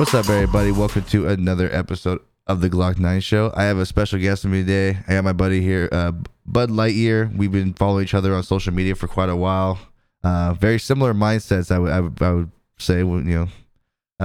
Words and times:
What's 0.00 0.14
up, 0.14 0.30
everybody? 0.30 0.72
Welcome 0.72 1.02
to 1.02 1.28
another 1.28 1.68
episode 1.70 2.22
of 2.46 2.62
the 2.62 2.70
Glock 2.70 2.98
9 2.98 3.20
Show. 3.20 3.52
I 3.54 3.64
have 3.64 3.76
a 3.76 3.84
special 3.84 4.18
guest 4.18 4.44
with 4.44 4.52
me 4.54 4.60
today. 4.60 4.98
I 5.06 5.12
got 5.12 5.24
my 5.24 5.34
buddy 5.34 5.60
here, 5.60 5.90
uh, 5.92 6.12
Bud 6.46 6.70
Lightyear. 6.70 7.36
We've 7.36 7.52
been 7.52 7.74
following 7.74 8.04
each 8.04 8.14
other 8.14 8.34
on 8.34 8.42
social 8.42 8.72
media 8.72 8.94
for 8.94 9.08
quite 9.08 9.28
a 9.28 9.36
while. 9.36 9.78
Uh, 10.24 10.54
very 10.54 10.78
similar 10.78 11.12
mindsets, 11.12 11.70
I 11.70 11.78
would, 11.78 11.92
I 11.92 12.00
would, 12.00 12.22
I 12.22 12.32
would 12.32 12.50
say, 12.78 13.00
you 13.00 13.04
know. 13.04 13.48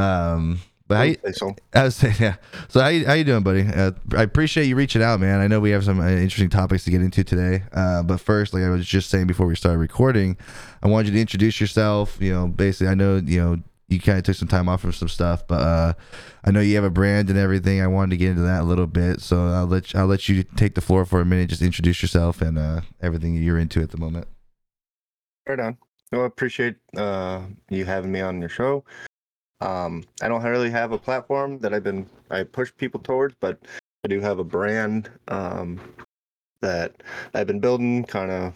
Um, 0.01 0.61
but 0.87 0.95
how 0.95 1.03
you, 1.03 1.17
so. 1.33 1.53
I 1.73 1.83
was 1.83 1.97
saying, 1.97 2.15
yeah. 2.21 2.37
So 2.69 2.79
how 2.79 2.87
you, 2.87 3.05
how 3.05 3.11
you 3.11 3.25
doing, 3.25 3.43
buddy? 3.43 3.67
Uh, 3.67 3.91
I 4.15 4.23
appreciate 4.23 4.67
you 4.67 4.77
reaching 4.77 5.03
out, 5.03 5.19
man. 5.19 5.41
I 5.41 5.47
know 5.47 5.59
we 5.59 5.71
have 5.71 5.83
some 5.83 5.99
uh, 5.99 6.07
interesting 6.07 6.49
topics 6.49 6.85
to 6.85 6.89
get 6.89 7.01
into 7.01 7.25
today. 7.25 7.63
Uh, 7.73 8.01
but 8.01 8.21
first, 8.21 8.53
like 8.53 8.63
I 8.63 8.69
was 8.69 8.87
just 8.87 9.09
saying 9.09 9.27
before 9.27 9.45
we 9.45 9.57
started 9.57 9.79
recording, 9.79 10.37
I 10.81 10.87
wanted 10.87 11.07
you 11.07 11.15
to 11.15 11.19
introduce 11.19 11.59
yourself. 11.59 12.17
You 12.21 12.31
know, 12.31 12.47
basically, 12.47 12.87
I 12.87 12.93
know 12.93 13.17
you 13.17 13.41
know 13.41 13.57
you 13.87 13.99
kind 13.99 14.17
of 14.17 14.23
took 14.23 14.35
some 14.35 14.47
time 14.47 14.67
off 14.67 14.81
from 14.81 14.93
some 14.93 15.07
stuff, 15.07 15.45
but 15.47 15.61
uh, 15.61 15.93
I 16.43 16.51
know 16.51 16.59
you 16.59 16.75
have 16.75 16.83
a 16.83 16.89
brand 16.89 17.29
and 17.29 17.37
everything. 17.37 17.81
I 17.81 17.87
wanted 17.87 18.11
to 18.11 18.17
get 18.17 18.31
into 18.31 18.41
that 18.41 18.61
a 18.61 18.65
little 18.65 18.87
bit, 18.87 19.21
so 19.21 19.47
I'll 19.47 19.67
let 19.67 19.93
you, 19.93 19.99
I'll 19.99 20.07
let 20.07 20.27
you 20.27 20.43
take 20.43 20.75
the 20.75 20.81
floor 20.81 21.05
for 21.05 21.21
a 21.21 21.25
minute. 21.25 21.49
Just 21.49 21.61
introduce 21.61 22.01
yourself 22.01 22.41
and 22.41 22.57
uh, 22.57 22.81
everything 23.01 23.35
you're 23.35 23.59
into 23.59 23.81
at 23.81 23.91
the 23.91 23.97
moment. 23.97 24.27
Right 25.47 25.59
on. 25.59 25.77
Well, 26.11 26.23
I 26.23 26.25
appreciate 26.25 26.77
uh, 26.97 27.41
you 27.69 27.85
having 27.85 28.11
me 28.11 28.21
on 28.21 28.39
your 28.39 28.49
show. 28.49 28.83
Um, 29.61 30.03
I 30.21 30.27
don't 30.27 30.43
really 30.43 30.71
have 30.71 30.91
a 30.91 30.97
platform 30.97 31.59
that 31.59 31.73
I've 31.73 31.83
been 31.83 32.09
I 32.29 32.43
push 32.43 32.71
people 32.75 32.99
towards, 32.99 33.35
but 33.39 33.59
I 34.03 34.07
do 34.07 34.19
have 34.19 34.39
a 34.39 34.43
brand 34.43 35.09
um, 35.27 35.79
that 36.61 37.03
I've 37.33 37.47
been 37.47 37.59
building, 37.59 38.03
kind 38.03 38.31
of, 38.31 38.53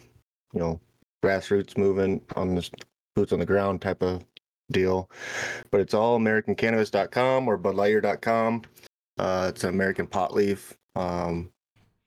you 0.54 0.60
know, 0.60 0.80
grassroots 1.24 1.78
movement 1.78 2.24
on 2.36 2.56
this 2.56 2.72
boots 3.16 3.34
on 3.34 3.40
the 3.40 3.46
ground 3.46 3.82
type 3.82 4.02
of 4.02 4.24
deal. 4.72 5.10
But 5.72 5.82
it's 5.82 5.94
all 5.94 6.20
AmericanCannabis.com 6.20 7.48
or 7.48 7.58
BudLightyear.com. 7.58 8.64
Uh, 9.18 9.48
it's 9.50 9.64
an 9.64 9.70
American 9.70 10.08
pot 10.08 10.34
leaf 10.34 10.78
um, 10.96 11.52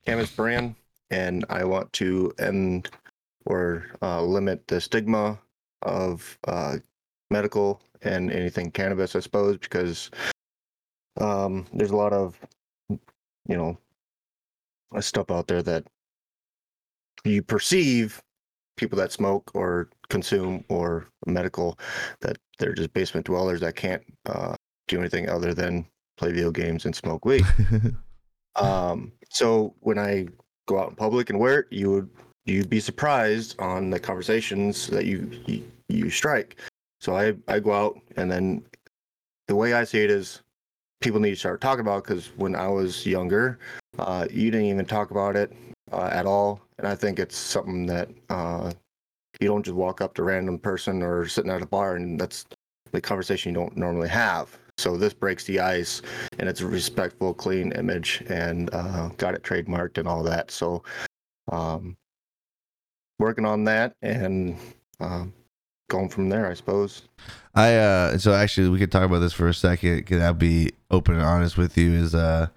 cannabis 0.07 0.31
brand, 0.31 0.75
and 1.11 1.45
I 1.51 1.65
want 1.65 1.93
to 1.95 2.33
end 2.39 2.91
or 3.45 3.87
uh, 4.03 4.23
limit 4.23 4.67
the 4.69 4.81
stigma 4.81 5.39
of 5.83 6.39
uh, 6.47 6.77
medical 7.31 7.83
and 8.03 8.31
anything 8.31 8.71
cannabis, 8.71 9.17
I 9.17 9.21
suppose, 9.21 9.59
because 9.59 10.11
um, 11.21 11.67
there's 11.73 11.91
a 11.91 11.97
lot 11.97 12.13
of, 12.13 12.39
you 12.89 13.57
know, 13.57 13.79
stuff 15.01 15.31
out 15.31 15.47
there 15.47 15.63
that 15.63 15.85
you 17.25 17.43
perceive 17.43 18.23
people 18.77 18.99
that 18.99 19.13
smoke 19.13 19.51
or 19.55 19.89
consume 20.09 20.65
or 20.69 21.07
medical 21.27 21.79
that 22.21 22.39
they're 22.59 22.75
just 22.75 22.93
basement 22.93 23.27
dwellers 23.27 23.61
that 23.61 23.77
can't 23.77 24.03
uh, 24.27 24.55
do 24.89 24.99
anything 25.01 25.29
other 25.29 25.55
than 25.55 25.87
play 26.17 26.31
video 26.31 26.51
games 26.51 26.85
and 26.85 26.95
smoke 26.95 27.25
weed. 27.25 27.45
Um, 28.57 29.13
so 29.31 29.75
when 29.81 29.99
I 29.99 30.27
go 30.67 30.79
out 30.79 30.91
in 30.91 30.97
public 30.97 31.31
and 31.31 31.39
wear 31.39 31.61
it, 31.61 31.67
you 31.71 31.91
would 31.91 32.11
you'd 32.45 32.71
be 32.71 32.81
surprised 32.81 33.59
on 33.61 33.91
the 33.91 34.01
conversations 34.01 34.89
that 34.89 35.07
you 35.07 35.31
you, 35.47 35.65
you 35.89 36.11
strike. 36.11 36.61
So 37.01 37.17
I 37.17 37.35
I 37.49 37.61
go 37.61 37.73
out 37.73 37.99
and 38.17 38.31
then 38.31 38.65
the 39.49 39.57
way 39.57 39.75
I 39.75 39.85
see 39.85 40.03
it 40.03 40.11
is 40.11 40.43
people 41.01 41.21
need 41.21 41.31
to 41.31 41.37
start 41.37 41.61
talking 41.61 41.81
about 41.81 42.05
because 42.05 42.29
when 42.37 42.55
I 42.55 42.69
was 42.69 43.07
younger, 43.07 43.59
uh, 43.99 44.27
you 44.31 44.51
didn't 44.51 44.67
even 44.67 44.87
talk 44.87 45.11
about 45.11 45.35
it 45.37 45.53
uh, 45.91 46.11
at 46.13 46.27
all, 46.27 46.61
and 46.83 46.91
I 46.91 46.97
think 46.97 47.19
it's 47.19 47.37
something 47.37 47.87
that 47.87 48.09
uh, 48.29 48.73
you 49.41 49.49
don't 49.49 49.65
just 49.65 49.77
walk 49.77 50.01
up 50.01 50.15
to 50.15 50.23
a 50.23 50.25
random 50.25 50.59
person 50.59 51.03
or 51.03 51.27
sitting 51.29 51.51
at 51.51 51.63
a 51.63 51.67
bar 51.67 51.95
and 51.95 52.21
that's 52.21 52.45
the 52.91 53.01
conversation 53.01 53.55
you 53.55 53.61
don't 53.61 53.77
normally 53.77 54.09
have. 54.09 54.59
So 54.79 54.97
this 54.97 55.15
breaks 55.15 55.45
the 55.45 55.61
ice, 55.61 56.03
and 56.39 56.49
it's 56.49 56.61
a 56.61 56.67
respectful, 56.67 57.35
clean 57.35 57.73
image, 57.73 58.23
and 58.29 58.73
uh, 58.73 59.09
got 59.17 59.35
it 59.35 59.43
trademarked 59.43 59.99
and 59.99 60.09
all 60.09 60.23
that. 60.25 60.51
So, 60.51 60.83
um, 61.51 61.97
working 63.19 63.45
on 63.45 63.65
that 63.65 63.95
and 64.03 64.57
um, 64.99 65.33
going 65.89 66.09
from 66.09 66.31
there, 66.31 66.51
I 66.51 66.55
suppose. 66.55 67.03
I 67.55 67.77
uh 67.77 68.19
so 68.19 68.33
actually 68.33 68.71
we 68.71 68.79
could 68.79 68.91
talk 68.91 69.05
about 69.05 69.19
this 69.19 69.35
for 69.35 69.47
a 69.47 69.55
second 69.55 69.97
because 69.97 70.23
I'll 70.23 70.33
be 70.33 70.73
open 70.91 71.15
and 71.15 71.23
honest 71.23 71.59
with 71.59 71.77
you 71.77 71.93
is 71.93 72.15
uh 72.15 72.49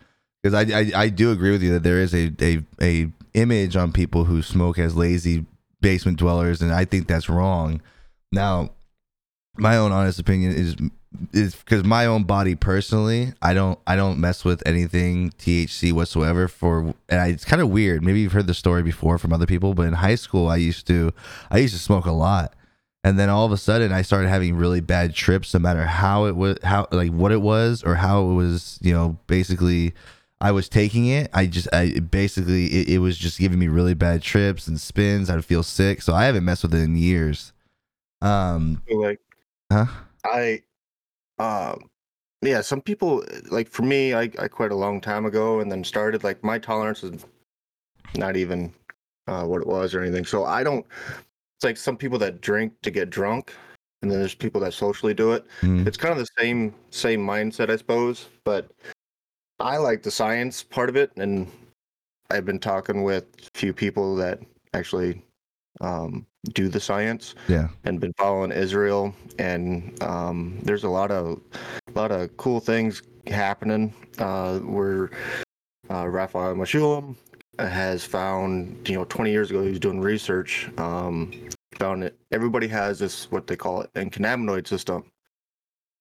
because 0.42 0.54
I, 0.54 0.80
I 0.80 0.92
I 0.96 1.10
do 1.10 1.32
agree 1.32 1.52
with 1.52 1.62
you 1.62 1.74
that 1.74 1.84
there 1.84 2.00
is 2.00 2.16
a 2.16 2.32
a 2.42 2.64
a 2.82 3.12
image 3.36 3.76
on 3.76 3.92
people 3.92 4.26
who 4.26 4.42
smoke 4.42 4.80
as 4.80 4.96
lazy 4.96 5.46
basement 5.82 6.18
dwellers 6.18 6.62
and 6.62 6.74
I 6.74 6.86
think 6.86 7.08
that's 7.08 7.30
wrong. 7.30 7.82
Now, 8.32 8.72
my 9.58 9.78
own 9.78 9.92
honest 9.92 10.20
opinion 10.20 10.54
is 10.54 10.76
is 11.32 11.56
because 11.56 11.86
my 11.86 12.06
own 12.06 12.24
body 12.24 12.56
personally, 12.56 13.34
I 13.42 13.54
don't 13.54 13.80
I 13.88 13.96
don't 13.96 14.20
mess 14.20 14.44
with 14.44 14.64
anything 14.66 15.32
THC 15.32 15.94
whatsoever 15.94 16.48
for 16.48 16.94
and 17.10 17.22
I, 17.22 17.28
it's 17.28 17.46
kind 17.46 17.62
of 17.62 17.70
weird. 17.70 18.04
Maybe 18.04 18.22
you've 18.22 18.34
heard 18.34 18.48
the 18.48 18.54
story 18.54 18.84
before 18.84 19.18
from 19.18 19.32
other 19.32 19.46
people, 19.46 19.74
but 19.74 19.84
in 19.84 19.94
high 19.94 20.16
school 20.16 20.50
I 20.50 20.58
used 20.58 20.88
to 20.88 21.14
I 21.52 21.60
used 21.60 21.74
to 21.74 21.80
smoke 21.80 22.06
a 22.06 22.12
lot 22.12 22.54
and 23.06 23.20
then 23.20 23.30
all 23.30 23.46
of 23.46 23.52
a 23.52 23.58
sudden 23.58 23.94
i 23.94 24.02
started 24.02 24.28
having 24.28 24.56
really 24.56 24.82
bad 24.82 25.14
trips 25.14 25.54
no 25.54 25.60
matter 25.60 25.86
how 25.86 26.26
it 26.26 26.36
was 26.36 26.58
how 26.64 26.88
like 26.92 27.12
what 27.12 27.32
it 27.32 27.42
was 27.42 27.84
or 27.84 27.96
how 27.96 28.28
it 28.28 28.34
was 28.34 28.80
you 28.82 28.92
know 28.92 29.18
basically 29.28 29.94
i 30.46 30.52
was 30.52 30.70
taking 30.70 31.08
it 31.08 31.30
i 31.34 31.46
just 31.46 31.68
i 31.74 32.00
basically 32.00 32.68
it, 32.68 32.90
it 32.90 33.00
was 33.00 33.18
just 33.18 33.40
giving 33.40 33.60
me 33.60 33.68
really 33.68 33.94
bad 33.94 34.22
trips 34.22 34.68
and 34.68 34.80
spins 34.80 35.30
i'd 35.30 35.44
feel 35.44 35.64
sick 35.64 36.02
so 36.02 36.14
i 36.14 36.26
haven't 36.26 36.46
messed 36.46 36.64
with 36.64 36.74
it 36.74 36.82
in 36.82 36.96
years 36.96 37.52
um 38.22 38.82
like 38.90 39.20
huh 39.72 39.86
I, 40.26 40.62
um, 41.40 41.90
yeah, 42.42 42.62
some 42.62 42.82
people 42.82 43.24
like 43.50 43.70
for 43.70 43.84
me, 43.84 44.14
I 44.14 44.24
I 44.40 44.48
quit 44.48 44.72
a 44.72 44.76
long 44.76 45.02
time 45.02 45.26
ago 45.26 45.60
and 45.60 45.72
then 45.72 45.84
started 45.84 46.24
like 46.24 46.44
my 46.44 46.60
tolerance 46.60 47.04
is 47.04 47.26
not 48.16 48.38
even 48.38 48.74
uh, 49.28 49.44
what 49.44 49.62
it 49.62 49.68
was 49.68 49.94
or 49.94 50.02
anything. 50.02 50.26
So 50.26 50.46
I 50.46 50.64
don't. 50.64 50.86
It's 51.58 51.64
like 51.64 51.78
some 51.78 51.98
people 51.98 52.20
that 52.20 52.42
drink 52.42 52.74
to 52.82 52.92
get 52.92 53.10
drunk, 53.10 53.54
and 54.02 54.12
then 54.12 54.20
there's 54.20 54.36
people 54.36 54.62
that 54.62 54.74
socially 54.74 55.14
do 55.14 55.32
it. 55.32 55.46
Mm. 55.62 55.88
It's 55.88 55.98
kind 55.98 56.12
of 56.12 56.18
the 56.18 56.28
same 56.38 56.74
same 56.92 57.26
mindset, 57.26 57.70
I 57.70 57.78
suppose. 57.78 58.28
But 58.44 58.70
I 59.60 59.78
like 59.78 60.04
the 60.04 60.12
science 60.12 60.64
part 60.64 60.90
of 60.90 60.96
it, 60.96 61.12
and 61.16 61.48
I've 62.30 62.46
been 62.46 62.60
talking 62.60 63.04
with 63.04 63.26
a 63.40 63.58
few 63.58 63.74
people 63.74 64.16
that 64.18 64.40
actually 64.74 65.22
um, 65.82 66.26
do 66.54 66.68
the 66.68 66.80
science 66.80 67.36
yeah 67.48 67.70
and 67.84 68.00
been 68.00 68.14
following 68.18 68.52
Israel, 68.52 69.14
and 69.40 70.02
um, 70.04 70.60
there's 70.64 70.84
a 70.84 70.90
lot 70.90 71.12
of 71.12 71.40
a 71.88 71.92
lot 72.00 72.12
of 72.12 72.36
cool 72.38 72.60
things 72.60 73.02
happening. 73.28 73.94
Uh, 74.18 74.60
where 74.60 75.12
uh, 75.90 76.08
Raphael 76.08 76.56
Mechoulam 76.56 77.16
has 77.60 78.04
found, 78.04 78.88
you 78.88 78.96
know, 78.96 79.06
20 79.06 79.32
years 79.32 79.50
ago, 79.50 79.62
he 79.62 79.70
was 79.70 79.80
doing 79.80 80.00
research. 80.00 80.70
Um, 80.78 81.32
found 81.78 82.04
that 82.04 82.14
everybody 82.32 82.68
has 82.68 83.00
this 83.00 83.30
what 83.32 83.48
they 83.48 83.56
call 83.56 83.82
it 83.82 83.90
an 83.96 84.10
cannabinoid 84.10 84.68
system. 84.68 85.04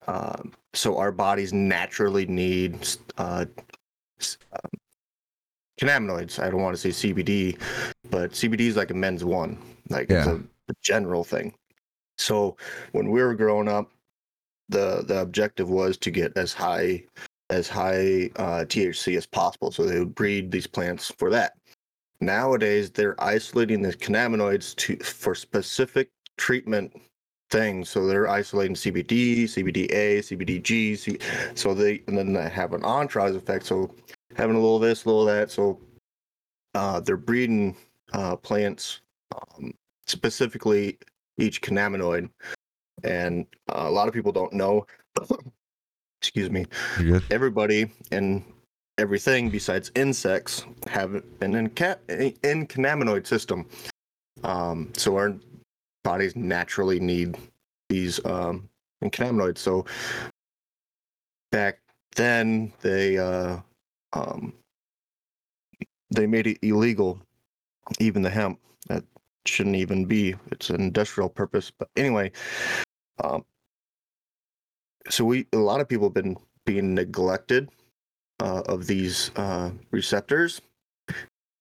Um, 0.07 0.53
so 0.75 0.99
our 0.99 1.13
bodies 1.13 1.53
naturally 1.53 2.27
need 2.27 2.87
uh, 3.17 3.47
um, 4.53 4.71
cannabinoids. 5.81 6.39
I 6.39 6.51
don't 6.51 6.63
want 6.63 6.77
to 6.77 6.93
say 6.93 7.13
CBD, 7.13 7.59
but 8.11 8.33
CBD 8.33 8.61
is 8.61 8.77
like 8.77 8.91
a 8.91 8.95
men's 8.95 9.25
one, 9.25 9.59
like 9.89 10.11
it's 10.11 10.27
a, 10.27 10.37
a 10.37 10.75
general 10.83 11.25
thing. 11.25 11.55
So 12.19 12.57
when 12.93 13.11
we 13.11 13.23
were 13.23 13.35
growing 13.35 13.69
up, 13.69 13.91
the 14.69 15.05
the 15.07 15.21
objective 15.21 15.69
was 15.69 15.97
to 15.99 16.11
get 16.11 16.37
as 16.37 16.53
high 16.53 17.05
as 17.51 17.69
high 17.69 18.31
uh, 18.37 18.65
THC 18.65 19.17
as 19.17 19.27
possible. 19.27 19.71
So 19.71 19.85
they 19.85 19.99
would 19.99 20.15
breed 20.15 20.51
these 20.51 20.67
plants 20.67 21.13
for 21.19 21.31
that. 21.31 21.55
Nowadays, 22.21 22.91
they're 22.91 23.23
isolating 23.23 23.83
the 23.83 23.93
cannabinoids 23.93 24.75
to 24.77 24.97
for 25.05 25.35
specific 25.35 26.11
treatment 26.39 26.95
things. 27.55 27.89
So 27.89 28.07
they're 28.07 28.29
isolating 28.29 28.75
CBD, 28.75 29.45
CBDA, 29.45 30.19
CBDG. 30.19 30.99
C- 30.99 31.19
so 31.55 31.73
they 31.73 32.03
and 32.09 32.19
then 32.19 32.33
they 32.33 32.49
have 32.49 32.73
an 32.73 32.85
entourage 32.85 33.37
effect. 33.37 33.65
So 33.65 33.95
having 34.37 34.57
a 34.57 34.59
little 34.59 34.77
of 34.77 34.83
this, 34.83 35.05
a 35.05 35.09
little 35.09 35.29
of 35.29 35.35
that. 35.35 35.51
So 35.51 35.79
uh, 36.75 37.01
they're 37.01 37.17
breeding 37.17 37.77
uh, 38.13 38.37
plants 38.37 39.01
um, 39.35 39.73
specifically 40.07 40.99
each 41.39 41.63
cannabinoid, 41.63 42.29
and 43.05 43.47
uh, 43.69 43.85
a 43.87 43.91
lot 43.91 44.09
of 44.09 44.15
people 44.15 44.33
don't 44.33 44.53
know. 44.53 44.87
excuse 46.21 46.51
me. 46.51 46.67
Everybody 47.31 47.91
and 48.11 48.43
everything 48.99 49.51
besides 49.51 49.93
insects 49.95 50.65
have 50.89 51.23
an 51.41 51.55
inca- 51.55 51.99
cannabinoid 52.09 53.27
system. 53.27 53.67
Um, 54.43 54.93
so 54.97 55.17
our 55.17 55.35
bodies 56.05 56.37
naturally 56.37 57.01
need 57.01 57.37
these 57.89 58.25
um, 58.25 58.69
cannabinoids. 59.03 59.59
So 59.59 59.85
back 61.51 61.81
then 62.15 62.73
they 62.81 63.19
uh, 63.19 63.59
um, 64.13 64.53
they 66.11 66.27
made 66.27 66.47
it 66.47 66.59
illegal, 66.63 67.21
even 67.99 68.23
the 68.23 68.31
hemp 68.31 68.61
that 68.89 69.03
shouldn't 69.47 69.77
even 69.77 70.05
be. 70.05 70.35
It's 70.53 70.71
an 70.71 70.81
industrial 70.81 71.29
purpose. 71.29 71.73
But 71.77 71.89
anyway, 71.97 72.31
um, 73.23 73.45
so 75.09 75.25
we 75.25 75.47
a 75.53 75.59
lot 75.59 75.81
of 75.81 75.89
people 75.89 76.07
have 76.07 76.15
been 76.15 76.37
being 76.65 76.95
neglected 76.95 77.69
uh, 78.41 78.63
of 78.67 78.87
these 78.87 79.31
uh, 79.37 79.71
receptors, 79.91 80.61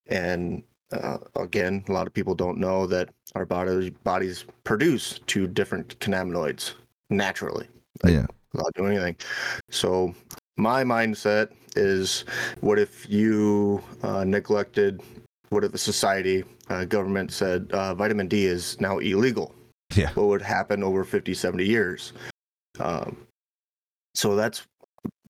and 0.07 0.63
uh, 0.93 1.17
again, 1.35 1.83
a 1.87 1.91
lot 1.91 2.07
of 2.07 2.13
people 2.13 2.35
don't 2.35 2.57
know 2.57 2.87
that 2.87 3.09
our 3.35 3.45
bodies 3.45 3.89
bodies 4.03 4.45
produce 4.63 5.19
two 5.25 5.47
different 5.47 5.97
cannabinoids 5.99 6.73
naturally 7.09 7.67
yeah. 8.05 8.25
without 8.53 8.73
doing 8.75 8.97
anything. 8.97 9.15
So 9.69 10.13
my 10.57 10.83
mindset 10.83 11.49
is, 11.75 12.25
what 12.61 12.79
if 12.79 13.09
you 13.09 13.81
uh, 14.03 14.23
neglected? 14.23 15.01
What 15.49 15.63
if 15.63 15.73
a 15.73 15.77
society, 15.77 16.43
uh, 16.69 16.85
government 16.85 17.31
said 17.31 17.69
uh, 17.71 17.93
vitamin 17.93 18.27
D 18.27 18.45
is 18.45 18.79
now 18.79 18.99
illegal? 18.99 19.53
Yeah. 19.95 20.11
What 20.13 20.27
would 20.27 20.41
happen 20.41 20.83
over 20.83 21.03
50, 21.03 21.33
70 21.33 21.65
years? 21.65 22.13
Um, 22.79 23.17
so 24.15 24.35
that's 24.35 24.65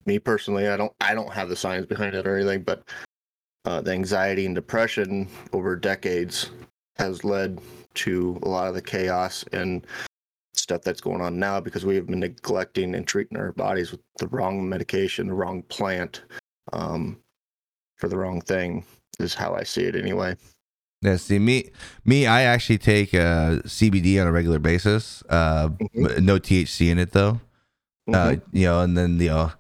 me 0.06 0.20
personally. 0.20 0.68
I 0.68 0.78
don't 0.78 0.94
I 1.02 1.14
don't 1.14 1.32
have 1.32 1.50
the 1.50 1.56
science 1.56 1.86
behind 1.86 2.16
it 2.16 2.28
or 2.28 2.38
anything, 2.38 2.64
but 2.64 2.84
uh, 3.66 3.82
the 3.82 3.92
anxiety 3.92 4.46
and 4.46 4.56
depression 4.56 5.28
over 5.54 5.76
decades 5.76 6.52
has 6.98 7.24
led 7.24 7.60
to 7.96 8.40
a 8.44 8.48
lot 8.50 8.68
of 8.68 8.74
the 8.74 8.82
chaos 8.82 9.44
and 9.54 9.86
stuff 10.54 10.82
that's 10.82 11.02
going 11.02 11.22
on 11.22 11.40
now 11.40 11.60
because 11.60 11.86
we 11.86 11.96
have 11.96 12.08
been 12.08 12.20
neglecting 12.20 12.96
and 12.96 13.08
treating 13.08 13.38
our 13.38 13.52
bodies 13.54 13.92
with 13.92 14.02
the 14.20 14.28
wrong 14.28 14.68
medication, 14.68 15.28
the 15.28 15.34
wrong 15.34 15.62
plant, 15.64 16.22
um, 16.72 17.18
for 17.98 18.08
the 18.08 18.18
wrong 18.18 18.42
thing. 18.42 18.86
Is 19.20 19.36
how 19.36 19.54
I 19.54 19.62
see 19.64 19.84
it 19.84 19.96
anyway. 19.96 20.36
Yeah, 21.04 21.18
see 21.18 21.38
me, 21.38 21.70
me. 22.04 22.26
I 22.26 22.42
actually 22.44 22.80
take 22.80 23.14
uh, 23.14 23.60
CBD 23.66 24.20
on 24.20 24.26
a 24.26 24.32
regular 24.32 24.58
basis. 24.58 25.22
Uh, 25.30 25.70
Mhm. 25.70 26.24
no 26.24 26.40
THC 26.40 26.90
in 26.90 26.98
it 26.98 27.12
though. 27.12 27.40
Uh, 28.12 28.32
Mhm. 28.32 28.42
you 28.52 28.66
know, 28.66 28.82
and 28.82 28.98
then 28.98 29.20
you 29.20 29.30
know, 29.30 29.52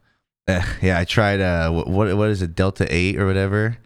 uh, 0.48 0.62
yeah, 0.82 0.98
I 1.00 1.06
tried. 1.06 1.40
Uh, 1.40 1.70
what 1.72 2.18
what 2.18 2.30
is 2.30 2.42
it, 2.42 2.56
Delta 2.56 2.88
Eight 2.90 3.20
or 3.20 3.28
whatever? 3.28 3.78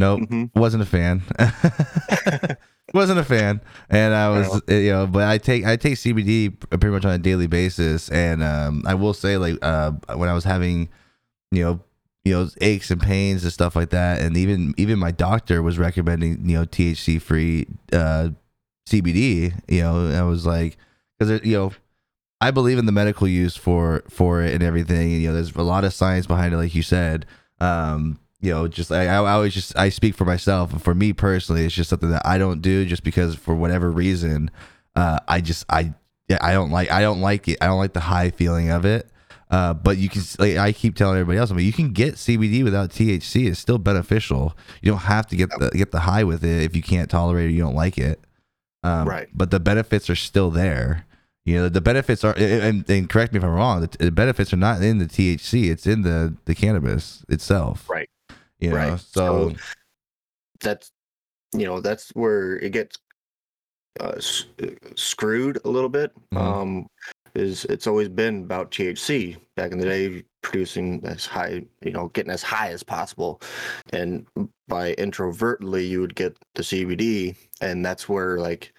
Nope, 0.00 0.20
Mhm. 0.30 0.50
wasn't 0.56 0.82
a 0.82 0.86
fan. 0.86 1.22
wasn't 2.94 3.20
a 3.20 3.24
fan, 3.24 3.60
and 3.88 4.14
I 4.14 4.28
was, 4.30 4.62
you 4.68 4.90
know, 4.90 5.06
but 5.06 5.28
I 5.28 5.38
take 5.38 5.64
I 5.64 5.76
take 5.76 5.94
CBD 5.94 6.58
pretty 6.70 6.88
much 6.88 7.04
on 7.04 7.12
a 7.12 7.18
daily 7.18 7.46
basis, 7.46 8.08
and 8.10 8.42
um, 8.42 8.82
I 8.86 8.94
will 8.94 9.14
say 9.14 9.36
like 9.36 9.58
uh, 9.62 9.92
when 10.16 10.28
I 10.28 10.34
was 10.34 10.44
having, 10.44 10.88
you 11.52 11.62
know, 11.64 11.80
you 12.24 12.32
know 12.34 12.48
aches 12.60 12.90
and 12.90 13.00
pains 13.00 13.44
and 13.44 13.52
stuff 13.52 13.76
like 13.76 13.90
that, 13.90 14.20
and 14.22 14.36
even 14.36 14.74
even 14.76 14.98
my 14.98 15.10
doctor 15.10 15.62
was 15.62 15.78
recommending 15.78 16.48
you 16.48 16.56
know 16.58 16.64
THC 16.64 17.20
free 17.20 17.66
uh, 17.92 18.30
CBD. 18.88 19.52
You 19.68 19.82
know, 19.82 20.10
I 20.10 20.22
was 20.22 20.46
like, 20.46 20.76
because 21.18 21.44
you 21.44 21.56
know. 21.56 21.72
I 22.42 22.50
believe 22.52 22.78
in 22.78 22.86
the 22.86 22.92
medical 22.92 23.28
use 23.28 23.54
for 23.54 24.02
for 24.08 24.40
it 24.40 24.54
and 24.54 24.62
everything. 24.62 25.12
And, 25.12 25.20
you 25.20 25.28
know, 25.28 25.34
there's 25.34 25.54
a 25.54 25.60
lot 25.62 25.84
of 25.84 25.92
science 25.92 26.26
behind 26.26 26.54
it, 26.54 26.56
like 26.56 26.74
you 26.74 26.80
said. 26.80 27.26
Um, 27.60 28.18
you 28.40 28.52
know, 28.52 28.68
just 28.68 28.90
I, 28.90 29.06
I 29.06 29.32
always 29.32 29.54
just 29.54 29.76
I 29.76 29.90
speak 29.90 30.14
for 30.14 30.24
myself, 30.24 30.72
and 30.72 30.82
for 30.82 30.94
me 30.94 31.12
personally, 31.12 31.64
it's 31.64 31.74
just 31.74 31.90
something 31.90 32.10
that 32.10 32.26
I 32.26 32.38
don't 32.38 32.62
do 32.62 32.84
just 32.84 33.02
because 33.04 33.34
for 33.34 33.54
whatever 33.54 33.90
reason, 33.90 34.50
uh, 34.96 35.18
I 35.28 35.40
just 35.40 35.66
I 35.68 35.94
yeah 36.28 36.38
I 36.40 36.52
don't 36.52 36.70
like 36.70 36.90
I 36.90 37.00
don't 37.02 37.20
like 37.20 37.48
it. 37.48 37.58
I 37.60 37.66
don't 37.66 37.78
like 37.78 37.92
the 37.92 38.00
high 38.00 38.30
feeling 38.30 38.70
of 38.70 38.84
it. 38.84 39.10
Uh, 39.50 39.74
but 39.74 39.98
you 39.98 40.08
can 40.08 40.22
like 40.38 40.56
I 40.56 40.72
keep 40.72 40.94
telling 40.94 41.18
everybody 41.18 41.38
else, 41.38 41.50
I 41.50 41.54
mean, 41.54 41.66
you 41.66 41.72
can 41.72 41.92
get 41.92 42.14
CBD 42.14 42.62
without 42.62 42.90
THC. 42.90 43.48
It's 43.48 43.58
still 43.58 43.78
beneficial. 43.78 44.56
You 44.80 44.92
don't 44.92 45.00
have 45.00 45.26
to 45.26 45.36
get 45.36 45.50
the 45.58 45.70
get 45.70 45.90
the 45.90 46.00
high 46.00 46.24
with 46.24 46.44
it 46.44 46.62
if 46.62 46.76
you 46.76 46.82
can't 46.82 47.10
tolerate 47.10 47.44
it, 47.44 47.48
or 47.48 47.50
you 47.50 47.62
don't 47.62 47.74
like 47.74 47.98
it. 47.98 48.20
Um, 48.84 49.08
Right. 49.08 49.28
But 49.34 49.50
the 49.50 49.60
benefits 49.60 50.08
are 50.08 50.16
still 50.16 50.50
there. 50.50 51.04
You 51.44 51.56
know, 51.56 51.68
the 51.68 51.80
benefits 51.80 52.22
are, 52.22 52.34
and, 52.36 52.88
and 52.88 53.08
correct 53.08 53.32
me 53.32 53.38
if 53.38 53.44
I'm 53.44 53.50
wrong. 53.50 53.80
The, 53.80 53.88
the 53.98 54.12
benefits 54.12 54.52
are 54.52 54.58
not 54.58 54.82
in 54.82 54.98
the 54.98 55.06
THC; 55.06 55.70
it's 55.70 55.86
in 55.86 56.02
the 56.02 56.36
the 56.44 56.54
cannabis 56.54 57.24
itself. 57.28 57.88
Right. 57.88 58.09
You 58.60 58.70
know, 58.70 58.76
Right. 58.76 59.00
so 59.00 59.50
So- 59.50 59.56
That's 60.60 60.90
you 61.52 61.64
know 61.66 61.80
that's 61.80 62.10
where 62.10 62.58
it 62.58 62.70
gets 62.72 62.96
uh, 63.98 64.14
s- 64.16 64.44
uh, 64.62 64.68
screwed 64.94 65.58
a 65.64 65.68
little 65.68 65.88
bit. 65.88 66.12
Mhm. 66.32 66.38
Um, 66.38 66.86
is 67.34 67.64
it's 67.66 67.86
always 67.86 68.08
been 68.08 68.42
about 68.44 68.70
THC 68.70 69.36
back 69.56 69.72
in 69.72 69.78
the 69.78 69.84
day, 69.84 70.24
producing 70.42 71.00
as 71.04 71.26
high, 71.26 71.64
you 71.84 71.92
know, 71.92 72.08
getting 72.08 72.30
as 72.32 72.42
high 72.42 72.70
as 72.70 72.82
possible, 72.82 73.40
and 73.92 74.26
by 74.68 74.92
introvertly 74.94 75.84
you 75.86 76.00
would 76.00 76.14
get 76.14 76.36
the 76.54 76.62
CBD, 76.62 77.36
and 77.60 77.84
that's 77.84 78.08
where 78.08 78.38
like 78.38 78.72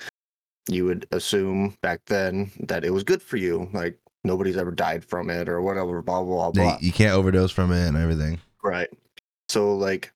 you 0.69 0.85
would 0.85 1.07
assume 1.11 1.75
back 1.81 2.01
then 2.05 2.51
that 2.67 2.85
it 2.85 2.91
was 2.91 3.03
good 3.03 3.21
for 3.21 3.37
you, 3.37 3.69
like 3.73 3.97
nobody's 4.23 4.57
ever 4.57 4.71
died 4.71 5.03
from 5.03 5.29
it 5.29 5.49
or 5.49 5.61
whatever, 5.61 6.01
blah 6.01 6.21
blah 6.23 6.51
blah. 6.51 6.63
blah. 6.63 6.77
you 6.79 6.91
can't 6.91 7.13
overdose 7.15 7.51
from 7.51 7.71
it 7.71 7.87
and 7.87 7.97
everything. 7.97 8.39
Right. 8.63 8.89
So 9.51 9.75
like 9.75 10.13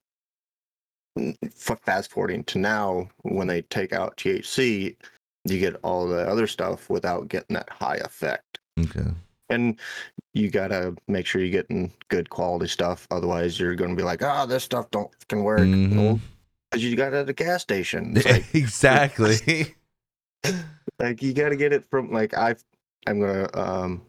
f- 1.18 1.78
fast 1.84 2.10
forwarding 2.10 2.42
to 2.44 2.58
now 2.58 3.08
when 3.22 3.46
they 3.48 3.60
take 3.62 3.92
out 3.92 4.16
THC, 4.16 4.96
you 5.44 5.58
get 5.58 5.76
all 5.82 6.08
the 6.08 6.26
other 6.26 6.46
stuff 6.46 6.88
without 6.88 7.28
getting 7.28 7.52
that 7.54 7.68
high 7.68 7.96
effect. 7.96 8.58
Okay. 8.80 9.10
And 9.50 9.78
you 10.32 10.50
gotta 10.50 10.96
make 11.06 11.26
sure 11.26 11.42
you're 11.42 11.50
getting 11.62 11.92
good 12.08 12.30
quality 12.30 12.66
stuff. 12.66 13.06
Otherwise 13.10 13.60
you're 13.60 13.74
gonna 13.74 13.94
be 13.94 14.02
like, 14.02 14.22
oh, 14.22 14.46
this 14.46 14.64
stuff 14.64 14.90
don't 14.90 15.10
can 15.28 15.42
work. 15.42 15.60
Mhm. 15.60 16.18
because 16.70 16.82
you 16.82 16.96
got 16.96 17.12
it 17.12 17.16
at 17.16 17.28
a 17.28 17.34
gas 17.34 17.60
station. 17.60 18.14
Like, 18.24 18.54
exactly. 18.54 19.74
like 20.98 21.22
you 21.22 21.34
got 21.34 21.50
to 21.50 21.56
get 21.56 21.74
it 21.74 21.84
from 21.90 22.10
like 22.10 22.32
I 22.32 22.54
I'm 23.06 23.20
gonna 23.20 23.50
um 23.52 24.00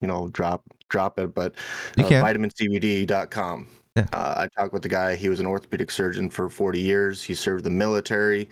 you 0.00 0.06
know 0.06 0.28
drop 0.28 0.62
drop 0.88 1.18
it, 1.18 1.34
but 1.34 1.54
uh, 1.98 2.02
vitamincbd.com. 2.22 3.66
Uh, 4.12 4.34
I 4.36 4.48
talked 4.56 4.72
with 4.72 4.82
the 4.82 4.88
guy. 4.88 5.16
He 5.16 5.28
was 5.28 5.40
an 5.40 5.46
orthopedic 5.46 5.90
surgeon 5.90 6.30
for 6.30 6.48
40 6.48 6.80
years. 6.80 7.22
He 7.22 7.34
served 7.34 7.64
the 7.64 7.70
military 7.70 8.48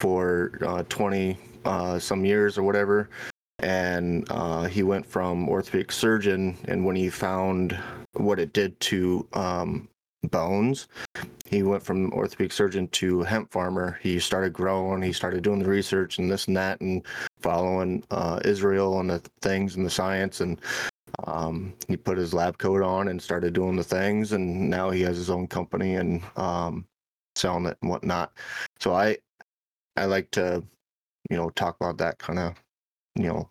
for 0.00 0.58
uh, 0.66 0.82
20 0.88 1.36
uh, 1.64 1.98
some 1.98 2.24
years 2.24 2.58
or 2.58 2.62
whatever. 2.62 3.10
And 3.60 4.28
he 4.70 4.82
went 4.82 5.06
from 5.06 5.48
orthopedic 5.48 5.92
surgeon, 5.92 6.58
and 6.64 6.84
when 6.84 6.96
he 6.96 7.08
found 7.08 7.78
what 8.14 8.40
it 8.40 8.52
did 8.52 8.78
to 8.80 9.26
um, 9.34 9.88
bones, 10.24 10.88
he 11.46 11.62
went 11.62 11.82
from 11.82 12.12
orthopedic 12.12 12.52
surgeon 12.52 12.88
to 12.88 13.22
hemp 13.22 13.52
farmer. 13.52 13.98
He 14.02 14.18
started 14.18 14.52
growing. 14.52 15.02
He 15.02 15.12
started 15.12 15.42
doing 15.42 15.58
the 15.58 15.68
research 15.68 16.18
and 16.18 16.30
this 16.30 16.46
and 16.46 16.56
that, 16.56 16.80
and 16.80 17.04
following 17.40 18.02
uh, 18.10 18.40
Israel 18.44 19.00
and 19.00 19.10
the 19.10 19.22
things 19.42 19.76
and 19.76 19.84
the 19.84 19.90
science. 19.90 20.40
And 20.40 20.60
um, 21.26 21.74
he 21.88 21.96
put 21.96 22.18
his 22.18 22.32
lab 22.34 22.58
coat 22.58 22.82
on 22.82 23.08
and 23.08 23.20
started 23.20 23.52
doing 23.52 23.76
the 23.76 23.84
things. 23.84 24.32
And 24.32 24.70
now 24.70 24.90
he 24.90 25.02
has 25.02 25.16
his 25.16 25.30
own 25.30 25.46
company 25.46 25.96
and 25.96 26.22
um, 26.36 26.86
selling 27.34 27.66
it 27.66 27.76
and 27.82 27.90
whatnot. 27.90 28.32
So 28.80 28.94
I, 28.94 29.16
I 29.96 30.06
like 30.06 30.30
to, 30.32 30.62
you 31.30 31.36
know, 31.36 31.50
talk 31.50 31.76
about 31.80 31.98
that 31.98 32.18
kind 32.18 32.38
of, 32.38 32.54
you 33.14 33.24
know, 33.28 33.50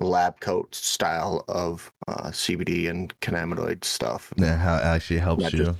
lab 0.00 0.40
coat 0.40 0.74
style 0.74 1.44
of 1.48 1.90
uh, 2.08 2.28
CBD 2.30 2.88
and 2.90 3.18
cannabinoid 3.20 3.84
stuff. 3.84 4.32
yeah, 4.36 4.56
how 4.56 4.76
it 4.76 4.84
actually 4.84 5.20
helps 5.20 5.42
Not 5.42 5.52
you. 5.52 5.64
just- 5.64 5.78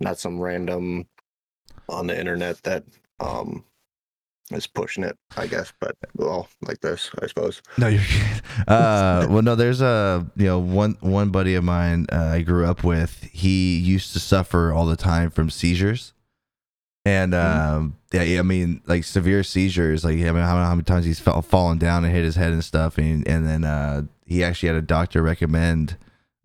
not 0.00 0.18
some 0.18 0.40
random 0.40 1.06
on 1.88 2.08
the 2.08 2.18
internet 2.18 2.60
that 2.64 2.82
um 3.20 3.64
is 4.54 4.66
pushing 4.66 5.04
it, 5.04 5.16
I 5.36 5.46
guess. 5.46 5.72
But 5.80 5.96
well, 6.16 6.48
like 6.62 6.80
this, 6.80 7.10
I 7.22 7.26
suppose. 7.26 7.62
No, 7.78 7.88
you're. 7.88 8.02
Uh, 8.68 9.26
well, 9.30 9.40
no, 9.42 9.54
there's 9.54 9.80
a 9.80 10.26
you 10.36 10.44
know 10.44 10.58
one 10.58 10.96
one 11.00 11.30
buddy 11.30 11.54
of 11.54 11.64
mine 11.64 12.06
uh, 12.12 12.32
I 12.34 12.42
grew 12.42 12.66
up 12.66 12.84
with. 12.84 13.22
He 13.32 13.78
used 13.78 14.12
to 14.12 14.20
suffer 14.20 14.72
all 14.72 14.84
the 14.84 14.96
time 14.96 15.30
from 15.30 15.48
seizures, 15.48 16.12
and 17.04 17.34
um, 17.34 17.96
yeah, 18.12 18.22
yeah, 18.22 18.38
I 18.40 18.42
mean 18.42 18.82
like 18.86 19.04
severe 19.04 19.42
seizures. 19.42 20.04
Like 20.04 20.16
I 20.16 20.32
mean, 20.32 20.34
how, 20.36 20.56
how 20.56 20.74
many 20.74 20.84
times 20.84 21.06
he's 21.06 21.18
fell, 21.18 21.40
fallen 21.42 21.78
down 21.78 22.04
and 22.04 22.12
hit 22.14 22.24
his 22.24 22.36
head 22.36 22.52
and 22.52 22.62
stuff, 22.62 22.98
and 22.98 23.26
and 23.26 23.46
then 23.46 23.64
uh, 23.64 24.02
he 24.26 24.44
actually 24.44 24.68
had 24.68 24.76
a 24.76 24.82
doctor 24.82 25.22
recommend 25.22 25.96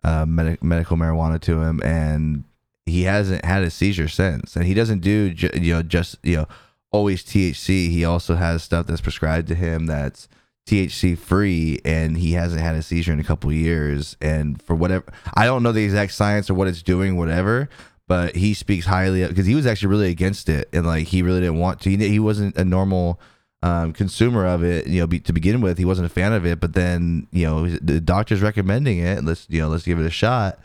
uh, 0.02 0.24
medic 0.26 0.62
medical 0.62 0.96
marijuana 0.96 1.40
to 1.42 1.60
him, 1.62 1.82
and 1.84 2.44
he 2.86 3.02
hasn't 3.02 3.44
had 3.44 3.62
a 3.62 3.70
seizure 3.70 4.08
since. 4.08 4.56
And 4.56 4.64
he 4.64 4.74
doesn't 4.74 5.00
do 5.00 5.30
ju- 5.30 5.50
you 5.54 5.74
know 5.74 5.82
just 5.82 6.16
you 6.22 6.36
know 6.36 6.48
always 6.90 7.24
THC. 7.24 7.90
He 7.90 8.04
also 8.04 8.34
has 8.34 8.62
stuff 8.62 8.86
that's 8.86 9.00
prescribed 9.00 9.48
to 9.48 9.54
him 9.54 9.86
that's 9.86 10.28
THC 10.68 11.16
free, 11.16 11.80
and 11.84 12.18
he 12.18 12.32
hasn't 12.32 12.60
had 12.60 12.74
a 12.74 12.82
seizure 12.82 13.12
in 13.12 13.20
a 13.20 13.24
couple 13.24 13.50
years. 13.52 14.16
And 14.20 14.60
for 14.62 14.74
whatever, 14.74 15.04
I 15.34 15.46
don't 15.46 15.62
know 15.62 15.72
the 15.72 15.84
exact 15.84 16.12
science 16.12 16.50
or 16.50 16.54
what 16.54 16.68
it's 16.68 16.82
doing, 16.82 17.16
whatever. 17.16 17.68
But 18.06 18.36
he 18.36 18.54
speaks 18.54 18.86
highly 18.86 19.26
because 19.26 19.46
he 19.46 19.54
was 19.54 19.66
actually 19.66 19.88
really 19.88 20.08
against 20.08 20.48
it, 20.48 20.68
and 20.72 20.86
like 20.86 21.08
he 21.08 21.22
really 21.22 21.40
didn't 21.40 21.58
want 21.58 21.80
to. 21.82 21.90
He, 21.90 22.08
he 22.08 22.18
wasn't 22.18 22.56
a 22.56 22.64
normal 22.64 23.20
um, 23.62 23.92
consumer 23.92 24.46
of 24.46 24.62
it, 24.62 24.86
you 24.86 25.00
know, 25.00 25.06
be, 25.06 25.20
to 25.20 25.32
begin 25.32 25.60
with. 25.60 25.78
He 25.78 25.84
wasn't 25.84 26.06
a 26.06 26.10
fan 26.10 26.32
of 26.32 26.46
it, 26.46 26.60
but 26.60 26.72
then 26.72 27.26
you 27.32 27.44
know 27.44 27.68
the 27.68 28.00
doctor's 28.00 28.40
recommending 28.40 28.98
it. 28.98 29.24
Let's 29.24 29.46
you 29.50 29.60
know 29.60 29.68
let's 29.68 29.84
give 29.84 29.98
it 29.98 30.06
a 30.06 30.10
shot. 30.10 30.58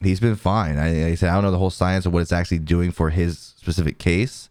He's 0.00 0.18
been 0.18 0.34
fine. 0.34 0.76
I, 0.76 1.10
I 1.10 1.14
said 1.14 1.28
I 1.28 1.34
don't 1.34 1.44
know 1.44 1.50
the 1.52 1.58
whole 1.58 1.70
science 1.70 2.04
of 2.04 2.12
what 2.12 2.22
it's 2.22 2.32
actually 2.32 2.58
doing 2.58 2.90
for 2.90 3.10
his 3.10 3.38
specific 3.38 3.98
case, 3.98 4.48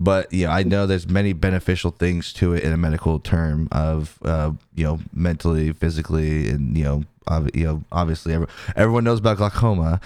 but 0.00 0.32
know, 0.46 0.52
I 0.52 0.62
know 0.64 0.86
there's 0.86 1.08
many 1.08 1.32
beneficial 1.34 1.92
things 1.92 2.32
to 2.34 2.54
it 2.54 2.64
in 2.64 2.72
a 2.72 2.76
medical 2.78 3.20
term 3.20 3.68
of 3.70 4.18
uh, 4.24 4.52
you 4.74 4.84
know 4.84 5.00
mentally, 5.14 5.72
physically, 5.72 6.48
and 6.48 6.76
you 6.76 6.84
know, 6.84 7.04
ob- 7.28 7.54
you 7.54 7.64
know, 7.64 7.84
obviously 7.92 8.34
every, 8.34 8.48
everyone 8.76 9.04
knows 9.04 9.20
about 9.20 9.36
glaucoma. 9.36 10.00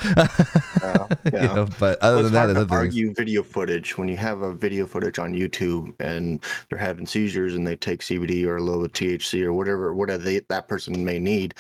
Uh, 0.83 1.09
you 1.33 1.49
know, 1.49 1.69
but 1.79 1.99
other 2.03 2.17
Well, 2.17 2.25
than 2.25 2.33
that, 2.33 2.51
other 2.51 2.67
things. 2.67 2.73
argue 2.81 3.15
video 3.15 3.43
footage 3.43 3.97
when 3.99 4.09
you 4.09 4.17
have 4.17 4.43
a 4.43 4.53
video 4.53 4.87
footage 4.87 5.19
on 5.19 5.33
YouTube 5.35 5.95
and 6.01 6.45
they're 6.69 6.79
having 6.79 7.07
seizures 7.07 7.55
and 7.55 7.67
they 7.67 7.77
take 7.77 8.01
CBD 8.01 8.45
or 8.47 8.57
a 8.57 8.63
little 8.63 8.89
THC 8.89 9.43
or 9.45 9.53
whatever 9.53 9.95
whatever 9.95 10.23
they, 10.23 10.41
that 10.49 10.69
person 10.69 11.05
may 11.05 11.19
need, 11.19 11.55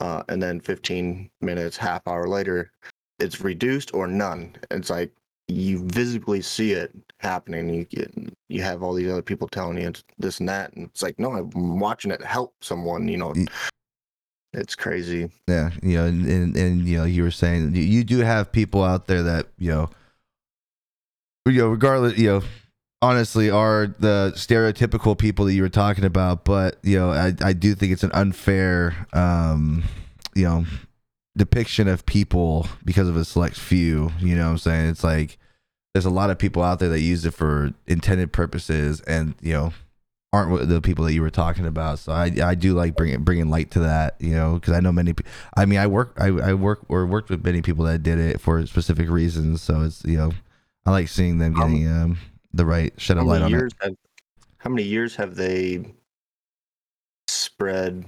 uh, 0.00 0.22
and 0.28 0.42
then 0.42 0.60
15 0.60 1.30
minutes, 1.40 1.76
half 1.76 2.06
hour 2.06 2.28
later, 2.28 2.70
it's 3.18 3.40
reduced 3.40 3.94
or 3.94 4.06
none. 4.06 4.56
It's 4.70 4.90
like 4.90 5.12
you 5.48 5.80
visibly 5.86 6.42
see 6.42 6.72
it 6.72 6.92
happening. 7.18 7.72
You 7.72 7.84
get 7.84 8.12
you 8.48 8.62
have 8.62 8.82
all 8.82 8.94
these 8.94 9.10
other 9.10 9.22
people 9.22 9.48
telling 9.48 9.78
you 9.78 9.92
this 10.18 10.40
and 10.40 10.48
that, 10.48 10.74
and 10.74 10.86
it's 10.86 11.02
like 11.02 11.18
no, 11.18 11.32
I'm 11.32 11.80
watching 11.80 12.10
it 12.10 12.22
help 12.22 12.54
someone. 12.60 13.08
You 13.08 13.16
know, 13.16 13.34
it's 14.52 14.74
crazy. 14.74 15.30
Yeah, 15.46 15.70
you 15.82 15.96
know, 15.96 16.04
and, 16.06 16.56
and, 16.56 16.86
you 16.86 16.98
know, 16.98 17.04
you 17.04 17.22
were 17.22 17.30
saying 17.30 17.74
you, 17.74 17.82
you 17.82 18.04
do 18.04 18.18
have 18.18 18.52
people 18.52 18.84
out 18.84 19.06
there 19.06 19.22
that 19.22 19.48
you 19.58 19.70
know, 19.70 19.90
you 21.46 21.62
know, 21.62 21.68
regardless, 21.68 22.18
you 22.18 22.28
know, 22.28 22.42
honestly, 23.00 23.50
are 23.50 23.86
the 23.98 24.32
stereotypical 24.36 25.16
people 25.16 25.46
that 25.46 25.54
you 25.54 25.62
were 25.62 25.68
talking 25.70 26.04
about. 26.04 26.44
But 26.44 26.78
you 26.82 26.98
know, 26.98 27.10
I 27.10 27.32
I 27.42 27.54
do 27.54 27.74
think 27.74 27.92
it's 27.92 28.04
an 28.04 28.12
unfair, 28.12 29.06
um, 29.14 29.84
you 30.34 30.44
know, 30.44 30.66
depiction 31.38 31.88
of 31.88 32.04
people 32.04 32.66
because 32.84 33.08
of 33.08 33.16
a 33.16 33.24
select 33.24 33.56
few. 33.56 34.10
You 34.20 34.36
know, 34.36 34.44
what 34.44 34.50
I'm 34.50 34.58
saying 34.58 34.90
it's 34.90 35.04
like 35.04 35.38
there's 35.94 36.04
a 36.04 36.10
lot 36.10 36.28
of 36.28 36.38
people 36.38 36.62
out 36.62 36.78
there 36.80 36.90
that 36.90 37.00
use 37.00 37.24
it 37.24 37.32
for 37.32 37.72
intended 37.86 38.32
purposes, 38.32 39.00
and 39.02 39.34
you 39.40 39.54
know. 39.54 39.72
Aren't 40.30 40.68
the 40.68 40.82
people 40.82 41.06
that 41.06 41.14
you 41.14 41.22
were 41.22 41.30
talking 41.30 41.64
about, 41.64 42.00
so 42.00 42.12
I 42.12 42.30
I 42.44 42.54
do 42.54 42.74
like 42.74 42.94
bringing 42.94 43.24
bringing 43.24 43.48
light 43.48 43.70
to 43.70 43.80
that, 43.80 44.16
you 44.20 44.34
know, 44.34 44.56
because 44.56 44.74
I 44.74 44.80
know 44.80 44.92
many. 44.92 45.14
I 45.56 45.64
mean, 45.64 45.78
I 45.78 45.86
work 45.86 46.12
I, 46.18 46.26
I 46.26 46.52
work 46.52 46.80
or 46.90 47.06
worked 47.06 47.30
with 47.30 47.42
many 47.42 47.62
people 47.62 47.86
that 47.86 48.02
did 48.02 48.18
it 48.18 48.38
for 48.38 48.66
specific 48.66 49.08
reasons. 49.08 49.62
So 49.62 49.80
it's 49.80 50.04
you 50.04 50.18
know, 50.18 50.32
I 50.84 50.90
like 50.90 51.08
seeing 51.08 51.38
them 51.38 51.56
Um, 51.56 51.72
getting 51.72 51.88
um, 51.90 52.18
the 52.52 52.66
right 52.66 52.92
shed 52.98 53.16
of 53.16 53.24
light 53.24 53.40
on 53.40 53.48
years 53.48 53.72
have 53.80 53.96
how 54.58 54.68
many 54.68 54.82
years 54.82 55.16
have 55.16 55.34
they 55.36 55.94
spread 57.26 58.04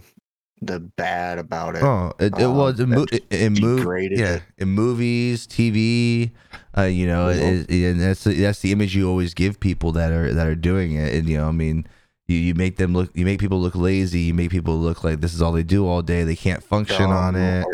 the 0.61 0.81
bad 0.81 1.38
about 1.38 1.76
it? 1.76 1.83
Oh, 1.83 2.12
it, 2.19 2.38
it 2.38 2.45
um, 2.45 2.57
was 2.57 2.81
in, 2.81 2.90
mo- 2.90 3.07
that's 3.11 3.25
in 3.31 3.55
mov- 3.55 4.17
yeah, 4.17 4.35
it. 4.35 4.43
in 4.59 4.69
movies, 4.69 5.47
TV, 5.47 6.31
uh, 6.76 6.83
you 6.83 7.07
know, 7.07 7.29
it, 7.29 7.71
and 7.71 8.00
that's 8.00 8.25
the, 8.25 8.35
that's 8.35 8.61
the 8.61 8.73
image 8.73 8.95
you 8.95 9.09
always 9.09 9.35
give 9.35 9.61
people 9.61 9.93
that 9.93 10.12
are 10.12 10.33
that 10.33 10.47
are 10.47 10.55
doing 10.55 10.93
it, 10.93 11.14
and 11.14 11.29
you 11.29 11.37
know, 11.37 11.49
I 11.49 11.52
mean. 11.52 11.87
You, 12.29 12.37
you 12.37 12.55
make 12.55 12.76
them 12.76 12.93
look 12.93 13.11
you 13.12 13.25
make 13.25 13.40
people 13.40 13.61
look 13.61 13.75
lazy 13.75 14.21
you 14.21 14.35
make 14.35 14.52
people 14.52 14.79
look 14.79 15.02
like 15.02 15.21
this 15.21 15.35
is 15.35 15.43
all 15.43 15.50
they 15.50 15.64
do 15.64 15.88
all 15.88 16.00
day 16.00 16.23
they 16.23 16.37
can't 16.37 16.62
function 16.62 17.11
on 17.11 17.35
it 17.35 17.67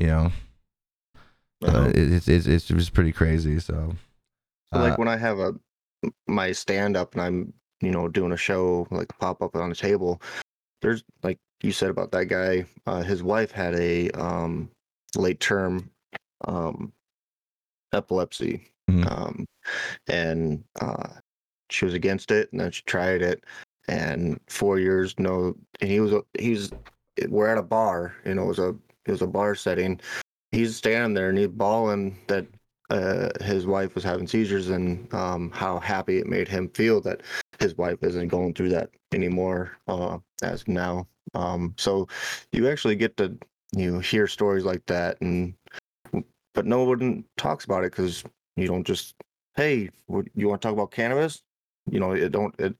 you 0.00 0.08
know 0.08 0.32
so 1.62 1.68
Uh, 1.68 1.88
it, 1.88 2.12
it's, 2.12 2.26
it's 2.26 2.46
it's 2.48 2.66
just 2.66 2.92
pretty 2.92 3.12
crazy 3.12 3.60
so 3.60 3.94
So 4.72 4.80
Uh, 4.80 4.82
like 4.82 4.98
when 4.98 5.06
I 5.06 5.16
have 5.16 5.38
a 5.38 5.54
my 6.26 6.52
stand 6.52 6.96
up 6.96 7.14
and 7.14 7.22
I'm 7.22 7.52
you 7.80 7.90
know 7.90 8.08
doing 8.08 8.32
a 8.32 8.36
show 8.36 8.86
like 8.90 9.16
pop 9.18 9.42
up 9.42 9.54
on 9.56 9.70
a 9.70 9.74
table, 9.74 10.20
there's 10.82 11.02
like 11.22 11.38
you 11.62 11.72
said 11.72 11.90
about 11.90 12.12
that 12.12 12.26
guy. 12.26 12.64
Uh, 12.86 13.02
his 13.02 13.22
wife 13.22 13.50
had 13.50 13.74
a 13.74 14.10
um, 14.10 14.70
late 15.16 15.40
term 15.40 15.90
um, 16.46 16.92
epilepsy, 17.92 18.70
Mhm. 18.90 19.10
um, 19.10 19.46
and 20.06 20.62
uh, 20.80 21.08
she 21.70 21.84
was 21.84 21.94
against 21.94 22.30
it, 22.30 22.50
and 22.52 22.60
then 22.60 22.70
she 22.70 22.82
tried 22.82 23.22
it, 23.22 23.44
and 23.88 24.40
four 24.48 24.78
years 24.78 25.14
no, 25.18 25.56
and 25.80 25.90
he 25.90 26.00
was 26.00 26.14
he's 26.38 26.70
we're 27.28 27.48
at 27.48 27.58
a 27.58 27.62
bar, 27.62 28.14
you 28.24 28.34
know, 28.34 28.44
it 28.44 28.46
was 28.46 28.58
a 28.58 28.68
it 29.06 29.10
was 29.12 29.22
a 29.22 29.26
bar 29.26 29.54
setting. 29.54 30.00
He's 30.52 30.76
standing 30.76 31.12
there 31.14 31.28
and 31.28 31.36
he's 31.36 31.48
bawling 31.48 32.16
that 32.28 32.46
uh, 32.90 33.28
his 33.42 33.66
wife 33.66 33.94
was 33.94 34.04
having 34.04 34.26
seizures 34.26 34.70
and 34.70 35.12
um, 35.12 35.50
how 35.50 35.78
happy 35.78 36.18
it 36.18 36.26
made 36.26 36.48
him 36.48 36.68
feel 36.70 37.00
that 37.02 37.22
his 37.58 37.76
wife 37.76 37.98
isn't 38.02 38.28
going 38.28 38.54
through 38.54 38.70
that 38.70 38.90
anymore 39.12 39.76
uh, 39.88 40.18
as 40.42 40.66
now. 40.66 41.06
Um, 41.34 41.74
so 41.76 42.08
you 42.52 42.68
actually 42.68 42.96
get 42.96 43.16
to 43.18 43.36
you 43.72 43.92
know 43.92 43.98
hear 43.98 44.26
stories 44.26 44.64
like 44.64 44.84
that, 44.86 45.20
and 45.20 45.54
but 46.54 46.64
no 46.64 46.84
one 46.84 47.24
talks 47.36 47.64
about 47.64 47.84
it 47.84 47.92
because 47.92 48.24
you 48.56 48.66
don't 48.66 48.86
just 48.86 49.14
hey, 49.56 49.90
you 50.34 50.48
want 50.48 50.62
to 50.62 50.68
talk 50.68 50.72
about 50.72 50.92
cannabis? 50.92 51.42
You 51.90 52.00
know, 52.00 52.12
it 52.12 52.32
don't 52.32 52.54
it 52.58 52.74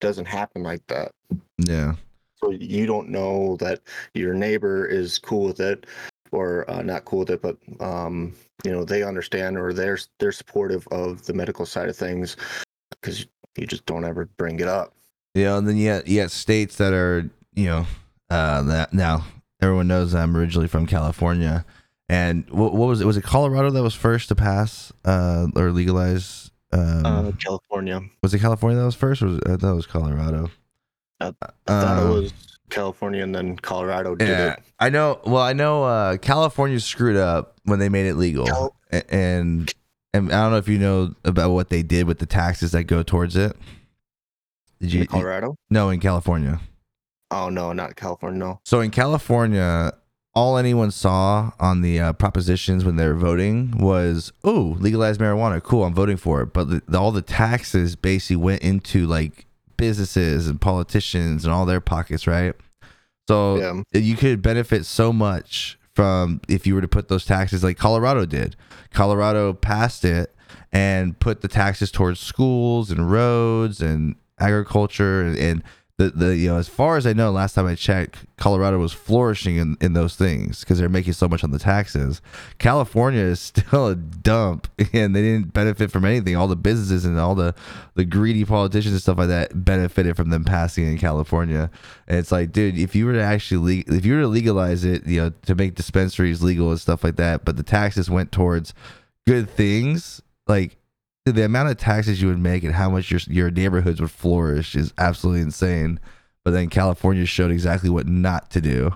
doesn't 0.00 0.26
happen 0.26 0.62
like 0.62 0.86
that. 0.88 1.12
yeah 1.58 1.94
So 2.42 2.50
you 2.50 2.86
don't 2.86 3.08
know 3.08 3.56
that 3.56 3.80
your 4.12 4.34
neighbor 4.34 4.86
is 4.86 5.18
cool 5.18 5.46
with 5.46 5.60
it 5.60 5.86
or 6.32 6.68
uh, 6.70 6.82
not 6.82 7.04
cool 7.04 7.20
with 7.20 7.30
it, 7.30 7.42
but 7.42 7.56
um, 7.80 8.34
you 8.64 8.70
know 8.70 8.84
they 8.84 9.02
understand 9.02 9.56
or 9.56 9.72
they're 9.72 9.98
they're 10.18 10.32
supportive 10.32 10.86
of 10.88 11.24
the 11.26 11.34
medical 11.34 11.66
side 11.66 11.88
of 11.88 11.96
things 11.96 12.36
because 12.90 13.26
you 13.56 13.66
just 13.66 13.86
don't 13.86 14.04
ever 14.04 14.26
bring 14.36 14.60
it 14.60 14.68
up. 14.68 14.94
Yeah, 15.34 15.58
and 15.58 15.68
then 15.68 15.76
you 15.76 15.88
got, 15.90 16.08
you 16.08 16.20
got 16.20 16.30
states 16.30 16.76
that 16.76 16.92
are, 16.92 17.28
you 17.54 17.66
know, 17.66 17.86
uh, 18.30 18.62
that 18.62 18.92
now 18.92 19.24
everyone 19.60 19.86
knows 19.86 20.14
I'm 20.14 20.36
originally 20.36 20.68
from 20.68 20.86
California. 20.86 21.64
And 22.08 22.48
what, 22.50 22.72
what 22.72 22.88
was 22.88 23.00
it? 23.00 23.06
Was 23.06 23.16
it 23.16 23.24
Colorado 23.24 23.70
that 23.70 23.82
was 23.82 23.94
first 23.94 24.28
to 24.28 24.34
pass 24.34 24.92
uh, 25.04 25.46
or 25.54 25.70
legalize? 25.70 26.50
Um, 26.72 27.06
Uh, 27.06 27.32
California, 27.32 28.00
was 28.22 28.34
it 28.34 28.40
California 28.40 28.78
that 28.78 28.84
was 28.84 28.94
first, 28.94 29.22
or 29.22 29.26
was 29.26 29.36
it, 29.38 29.42
I 29.46 29.56
thought 29.56 29.72
it 29.72 29.76
was 29.76 29.86
Colorado? 29.86 30.50
I 31.20 31.32
thought 31.32 31.54
Um, 31.66 32.06
it 32.06 32.10
was 32.10 32.32
California, 32.70 33.22
and 33.22 33.34
then 33.34 33.56
Colorado 33.56 34.14
did 34.14 34.28
Yeah, 34.28 34.52
it. 34.54 34.62
I 34.78 34.90
know. 34.90 35.20
Well, 35.24 35.42
I 35.42 35.52
know 35.52 35.84
uh, 35.84 36.16
California 36.18 36.80
screwed 36.80 37.16
up 37.16 37.56
when 37.64 37.78
they 37.78 37.88
made 37.88 38.06
it 38.06 38.14
legal, 38.14 38.46
Cal- 38.46 38.76
and 39.10 39.72
and 40.14 40.32
I 40.32 40.42
don't 40.42 40.52
know 40.52 40.56
if 40.58 40.68
you 40.68 40.78
know 40.78 41.14
about 41.24 41.50
what 41.50 41.68
they 41.68 41.82
did 41.82 42.06
with 42.06 42.18
the 42.18 42.26
taxes 42.26 42.72
that 42.72 42.84
go 42.84 43.02
towards 43.02 43.36
it. 43.36 43.56
Did 44.80 44.92
you 44.92 45.00
In? 45.02 45.06
Colorado? 45.08 45.56
No, 45.70 45.90
in 45.90 46.00
California. 46.00 46.60
Oh 47.30 47.48
no, 47.48 47.72
not 47.72 47.96
California. 47.96 48.38
No. 48.38 48.60
So 48.64 48.80
in 48.80 48.90
California, 48.90 49.92
all 50.34 50.56
anyone 50.56 50.90
saw 50.90 51.50
on 51.58 51.82
the 51.82 52.00
uh, 52.00 52.12
propositions 52.14 52.84
when 52.84 52.96
they 52.96 53.06
were 53.06 53.14
voting 53.14 53.76
was, 53.78 54.32
"Oh, 54.44 54.76
legalize 54.78 55.18
marijuana. 55.18 55.62
Cool, 55.62 55.84
I'm 55.84 55.94
voting 55.94 56.16
for 56.16 56.40
it." 56.42 56.52
But 56.54 56.70
the, 56.70 56.82
the, 56.88 56.98
all 56.98 57.10
the 57.12 57.20
taxes 57.22 57.96
basically 57.96 58.36
went 58.36 58.62
into 58.62 59.06
like 59.06 59.44
businesses 59.78 60.46
and 60.46 60.60
politicians 60.60 61.44
and 61.46 61.54
all 61.54 61.64
their 61.64 61.80
pockets, 61.80 62.26
right? 62.26 62.54
So 63.28 63.56
Yeah. 63.92 64.00
you 64.00 64.16
could 64.16 64.42
benefit 64.42 64.84
so 64.84 65.12
much 65.12 65.78
from 65.94 66.40
if 66.48 66.66
you 66.66 66.74
were 66.74 66.80
to 66.82 66.88
put 66.88 67.08
those 67.08 67.24
taxes 67.24 67.64
like 67.64 67.78
Colorado 67.78 68.26
did. 68.26 68.54
Colorado 68.92 69.54
passed 69.54 70.04
it 70.04 70.34
and 70.72 71.18
put 71.18 71.40
the 71.40 71.48
taxes 71.48 71.90
towards 71.90 72.20
schools 72.20 72.90
and 72.90 73.10
roads 73.10 73.80
and 73.80 74.14
agriculture 74.38 75.22
and, 75.22 75.36
and 75.38 75.62
the, 75.98 76.10
the 76.10 76.36
you 76.36 76.48
know 76.48 76.58
as 76.58 76.68
far 76.68 76.96
as 76.96 77.06
I 77.06 77.12
know 77.12 77.32
last 77.32 77.54
time 77.54 77.66
I 77.66 77.74
checked 77.74 78.24
Colorado 78.36 78.78
was 78.78 78.92
flourishing 78.92 79.56
in, 79.56 79.76
in 79.80 79.94
those 79.94 80.14
things 80.14 80.60
because 80.60 80.78
they're 80.78 80.88
making 80.88 81.14
so 81.14 81.28
much 81.28 81.42
on 81.42 81.50
the 81.50 81.58
taxes. 81.58 82.22
California 82.58 83.20
is 83.20 83.40
still 83.40 83.88
a 83.88 83.96
dump 83.96 84.68
and 84.92 85.14
they 85.14 85.22
didn't 85.22 85.52
benefit 85.52 85.90
from 85.90 86.04
anything. 86.04 86.36
All 86.36 86.46
the 86.46 86.54
businesses 86.54 87.04
and 87.04 87.18
all 87.18 87.34
the 87.34 87.52
the 87.96 88.04
greedy 88.04 88.44
politicians 88.44 88.92
and 88.92 89.02
stuff 89.02 89.18
like 89.18 89.28
that 89.28 89.64
benefited 89.64 90.16
from 90.16 90.30
them 90.30 90.44
passing 90.44 90.86
in 90.86 90.98
California. 90.98 91.68
And 92.06 92.18
it's 92.18 92.30
like, 92.30 92.52
dude, 92.52 92.78
if 92.78 92.94
you 92.94 93.04
were 93.04 93.14
to 93.14 93.22
actually 93.22 93.82
le- 93.82 93.96
if 93.96 94.06
you 94.06 94.14
were 94.14 94.22
to 94.22 94.28
legalize 94.28 94.84
it, 94.84 95.04
you 95.04 95.20
know, 95.20 95.32
to 95.46 95.56
make 95.56 95.74
dispensaries 95.74 96.42
legal 96.44 96.70
and 96.70 96.80
stuff 96.80 97.02
like 97.02 97.16
that, 97.16 97.44
but 97.44 97.56
the 97.56 97.64
taxes 97.64 98.08
went 98.08 98.30
towards 98.30 98.72
good 99.26 99.50
things, 99.50 100.22
like 100.46 100.76
the 101.32 101.44
amount 101.44 101.70
of 101.70 101.76
taxes 101.76 102.20
you 102.20 102.28
would 102.28 102.38
make 102.38 102.64
and 102.64 102.74
how 102.74 102.90
much 102.90 103.10
your 103.10 103.20
your 103.28 103.50
neighborhoods 103.50 104.00
would 104.00 104.10
flourish 104.10 104.74
is 104.74 104.92
absolutely 104.98 105.42
insane. 105.42 106.00
But 106.44 106.52
then 106.52 106.68
California 106.68 107.26
showed 107.26 107.50
exactly 107.50 107.90
what 107.90 108.06
not 108.06 108.50
to 108.52 108.60
do. 108.60 108.94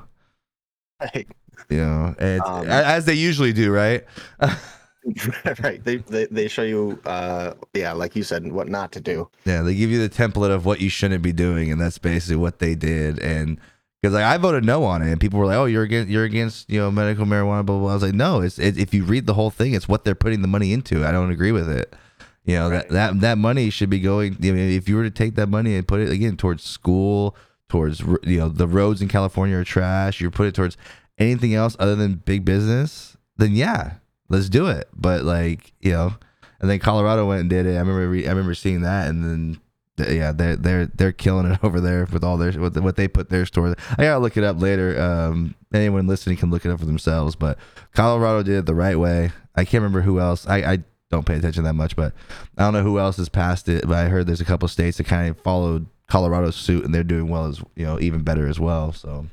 Right. 1.01 1.27
You 1.69 1.77
know, 1.79 2.15
Um, 2.45 2.67
as 2.69 3.05
they 3.05 3.15
usually 3.15 3.53
do, 3.53 3.73
right? 3.73 4.05
right. 5.63 5.83
They, 5.83 5.97
they 5.97 6.27
they 6.27 6.49
show 6.49 6.63
you 6.63 7.01
uh 7.05 7.55
yeah, 7.75 7.93
like 7.93 8.15
you 8.15 8.23
said, 8.23 8.51
what 8.53 8.69
not 8.69 8.93
to 8.93 9.01
do. 9.01 9.29
Yeah, 9.45 9.63
they 9.63 9.75
give 9.75 9.91
you 9.91 10.07
the 10.07 10.15
template 10.15 10.51
of 10.51 10.65
what 10.65 10.81
you 10.81 10.89
shouldn't 10.89 11.23
be 11.23 11.33
doing, 11.33 11.71
and 11.73 11.81
that's 11.81 11.99
basically 11.99 12.37
what 12.37 12.59
they 12.59 12.75
did. 12.75 13.19
And 13.19 13.59
because 14.01 14.15
like 14.15 14.25
I 14.25 14.37
voted 14.37 14.65
no 14.65 14.85
on 14.85 15.03
it, 15.03 15.11
and 15.11 15.21
people 15.21 15.39
were 15.39 15.47
like, 15.47 15.57
"Oh, 15.57 15.65
you're 15.65 15.83
against 15.83 16.11
you're 16.11 16.25
against 16.25 16.71
you 16.71 16.79
know 16.81 16.91
medical 16.91 17.25
marijuana." 17.27 17.65
Blah 17.67 17.77
blah. 17.77 17.79
blah. 17.81 17.91
I 17.91 17.95
was 17.95 18.03
like, 18.03 18.15
"No, 18.15 18.41
it's 18.41 18.59
it, 18.59 18.79
if 18.79 18.95
you 18.95 19.05
read 19.05 19.27
the 19.27 19.35
whole 19.35 19.51
thing, 19.51 19.75
it's 19.75 19.89
what 19.89 20.05
they're 20.05 20.15
putting 20.15 20.43
the 20.43 20.49
money 20.49 20.73
into. 20.73 21.05
I 21.05 21.13
don't 21.13 21.31
agree 21.31 21.53
with 21.53 21.69
it. 21.69 21.95
You 22.45 22.57
know 22.57 22.71
Right. 22.71 22.89
that 22.89 23.13
that 23.15 23.21
that 23.21 23.39
money 23.39 23.71
should 23.71 23.91
be 23.91 24.01
going. 24.01 24.37
I 24.43 24.51
mean, 24.51 24.59
if 24.73 24.89
you 24.89 24.97
were 24.97 25.05
to 25.05 25.11
take 25.11 25.37
that 25.37 25.49
money 25.49 25.77
and 25.77 25.87
put 25.87 26.01
it 26.01 26.11
again 26.11 26.37
towards 26.37 26.65
school, 26.65 27.37
towards 27.69 28.01
you 28.01 28.39
know 28.39 28.49
the 28.49 28.67
roads 28.67 29.01
in 29.01 29.09
California 29.09 29.57
are 29.57 29.65
trash. 29.65 30.21
You 30.21 30.31
put 30.31 30.47
it 30.49 30.55
towards 30.55 30.77
anything 31.19 31.55
else 31.55 31.77
other 31.79 31.95
than 31.95 32.15
big 32.25 32.45
business, 32.45 33.17
then 33.37 33.53
yeah, 33.53 33.95
let's 34.29 34.49
do 34.49 34.67
it. 34.67 34.89
But 34.93 35.23
like 35.23 35.73
you 35.81 35.93
know, 35.93 36.15
and 36.61 36.69
then 36.69 36.81
Colorado 36.81 37.27
went 37.29 37.43
and 37.43 37.51
did 37.51 37.67
it. 37.67 37.77
I 37.77 37.79
remember 37.81 38.09
re- 38.09 38.27
I 38.27 38.31
remember 38.31 38.55
seeing 38.55 38.83
that, 38.83 39.09
and 39.09 39.23
then 39.25 39.61
th- 39.99 40.11
yeah, 40.17 40.33
they're 40.33 40.57
they're 40.57 40.87
they're 40.87 41.13
killing 41.13 41.47
it 41.53 41.61
over 41.65 41.81
there 41.81 42.07
with 42.13 42.25
all 42.25 42.37
their 42.39 42.51
what, 42.55 42.77
what 42.79 42.97
they 42.97 43.07
put 43.07 43.29
their 43.29 43.47
store. 43.47 43.77
I 43.97 44.03
gotta 44.03 44.19
look 44.19 44.37
it 44.37 44.43
up 44.43 44.61
later. 44.61 45.01
Um, 45.01 45.55
anyone 45.73 46.09
listening 46.09 46.39
can 46.39 46.51
look 46.51 46.65
it 46.65 46.73
up 46.73 46.81
for 46.81 46.87
themselves. 46.87 47.37
But 47.37 47.57
Colorado 47.95 48.43
did 48.43 48.59
it 48.59 48.67
the 48.67 48.75
right 48.75 48.99
way. 48.99 49.31
I 49.55 49.65
can't 49.65 49.83
remember 49.83 50.01
who 50.01 50.19
else. 50.19 50.45
I, 50.49 50.57
I 50.73 50.79
don't 51.13 51.25
pay 51.27 51.37
attention 51.37 51.63
that 51.65 51.75
much, 51.75 51.95
but 51.95 52.13
I 52.59 52.63
don't 52.65 52.73
know 52.73 52.83
who 52.83 52.99
else 52.99 53.19
has 53.19 53.29
passed 53.29 53.69
it. 53.69 53.87
But 53.87 53.99
I 53.99 54.09
heard 54.09 54.27
there's 54.27 54.41
a 54.41 54.45
couple 54.45 54.67
states 54.67 54.97
that 54.97 55.05
kind 55.05 55.29
of 55.31 55.39
followed 55.41 55.87
Colorado's 56.09 56.57
suit, 56.57 56.85
and 56.85 56.93
they're 56.95 57.05
doing 57.05 57.29
well 57.29 57.47
as 57.47 57.61
you 57.77 57.85
know, 57.85 58.01
even 58.01 58.23
better 58.23 58.49
as 58.49 58.59
well. 58.59 58.93
So 58.93 59.27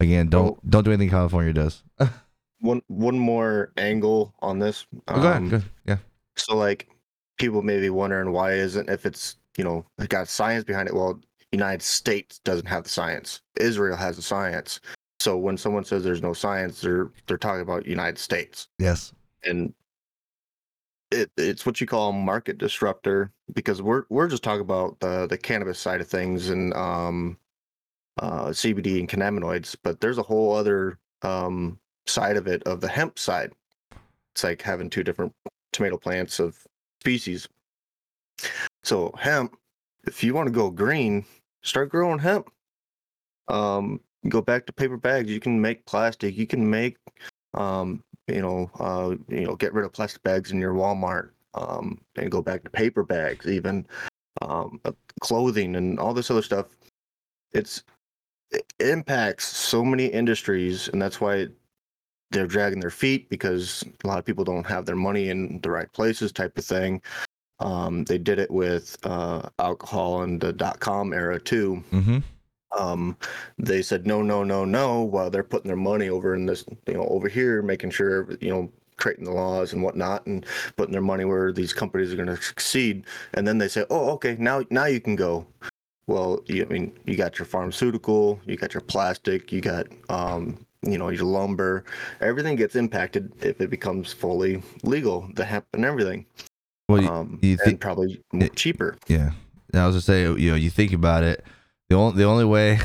again, 0.00 0.28
don't 0.28 0.44
Well- 0.44 0.58
don't 0.68 0.84
do 0.84 0.92
anything 0.92 1.10
California 1.10 1.52
does. 1.52 1.82
One 2.60 2.82
one 2.88 3.16
more 3.18 3.70
angle 3.76 4.34
on 4.40 4.58
this. 4.58 4.84
Oh, 5.06 5.20
go 5.20 5.28
ahead. 5.28 5.36
um, 5.36 5.48
Go 5.48 5.56
ahead. 5.58 5.70
Yeah. 5.86 5.96
So 6.36 6.56
like 6.56 6.88
people 7.38 7.62
may 7.62 7.78
be 7.78 7.88
wondering 7.90 8.32
why 8.32 8.54
isn't 8.54 8.88
if 8.90 9.06
it's 9.06 9.36
you 9.56 9.62
know 9.62 9.84
it 9.98 10.08
got 10.08 10.26
science 10.26 10.64
behind 10.64 10.88
it. 10.88 10.94
Well, 10.94 11.20
United 11.52 11.82
States 11.82 12.40
doesn't 12.40 12.66
have 12.66 12.82
the 12.82 12.88
science. 12.90 13.42
Israel 13.60 13.96
has 13.96 14.16
the 14.16 14.22
science. 14.22 14.80
So 15.20 15.36
when 15.36 15.56
someone 15.56 15.84
says 15.84 16.02
there's 16.02 16.20
no 16.22 16.32
science, 16.32 16.80
they're 16.80 17.10
they're 17.28 17.38
talking 17.38 17.62
about 17.62 17.86
United 17.86 18.18
States. 18.18 18.66
Yes. 18.80 19.12
and 19.44 19.72
it, 21.10 21.30
it's 21.36 21.64
what 21.64 21.80
you 21.80 21.86
call 21.86 22.12
market 22.12 22.58
disruptor 22.58 23.32
because 23.54 23.80
we're 23.80 24.04
we're 24.10 24.28
just 24.28 24.42
talking 24.42 24.60
about 24.60 24.98
the 25.00 25.26
the 25.26 25.38
cannabis 25.38 25.78
side 25.78 26.00
of 26.00 26.08
things 26.08 26.50
and 26.50 26.74
um 26.74 27.38
uh 28.20 28.46
CBD 28.46 28.98
and 28.98 29.08
cannabinoids, 29.08 29.76
but 29.82 30.00
there's 30.00 30.18
a 30.18 30.22
whole 30.22 30.54
other 30.54 30.98
um 31.22 31.78
side 32.06 32.36
of 32.36 32.46
it 32.46 32.62
of 32.64 32.80
the 32.80 32.88
hemp 32.88 33.18
side. 33.18 33.52
It's 34.34 34.44
like 34.44 34.62
having 34.62 34.90
two 34.90 35.02
different 35.02 35.32
tomato 35.72 35.96
plants 35.96 36.38
of 36.38 36.58
species. 37.00 37.48
So 38.84 39.12
hemp, 39.18 39.56
if 40.06 40.22
you 40.22 40.34
want 40.34 40.46
to 40.46 40.52
go 40.52 40.70
green, 40.70 41.24
start 41.62 41.90
growing 41.90 42.18
hemp. 42.18 42.50
Um, 43.48 44.00
go 44.28 44.40
back 44.40 44.66
to 44.66 44.72
paper 44.72 44.96
bags. 44.96 45.30
You 45.30 45.40
can 45.40 45.60
make 45.60 45.84
plastic. 45.86 46.36
You 46.36 46.46
can 46.46 46.68
make 46.68 46.96
um, 47.54 48.02
you 48.28 48.42
know, 48.42 48.70
uh, 48.78 49.16
you 49.28 49.46
know, 49.46 49.56
get 49.56 49.72
rid 49.72 49.84
of 49.84 49.92
plastic 49.92 50.22
bags 50.22 50.52
in 50.52 50.60
your 50.60 50.74
Walmart 50.74 51.30
um, 51.54 52.00
and 52.16 52.30
go 52.30 52.42
back 52.42 52.62
to 52.64 52.70
paper 52.70 53.02
bags, 53.02 53.46
even 53.46 53.86
um, 54.42 54.80
uh, 54.84 54.92
clothing 55.20 55.76
and 55.76 55.98
all 55.98 56.14
this 56.14 56.30
other 56.30 56.42
stuff. 56.42 56.66
It's 57.52 57.82
it 58.50 58.64
impacts 58.80 59.46
so 59.46 59.84
many 59.84 60.06
industries, 60.06 60.88
and 60.88 61.00
that's 61.00 61.20
why 61.20 61.48
they're 62.30 62.46
dragging 62.46 62.80
their 62.80 62.90
feet 62.90 63.28
because 63.30 63.84
a 64.04 64.06
lot 64.06 64.18
of 64.18 64.24
people 64.24 64.44
don't 64.44 64.66
have 64.66 64.84
their 64.84 64.96
money 64.96 65.30
in 65.30 65.60
the 65.62 65.70
right 65.70 65.90
places, 65.92 66.30
type 66.30 66.56
of 66.58 66.64
thing. 66.64 67.00
Um, 67.60 68.04
they 68.04 68.18
did 68.18 68.38
it 68.38 68.50
with 68.50 68.96
uh, 69.04 69.48
alcohol 69.58 70.22
and 70.22 70.40
the 70.40 70.52
dot 70.52 70.78
com 70.78 71.12
era 71.12 71.40
too 71.40 71.82
Mm-hmm. 71.90 72.18
Um, 72.76 73.16
they 73.58 73.82
said 73.82 74.06
no, 74.06 74.22
no, 74.22 74.44
no, 74.44 74.64
no, 74.64 75.02
while 75.02 75.30
they're 75.30 75.42
putting 75.42 75.68
their 75.68 75.76
money 75.76 76.08
over 76.08 76.34
in 76.34 76.46
this, 76.46 76.64
you 76.86 76.94
know, 76.94 77.06
over 77.08 77.28
here, 77.28 77.62
making 77.62 77.90
sure, 77.90 78.36
you 78.40 78.50
know, 78.50 78.70
creating 78.96 79.24
the 79.24 79.32
laws 79.32 79.72
and 79.72 79.82
whatnot, 79.82 80.26
and 80.26 80.44
putting 80.76 80.92
their 80.92 81.00
money 81.00 81.24
where 81.24 81.52
these 81.52 81.72
companies 81.72 82.12
are 82.12 82.16
going 82.16 82.28
to 82.28 82.36
succeed. 82.42 83.06
And 83.34 83.46
then 83.46 83.58
they 83.58 83.68
say, 83.68 83.84
oh, 83.90 84.10
okay, 84.10 84.36
now, 84.38 84.64
now 84.70 84.86
you 84.86 85.00
can 85.00 85.16
go. 85.16 85.46
Well, 86.08 86.42
you, 86.46 86.64
I 86.64 86.72
mean, 86.72 86.98
you 87.04 87.16
got 87.16 87.38
your 87.38 87.46
pharmaceutical, 87.46 88.40
you 88.46 88.56
got 88.56 88.74
your 88.74 88.80
plastic, 88.80 89.52
you 89.52 89.60
got, 89.60 89.86
um, 90.08 90.58
you 90.82 90.96
know, 90.98 91.10
your 91.10 91.24
lumber. 91.24 91.84
Everything 92.20 92.56
gets 92.56 92.76
impacted 92.76 93.32
if 93.44 93.60
it 93.60 93.70
becomes 93.70 94.12
fully 94.12 94.62
legal, 94.82 95.28
the 95.34 95.44
hemp 95.44 95.66
and 95.74 95.84
everything, 95.84 96.24
Well, 96.88 97.02
you, 97.02 97.08
um, 97.08 97.38
you 97.42 97.56
think- 97.56 97.80
probably 97.80 98.22
more 98.32 98.48
cheaper. 98.48 98.96
Yeah, 99.06 99.32
I 99.74 99.86
was 99.86 99.94
gonna 99.94 100.00
say, 100.00 100.22
you 100.22 100.50
know, 100.50 100.56
you 100.56 100.70
think 100.70 100.92
about 100.92 101.22
it. 101.24 101.44
The 101.88 101.96
only 101.96 102.18
the 102.18 102.24
only 102.24 102.44
way, 102.44 102.78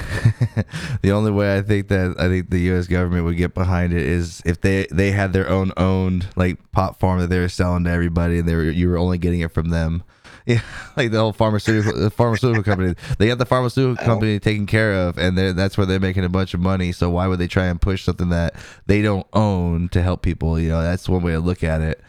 the 1.02 1.12
only 1.12 1.32
way 1.32 1.58
I 1.58 1.62
think 1.62 1.90
that 1.90 2.16
I 2.18 2.30
think 2.30 2.50
the 2.50 2.60
U.S. 2.62 2.88
government 2.88 3.26
would 3.26 3.36
get 3.36 3.54
behind 3.54 3.92
it 3.92 4.02
is 4.02 4.42
if 4.46 4.62
they 4.62 4.88
they 4.92 5.12
had 5.12 5.34
their 5.34 5.50
own 5.50 5.74
owned 5.76 6.28
like 6.38 6.72
pot 6.72 7.02
farm 7.02 7.20
that 7.20 7.28
they 7.28 7.40
were 7.40 7.50
selling 7.50 7.84
to 7.84 7.90
everybody, 7.90 8.40
and 8.40 8.48
they 8.48 8.56
were 8.56 8.64
you 8.64 8.90
were 8.90 8.98
only 8.98 9.18
getting 9.18 9.42
it 9.42 9.52
from 9.52 9.70
them. 9.70 10.04
Yeah, 10.46 10.60
like 10.98 11.12
the 11.12 11.20
whole 11.20 11.32
pharmaceutical 11.32 11.98
the 11.98 12.10
pharmaceutical 12.10 12.64
company. 12.64 12.96
They 13.18 13.28
got 13.28 13.38
the 13.38 13.46
pharmaceutical 13.46 14.04
company 14.06 14.40
taken 14.42 14.66
care 14.66 14.92
of, 14.92 15.18
and 15.18 15.38
they're, 15.38 15.54
that's 15.54 15.78
where 15.78 15.86
they're 15.86 16.02
making 16.02 16.26
a 16.26 16.30
bunch 16.30 16.54
of 16.54 16.60
money. 16.60 16.92
So 16.92 17.10
why 17.10 17.28
would 17.28 17.40
they 17.40 17.48
try 17.48 17.68
and 17.68 17.80
push 17.80 18.04
something 18.04 18.28
that 18.28 18.54
they 18.86 19.02
don't 19.02 19.26
own 19.32 19.88
to 19.90 20.02
help 20.02 20.22
people? 20.22 20.60
You 20.60 20.68
know, 20.68 20.84
that's 20.84 21.08
one 21.08 21.24
way 21.24 21.32
to 21.32 21.40
look 21.40 21.64
at 21.64 21.80
it. 21.80 22.02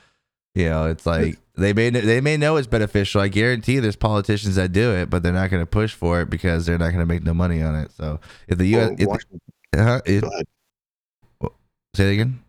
You 0.57 0.69
know, 0.69 0.87
it's 0.87 1.07
like 1.07 1.39
they 1.57 1.73
may 1.73 1.91
they 1.91 2.21
may 2.21 2.37
know 2.37 2.57
it's 2.57 2.67
beneficial. 2.67 3.21
I 3.21 3.29
guarantee 3.29 3.79
there's 3.79 3.97
politicians 3.97 4.57
that 4.57 4.73
do 4.73 4.93
it, 4.93 5.09
but 5.09 5.23
they're 5.23 5.33
not 5.33 5.51
going 5.51 5.63
to 5.63 5.67
push 5.67 5.95
for 5.95 6.21
it 6.21 6.31
because 6.31 6.67
they're 6.67 6.79
not 6.79 6.89
going 6.89 6.99
to 6.99 7.07
make 7.07 7.23
no 7.23 7.35
money 7.35 7.63
on 7.63 7.77
it. 7.77 7.93
So 7.93 8.21
if 8.49 8.59
the 8.59 8.67
U.S. 8.67 8.91
Well, 8.99 9.19
if 9.19 9.25
the, 9.73 9.81
uh, 9.81 10.01
it, 10.05 10.49
go 11.41 11.55
say 11.95 12.11
it 12.11 12.13
again. 12.15 12.43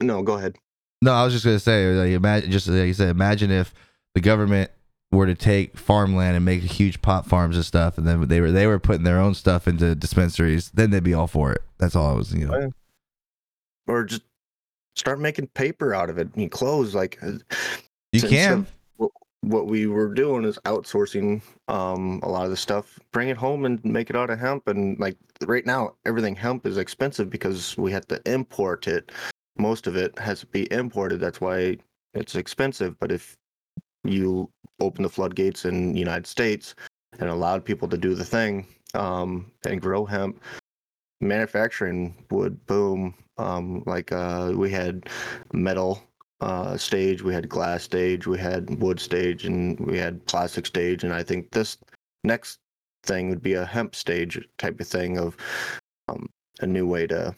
No, 0.00 0.22
go 0.22 0.34
ahead. 0.34 0.56
No, 1.02 1.12
I 1.12 1.24
was 1.24 1.32
just 1.32 1.44
gonna 1.44 1.60
say, 1.60 1.92
like, 1.92 2.10
imagine, 2.10 2.50
just 2.50 2.68
like 2.68 2.86
you 2.86 2.94
said, 2.94 3.10
imagine 3.10 3.50
if 3.50 3.72
the 4.14 4.20
government 4.20 4.70
were 5.12 5.26
to 5.26 5.34
take 5.34 5.76
farmland 5.76 6.36
and 6.36 6.44
make 6.44 6.62
huge 6.62 7.00
pot 7.02 7.26
farms 7.26 7.56
and 7.56 7.64
stuff, 7.64 7.98
and 7.98 8.06
then 8.06 8.26
they 8.28 8.40
were 8.40 8.50
they 8.50 8.66
were 8.66 8.78
putting 8.78 9.04
their 9.04 9.20
own 9.20 9.34
stuff 9.34 9.68
into 9.68 9.94
dispensaries, 9.94 10.70
then 10.70 10.90
they'd 10.90 11.04
be 11.04 11.14
all 11.14 11.26
for 11.26 11.52
it. 11.52 11.62
That's 11.78 11.94
all 11.94 12.10
I 12.10 12.14
was, 12.14 12.32
you 12.34 12.46
know. 12.46 12.72
Or 13.86 14.04
just 14.04 14.22
start 14.96 15.20
making 15.20 15.48
paper 15.48 15.94
out 15.94 16.10
of 16.10 16.18
it. 16.18 16.28
I 16.34 16.36
mean, 16.36 16.50
clothes 16.50 16.94
like 16.94 17.20
You 18.12 18.20
since 18.20 18.32
can. 18.32 18.52
of 18.52 18.72
what, 18.96 19.10
what 19.42 19.66
we 19.66 19.86
were 19.86 20.12
doing 20.12 20.44
is 20.44 20.58
outsourcing 20.64 21.42
um, 21.68 22.20
a 22.22 22.28
lot 22.28 22.44
of 22.44 22.50
the 22.50 22.56
stuff, 22.56 22.98
bring 23.12 23.28
it 23.28 23.36
home 23.36 23.64
and 23.64 23.82
make 23.84 24.10
it 24.10 24.16
out 24.16 24.30
of 24.30 24.38
hemp. 24.38 24.68
And 24.68 24.98
like 24.98 25.16
right 25.46 25.66
now, 25.66 25.94
everything 26.06 26.34
hemp 26.34 26.66
is 26.66 26.78
expensive 26.78 27.30
because 27.30 27.76
we 27.76 27.92
have 27.92 28.06
to 28.08 28.20
import 28.30 28.88
it. 28.88 29.12
Most 29.58 29.86
of 29.86 29.96
it 29.96 30.18
has 30.18 30.40
to 30.40 30.46
be 30.46 30.70
imported. 30.72 31.20
That's 31.20 31.40
why 31.40 31.76
it's 32.14 32.36
expensive. 32.36 32.98
But 32.98 33.12
if 33.12 33.36
you 34.04 34.50
open 34.80 35.02
the 35.02 35.08
floodgates 35.08 35.64
in 35.64 35.92
the 35.92 35.98
United 35.98 36.26
States 36.26 36.74
and 37.18 37.28
allowed 37.28 37.64
people 37.64 37.88
to 37.88 37.98
do 37.98 38.14
the 38.14 38.24
thing 38.24 38.66
um, 38.94 39.50
and 39.66 39.80
grow 39.80 40.04
hemp, 40.04 40.40
manufacturing 41.20 42.14
would 42.30 42.64
boom. 42.66 43.14
Um, 43.38 43.82
like 43.86 44.10
uh, 44.10 44.52
we 44.54 44.70
had 44.70 45.08
metal 45.52 46.02
uh, 46.40 46.76
stage, 46.76 47.22
we 47.22 47.34
had 47.34 47.48
glass 47.48 47.82
stage, 47.82 48.26
we 48.26 48.38
had 48.38 48.80
wood 48.80 49.00
stage, 49.00 49.44
and 49.44 49.78
we 49.80 49.98
had 49.98 50.24
plastic 50.26 50.66
stage. 50.66 51.04
And 51.04 51.12
I 51.12 51.22
think 51.22 51.50
this 51.50 51.76
next 52.24 52.58
thing 53.04 53.28
would 53.30 53.42
be 53.42 53.54
a 53.54 53.64
hemp 53.64 53.94
stage 53.94 54.38
type 54.58 54.80
of 54.80 54.86
thing 54.86 55.18
of 55.18 55.36
um, 56.08 56.28
a 56.60 56.66
new 56.66 56.86
way 56.86 57.06
to 57.08 57.34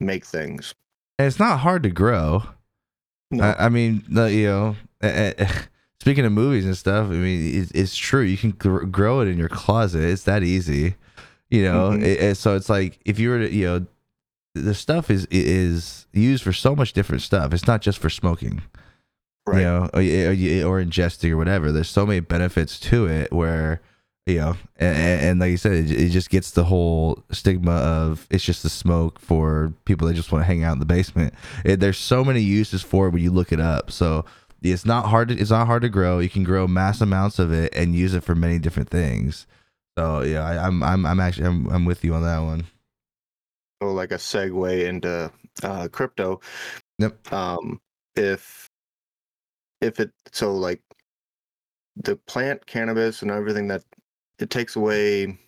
make 0.00 0.24
things. 0.24 0.74
And 1.18 1.26
it's 1.26 1.38
not 1.38 1.60
hard 1.60 1.82
to 1.84 1.90
grow. 1.90 2.42
No, 3.30 3.44
I, 3.44 3.66
I 3.66 3.68
mean, 3.68 4.02
the, 4.08 4.32
you 4.32 4.46
know, 4.48 4.76
speaking 6.00 6.24
of 6.24 6.32
movies 6.32 6.64
and 6.64 6.76
stuff, 6.76 7.06
I 7.08 7.12
mean, 7.12 7.60
it's, 7.62 7.70
it's 7.72 7.96
true. 7.96 8.22
You 8.22 8.36
can 8.36 8.50
gr- 8.52 8.84
grow 8.86 9.20
it 9.20 9.28
in 9.28 9.38
your 9.38 9.48
closet. 9.48 10.02
It's 10.02 10.24
that 10.24 10.42
easy, 10.42 10.96
you 11.50 11.62
know. 11.62 11.90
Mhm. 11.90 12.02
It- 12.02 12.20
it- 12.20 12.34
so 12.36 12.56
it's 12.56 12.68
like 12.68 12.98
if 13.04 13.18
you 13.18 13.30
were 13.30 13.38
to, 13.40 13.52
you 13.52 13.66
know, 13.66 13.86
the 14.54 14.74
stuff 14.74 15.10
is 15.10 15.26
is 15.30 16.06
used 16.12 16.42
for 16.42 16.52
so 16.52 16.74
much 16.74 16.92
different 16.92 17.22
stuff. 17.22 17.52
It's 17.52 17.66
not 17.66 17.82
just 17.82 17.98
for 17.98 18.10
smoking, 18.10 18.62
right. 19.46 19.58
you 19.58 19.64
know, 19.64 19.90
or, 19.94 20.00
or, 20.00 20.80
or 20.80 20.84
ingesting 20.84 21.30
or 21.30 21.36
whatever. 21.36 21.72
There's 21.72 21.90
so 21.90 22.06
many 22.06 22.20
benefits 22.20 22.78
to 22.80 23.06
it 23.06 23.32
where. 23.32 23.80
You 24.26 24.38
know, 24.38 24.56
and, 24.76 24.96
and 24.96 25.40
like 25.40 25.50
you 25.50 25.56
said, 25.56 25.72
it, 25.72 25.90
it 25.90 26.10
just 26.10 26.30
gets 26.30 26.52
the 26.52 26.62
whole 26.62 27.24
stigma 27.32 27.72
of 27.72 28.28
it's 28.30 28.44
just 28.44 28.62
the 28.62 28.68
smoke 28.68 29.18
for 29.18 29.72
people 29.86 30.06
that 30.06 30.14
just 30.14 30.30
want 30.30 30.42
to 30.42 30.46
hang 30.46 30.62
out 30.62 30.74
in 30.74 30.78
the 30.78 30.84
basement. 30.84 31.34
It, 31.64 31.80
there's 31.80 31.98
so 31.98 32.22
many 32.22 32.40
uses 32.40 32.80
for 32.82 33.08
it 33.08 33.10
when 33.10 33.22
you 33.22 33.32
look 33.32 33.50
it 33.50 33.58
up. 33.58 33.90
So 33.90 34.24
it's 34.62 34.84
not 34.84 35.06
hard. 35.06 35.30
To, 35.30 35.38
it's 35.38 35.50
not 35.50 35.66
hard 35.66 35.82
to 35.82 35.88
grow. 35.88 36.20
You 36.20 36.28
can 36.28 36.44
grow 36.44 36.68
mass 36.68 37.00
amounts 37.00 37.40
of 37.40 37.50
it 37.50 37.74
and 37.74 37.96
use 37.96 38.14
it 38.14 38.22
for 38.22 38.36
many 38.36 38.60
different 38.60 38.90
things. 38.90 39.48
So 39.98 40.20
yeah, 40.20 40.44
I, 40.44 40.64
I'm 40.64 40.80
I'm 40.84 41.06
I'm 41.06 41.18
actually 41.18 41.46
I'm 41.46 41.66
I'm 41.68 41.84
with 41.84 42.04
you 42.04 42.14
on 42.14 42.22
that 42.22 42.40
one. 42.40 42.66
Like 43.80 44.12
a 44.12 44.16
segue 44.16 44.86
into 44.86 45.32
uh, 45.62 45.88
crypto. 45.88 46.40
Yep. 46.98 47.32
Um, 47.32 47.80
if 48.14 48.68
if 49.80 50.00
it 50.00 50.10
so 50.32 50.54
like 50.54 50.82
the 51.96 52.16
plant 52.16 52.66
cannabis 52.66 53.22
and 53.22 53.30
everything 53.30 53.68
that 53.68 53.82
it 54.38 54.50
takes 54.50 54.76
away 54.76 55.38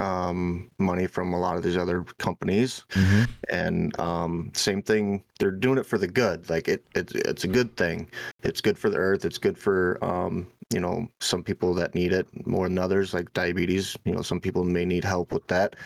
um, 0.00 0.70
money 0.78 1.06
from 1.06 1.32
a 1.34 1.38
lot 1.38 1.56
of 1.56 1.62
these 1.62 1.76
other 1.76 2.04
companies 2.18 2.84
Mm-hmm. 2.90 3.24
and 3.50 4.00
um, 4.00 4.50
same 4.54 4.82
thing 4.82 5.22
they're 5.38 5.50
doing 5.50 5.78
it 5.78 5.86
for 5.86 5.98
the 5.98 6.06
good 6.06 6.48
like 6.48 6.68
it, 6.68 6.84
it 6.94 7.12
it's 7.14 7.44
a 7.44 7.48
good 7.48 7.76
thing 7.76 8.08
it's 8.42 8.60
good 8.60 8.78
for 8.78 8.88
the 8.88 8.96
earth 8.96 9.24
it's 9.24 9.38
good 9.38 9.58
for 9.58 10.02
um, 10.02 10.46
you 10.72 10.80
know 10.80 11.08
some 11.20 11.42
people 11.42 11.74
that 11.74 11.94
need 11.94 12.12
it 12.12 12.28
more 12.46 12.68
than 12.68 12.78
others 12.78 13.12
like 13.12 13.32
diabetes 13.32 13.96
you 14.04 14.14
know 14.14 14.22
some 14.22 14.40
people 14.40 14.64
may 14.64 14.84
need 14.84 15.04
help 15.04 15.32
with 15.32 15.46
that 15.48 15.76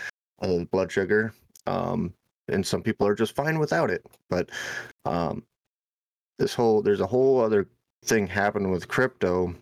uh, 0.42 0.64
blood 0.70 0.92
sugar 0.92 1.32
um, 1.66 2.12
and 2.48 2.66
some 2.66 2.82
people 2.82 3.06
are 3.06 3.14
just 3.14 3.34
fine 3.34 3.58
without 3.58 3.90
it 3.90 4.04
but 4.28 4.50
um, 5.04 5.42
this 6.38 6.54
whole 6.54 6.82
there's 6.82 7.00
a 7.00 7.06
whole 7.06 7.40
other 7.40 7.66
thing 8.04 8.26
happening 8.26 8.70
with 8.70 8.88
crypto 8.88 9.54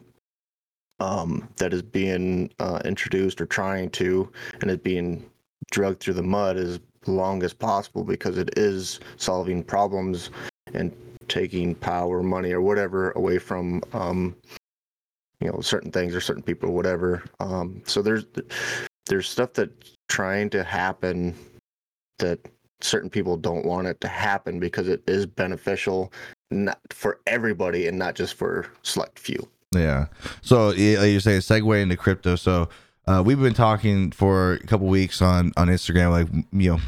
um, 1.02 1.48
that 1.56 1.74
is 1.74 1.82
being 1.82 2.50
uh, 2.60 2.80
introduced 2.84 3.40
or 3.40 3.46
trying 3.46 3.90
to, 3.90 4.30
and 4.60 4.70
is 4.70 4.78
being 4.78 5.28
dragged 5.72 6.00
through 6.00 6.14
the 6.14 6.22
mud 6.22 6.56
as 6.56 6.78
long 7.06 7.42
as 7.42 7.52
possible 7.52 8.04
because 8.04 8.38
it 8.38 8.56
is 8.56 9.00
solving 9.16 9.64
problems 9.64 10.30
and 10.74 10.94
taking 11.26 11.74
power, 11.74 12.22
money, 12.22 12.52
or 12.52 12.60
whatever 12.60 13.10
away 13.12 13.38
from 13.38 13.82
um, 13.92 14.36
you 15.40 15.50
know 15.50 15.60
certain 15.60 15.90
things 15.90 16.14
or 16.14 16.20
certain 16.20 16.42
people 16.42 16.68
or 16.68 16.72
whatever. 16.72 17.24
Um, 17.40 17.82
so 17.84 18.00
there's 18.00 18.24
there's 19.06 19.28
stuff 19.28 19.54
that's 19.54 19.96
trying 20.08 20.50
to 20.50 20.62
happen 20.62 21.34
that 22.22 22.40
certain 22.80 23.10
people 23.10 23.36
don't 23.36 23.64
want 23.64 23.86
it 23.86 24.00
to 24.00 24.08
happen 24.08 24.58
because 24.58 24.88
it 24.88 25.02
is 25.06 25.26
beneficial 25.26 26.12
not 26.50 26.80
for 26.90 27.20
everybody 27.26 27.86
and 27.86 27.98
not 27.98 28.14
just 28.14 28.34
for 28.34 28.66
select 28.82 29.18
few. 29.18 29.48
Yeah. 29.74 30.06
So 30.42 30.72
you're 30.72 31.20
saying 31.20 31.40
segue 31.40 31.82
into 31.82 31.96
crypto. 31.96 32.36
So 32.36 32.68
uh, 33.06 33.22
we've 33.24 33.40
been 33.40 33.54
talking 33.54 34.10
for 34.10 34.54
a 34.54 34.66
couple 34.66 34.86
weeks 34.86 35.22
on 35.22 35.52
on 35.56 35.68
Instagram, 35.68 36.10
like 36.10 36.46
you 36.52 36.72
know, 36.72 36.80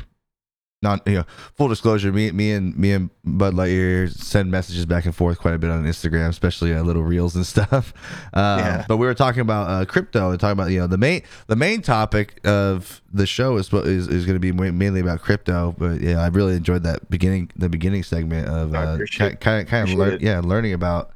not 0.84 1.04
you 1.08 1.14
know, 1.14 1.24
full 1.54 1.66
disclosure. 1.66 2.12
Me, 2.12 2.30
me 2.30 2.52
and 2.52 2.78
me 2.78 2.92
and 2.92 3.10
Bud 3.24 3.54
Lightyear 3.54 4.08
send 4.08 4.52
messages 4.52 4.86
back 4.86 5.04
and 5.04 5.16
forth 5.16 5.40
quite 5.40 5.54
a 5.54 5.58
bit 5.58 5.70
on 5.70 5.84
Instagram, 5.84 6.28
especially 6.28 6.72
uh, 6.72 6.82
little 6.84 7.02
reels 7.02 7.34
and 7.34 7.44
stuff. 7.54 7.92
Um, 8.32 8.60
Yeah. 8.60 8.84
But 8.86 8.98
we 8.98 9.06
were 9.06 9.14
talking 9.14 9.40
about 9.40 9.68
uh, 9.68 9.84
crypto 9.86 10.30
and 10.30 10.38
talking 10.38 10.52
about 10.52 10.70
you 10.70 10.78
know 10.78 10.86
the 10.86 10.98
main 10.98 11.22
the 11.48 11.56
main 11.56 11.82
topic 11.82 12.46
of 12.46 13.02
the 13.12 13.26
show 13.26 13.56
is 13.56 13.72
is, 13.72 14.06
is 14.06 14.26
going 14.26 14.40
to 14.40 14.40
be 14.40 14.52
mainly 14.52 15.00
about 15.00 15.20
crypto. 15.22 15.74
But 15.76 16.00
yeah, 16.00 16.20
I 16.20 16.28
really 16.28 16.54
enjoyed 16.54 16.84
that 16.84 17.10
beginning 17.10 17.50
the 17.56 17.68
beginning 17.68 18.04
segment 18.04 18.46
of 18.48 18.74
uh, 18.74 18.98
kind 19.18 19.62
of 19.62 19.66
kind 19.66 19.88
of 19.92 20.00
it. 20.00 20.20
yeah 20.22 20.40
learning 20.40 20.74
about 20.74 21.10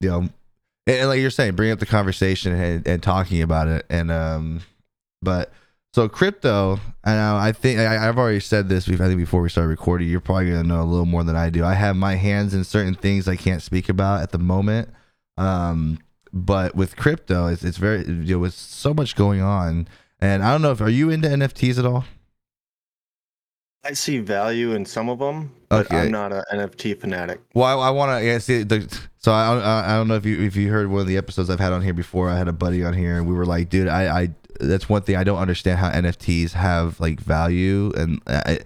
you 0.00 0.10
know 0.10 0.18
and, 0.18 0.32
and 0.86 1.08
like 1.08 1.20
you're 1.20 1.30
saying 1.30 1.54
bring 1.54 1.70
up 1.70 1.78
the 1.78 1.86
conversation 1.86 2.52
and, 2.52 2.86
and 2.86 3.02
talking 3.02 3.42
about 3.42 3.68
it 3.68 3.86
and 3.88 4.10
um 4.10 4.60
but 5.22 5.52
so 5.96 6.10
crypto 6.10 6.78
know 7.06 7.38
i 7.38 7.52
think 7.52 7.80
I, 7.80 8.06
i've 8.06 8.18
already 8.18 8.40
said 8.40 8.68
this 8.68 8.86
before, 8.86 9.06
i 9.06 9.08
think 9.08 9.18
before 9.18 9.40
we 9.40 9.48
started 9.48 9.70
recording 9.70 10.10
you're 10.10 10.20
probably 10.20 10.50
going 10.50 10.60
to 10.60 10.68
know 10.68 10.82
a 10.82 10.84
little 10.84 11.06
more 11.06 11.24
than 11.24 11.36
i 11.36 11.48
do 11.48 11.64
i 11.64 11.72
have 11.72 11.96
my 11.96 12.16
hands 12.16 12.52
in 12.52 12.64
certain 12.64 12.94
things 12.94 13.26
i 13.26 13.34
can't 13.34 13.62
speak 13.62 13.88
about 13.88 14.20
at 14.20 14.30
the 14.30 14.38
moment 14.38 14.90
um 15.38 15.98
but 16.34 16.74
with 16.74 16.98
crypto 16.98 17.46
it's, 17.46 17.64
it's 17.64 17.78
very 17.78 18.00
you 18.00 18.34
know 18.34 18.38
with 18.40 18.52
so 18.52 18.92
much 18.92 19.16
going 19.16 19.40
on 19.40 19.88
and 20.20 20.44
i 20.44 20.52
don't 20.52 20.60
know 20.60 20.70
if 20.70 20.82
are 20.82 20.90
you 20.90 21.08
into 21.08 21.28
nfts 21.28 21.78
at 21.78 21.86
all 21.86 22.04
I 23.82 23.92
see 23.92 24.18
value 24.18 24.72
in 24.72 24.84
some 24.84 25.08
of 25.08 25.20
them, 25.20 25.54
but 25.68 25.86
Okay. 25.86 25.96
I'm 25.96 26.10
not 26.10 26.32
an 26.32 26.42
NFT 26.52 27.00
fanatic. 27.00 27.40
Well, 27.54 27.80
I, 27.80 27.86
I 27.86 27.90
want 27.90 28.18
to 28.20 28.26
yeah, 28.26 28.38
see 28.38 28.64
the. 28.64 28.92
So 29.18 29.30
I, 29.30 29.56
I 29.56 29.92
I 29.92 29.96
don't 29.96 30.08
know 30.08 30.16
if 30.16 30.26
you 30.26 30.42
if 30.42 30.56
you 30.56 30.72
heard 30.72 30.88
one 30.90 31.02
of 31.02 31.06
the 31.06 31.16
episodes 31.16 31.50
I've 31.50 31.60
had 31.60 31.72
on 31.72 31.82
here 31.82 31.94
before. 31.94 32.28
I 32.28 32.36
had 32.36 32.48
a 32.48 32.52
buddy 32.52 32.84
on 32.84 32.94
here, 32.94 33.16
and 33.16 33.28
we 33.28 33.34
were 33.34 33.46
like, 33.46 33.68
dude, 33.68 33.86
I 33.86 34.22
I 34.22 34.28
that's 34.60 34.88
one 34.88 35.02
thing 35.02 35.16
I 35.16 35.24
don't 35.24 35.38
understand 35.38 35.78
how 35.78 35.90
NFTs 35.90 36.52
have 36.52 37.00
like 37.00 37.20
value, 37.20 37.92
and 37.96 38.20
uh, 38.26 38.42
I 38.46 38.58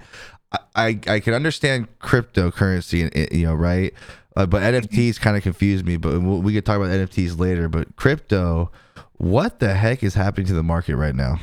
I 0.74 1.00
I 1.07 1.20
can 1.20 1.35
understand 1.35 1.88
cryptocurrency, 2.00 3.03
and 3.03 3.33
you 3.38 3.46
know, 3.46 3.55
right? 3.55 3.92
Uh, 4.37 4.46
but 4.46 4.62
mm-hmm. 4.62 4.76
NFTs 4.76 5.20
kind 5.20 5.37
of 5.37 5.42
confuse 5.42 5.85
me. 5.85 5.96
But 5.96 6.20
we'll, 6.20 6.40
we 6.40 6.55
could 6.55 6.64
talk 6.64 6.76
about 6.76 6.88
NFTs 6.88 7.38
later. 7.38 7.68
But 7.68 7.96
crypto, 7.96 8.70
what 9.16 9.59
the 9.59 9.74
heck 9.74 10.03
is 10.03 10.14
happening 10.14 10.46
to 10.48 10.55
the 10.55 10.62
market 10.62 10.96
right 10.96 11.14
now? 11.14 11.38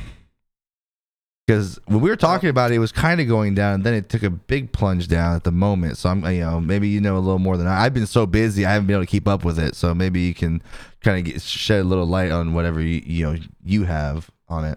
Because 1.48 1.80
when 1.86 2.02
we 2.02 2.10
were 2.10 2.16
talking 2.16 2.50
about 2.50 2.72
it, 2.72 2.74
it 2.74 2.78
was 2.78 2.92
kind 2.92 3.22
of 3.22 3.26
going 3.26 3.54
down, 3.54 3.76
and 3.76 3.84
then 3.84 3.94
it 3.94 4.10
took 4.10 4.22
a 4.22 4.28
big 4.28 4.70
plunge 4.70 5.08
down 5.08 5.34
at 5.34 5.44
the 5.44 5.50
moment. 5.50 5.96
So 5.96 6.10
I'm, 6.10 6.22
you 6.26 6.42
know, 6.42 6.60
maybe 6.60 6.88
you 6.88 7.00
know 7.00 7.16
a 7.16 7.20
little 7.20 7.38
more 7.38 7.56
than 7.56 7.66
I. 7.66 7.86
I've 7.86 7.94
been 7.94 8.06
so 8.06 8.26
busy, 8.26 8.66
I 8.66 8.72
haven't 8.74 8.86
been 8.86 8.96
able 8.96 9.06
to 9.06 9.10
keep 9.10 9.26
up 9.26 9.46
with 9.46 9.58
it. 9.58 9.74
So 9.74 9.94
maybe 9.94 10.20
you 10.20 10.34
can 10.34 10.60
kind 11.00 11.26
of 11.26 11.40
shed 11.40 11.80
a 11.80 11.84
little 11.84 12.04
light 12.04 12.30
on 12.32 12.52
whatever 12.52 12.82
you, 12.82 13.02
you 13.02 13.24
know 13.24 13.38
you 13.64 13.84
have 13.84 14.30
on 14.50 14.66
it. 14.66 14.76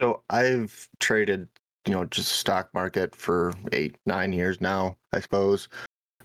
So 0.00 0.22
I've 0.28 0.88
traded, 0.98 1.46
you 1.86 1.92
know, 1.92 2.04
just 2.06 2.32
stock 2.32 2.68
market 2.74 3.14
for 3.14 3.52
eight, 3.70 3.94
nine 4.06 4.32
years 4.32 4.60
now, 4.60 4.96
I 5.12 5.20
suppose. 5.20 5.68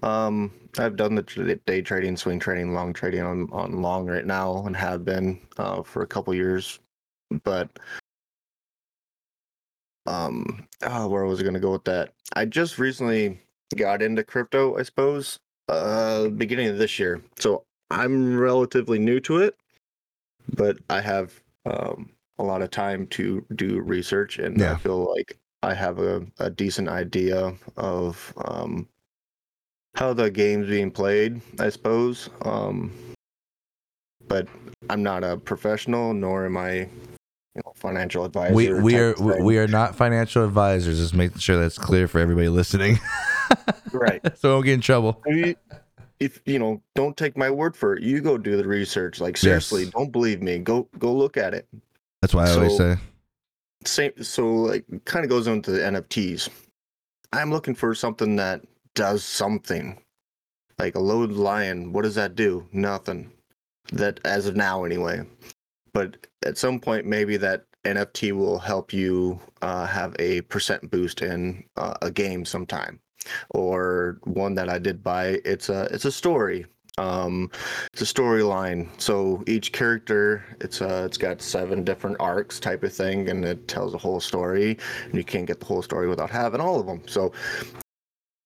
Um, 0.02 0.52
I've 0.80 0.96
done 0.96 1.14
the 1.14 1.60
day 1.68 1.84
trading, 1.84 2.18
swing 2.18 2.40
trading, 2.40 2.74
long 2.74 2.94
trading 2.94 3.22
on 3.22 3.48
on 3.52 3.84
long 3.84 4.08
right 4.08 4.26
now, 4.26 4.66
and 4.66 4.76
have 4.76 5.06
been 5.06 5.40
uh, 5.58 5.84
for 5.84 6.02
a 6.02 6.08
couple 6.08 6.34
years. 6.34 6.80
But 7.44 7.78
um, 10.06 10.68
oh, 10.84 11.08
where 11.08 11.26
was 11.26 11.40
I 11.40 11.44
going 11.44 11.54
to 11.56 11.60
go 11.60 11.72
with 11.72 11.86
that? 11.86 12.14
I 12.36 12.46
just 12.46 12.78
recently 12.78 13.42
got 13.76 14.02
into 14.02 14.24
crypto, 14.24 14.78
I 14.78 14.84
suppose, 14.84 15.40
uh, 15.70 16.28
beginning 16.30 16.68
of 16.68 16.78
this 16.78 17.00
year. 17.00 17.22
So 17.40 17.64
I'm 17.90 18.38
relatively 18.38 19.00
new 19.00 19.20
to 19.22 19.38
it, 19.38 19.56
but 20.56 20.78
I 20.90 21.02
have 21.02 21.34
um 21.66 22.12
a 22.38 22.44
lot 22.44 22.62
of 22.62 22.70
time 22.70 23.08
to 23.08 23.46
do 23.56 23.80
research 23.80 24.40
and 24.40 24.60
Yeah. 24.60 24.74
I 24.74 24.76
feel 24.76 25.10
like 25.16 25.38
I 25.64 25.74
have 25.74 26.00
a, 26.00 26.26
a 26.38 26.50
decent 26.50 26.90
idea 26.90 27.54
of 27.78 28.34
um, 28.44 28.88
how 29.96 30.14
the 30.14 30.30
game's 30.30 30.68
being 30.68 30.92
played, 30.92 31.42
I 31.60 31.70
suppose. 31.70 32.30
Um, 32.42 32.92
but 34.28 34.48
I'm 34.90 35.02
not 35.02 35.24
a 35.24 35.38
professional, 35.38 36.14
nor 36.14 36.46
am 36.46 36.58
I, 36.58 36.90
financial 37.86 38.26
advisor. 38.26 38.54
We 38.54 38.74
we 38.74 38.96
are 38.98 39.14
we 39.42 39.58
are 39.60 39.68
not 39.68 39.96
financial 39.96 40.44
advisors. 40.44 40.98
Just 41.00 41.14
making 41.14 41.38
sure 41.40 41.58
that's 41.60 41.78
clear 41.78 42.08
for 42.08 42.20
everybody 42.20 42.50
listening, 42.50 43.00
right. 43.94 44.22
so 44.38 44.54
don't 44.56 44.64
get 44.66 44.74
in 44.74 44.82
trouble. 44.82 45.22
If- 45.26 45.58
If 46.18 46.42
you 46.46 46.60
know, 46.60 46.82
don't 46.96 47.18
take 47.18 47.36
my 47.38 47.52
word 47.52 47.76
for 47.76 47.94
it. 47.98 48.02
You 48.02 48.22
go 48.22 48.38
do 48.38 48.56
the 48.56 48.66
research. 48.66 49.20
Like 49.20 49.36
seriously, 49.36 49.84
Yes. 49.84 49.92
don't 49.92 50.12
believe 50.14 50.42
me. 50.42 50.60
Go 50.60 50.88
go 50.98 51.14
look 51.14 51.36
at 51.36 51.54
it. 51.54 51.68
That's 52.22 52.34
why 52.34 52.48
I 52.48 52.54
always 52.54 52.78
say. 52.78 52.96
same 53.84 54.12
so 54.24 54.48
like 54.48 54.86
kind 55.04 55.24
of 55.26 55.30
goes 55.30 55.46
into 55.46 55.70
the 55.72 55.80
nfts 55.80 56.50
i'm 57.34 57.52
looking 57.52 57.76
for 57.76 57.94
something 57.94 58.36
that 58.38 58.62
does 58.96 59.24
something 59.24 60.02
like 60.80 60.96
a 60.96 61.00
load 61.00 61.32
lion 61.34 61.94
what 61.94 62.02
does 62.04 62.16
that 62.16 62.34
do 62.34 62.66
nothing 62.72 63.30
that 63.92 64.20
as 64.26 64.48
of 64.48 64.56
now 64.56 64.86
anyway 64.86 65.22
but 65.94 66.18
at 66.44 66.58
some 66.58 66.80
point 66.80 67.06
maybe 67.06 67.38
that 67.38 67.66
nft 67.86 68.32
will 68.34 68.60
help 68.60 68.92
you 68.92 69.40
uh, 69.62 69.86
have 69.86 70.16
a 70.20 70.42
percent 70.42 70.90
boost 70.92 71.22
in 71.22 71.64
uh, 71.78 71.94
a 72.02 72.12
game 72.12 72.44
sometime 72.46 73.00
or 73.52 74.20
one 74.24 74.56
that 74.56 74.70
i 74.70 74.78
did 74.78 75.04
buy. 75.04 75.40
It's 75.46 75.70
a 75.70 75.84
it's 75.92 76.06
a 76.06 76.12
story 76.12 76.66
um 76.98 77.52
it's 77.92 78.02
a 78.02 78.06
storyline. 78.06 78.88
So 79.02 79.44
each 79.48 79.72
character 79.72 80.46
it's 80.62 80.82
uh 80.82 81.04
it's 81.06 81.18
got 81.18 81.42
seven 81.42 81.84
different 81.84 82.18
arcs 82.20 82.60
type 82.60 82.84
of 82.84 82.94
thing 82.94 83.30
and 83.30 83.44
it 83.44 83.68
tells 83.68 83.94
a 83.94 83.98
whole 83.98 84.20
story 84.20 84.78
and 85.06 85.16
you 85.16 85.24
can't 85.24 85.46
get 85.46 85.60
the 85.60 85.66
whole 85.66 85.82
story 85.82 86.08
without 86.08 86.30
having 86.30 86.62
all 86.62 86.80
of 86.80 86.86
them 86.86 87.02
so 87.08 87.32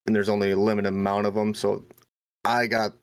and 0.08 0.15
there's 0.15 0.30
only 0.30 0.52
a 0.52 0.56
limited 0.56 0.88
amount 0.88 1.28
of 1.28 1.36
them 1.36 1.54
so 1.54 1.84
i 2.45 2.65
got 2.65 2.93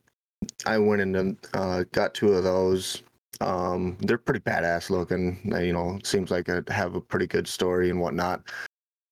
i 0.66 0.76
went 0.76 1.00
and 1.00 1.36
uh 1.54 1.84
got 1.92 2.12
two 2.12 2.32
of 2.32 2.42
those 2.42 3.02
um 3.40 3.96
they're 4.00 4.18
pretty 4.18 4.40
badass 4.40 4.90
looking. 4.90 5.40
You 5.44 5.72
know 5.72 5.98
seems 6.04 6.30
like 6.30 6.48
it 6.48 6.68
have 6.68 6.94
a 6.94 7.00
pretty 7.00 7.26
good 7.26 7.48
story 7.48 7.90
and 7.90 8.00
whatnot. 8.00 8.42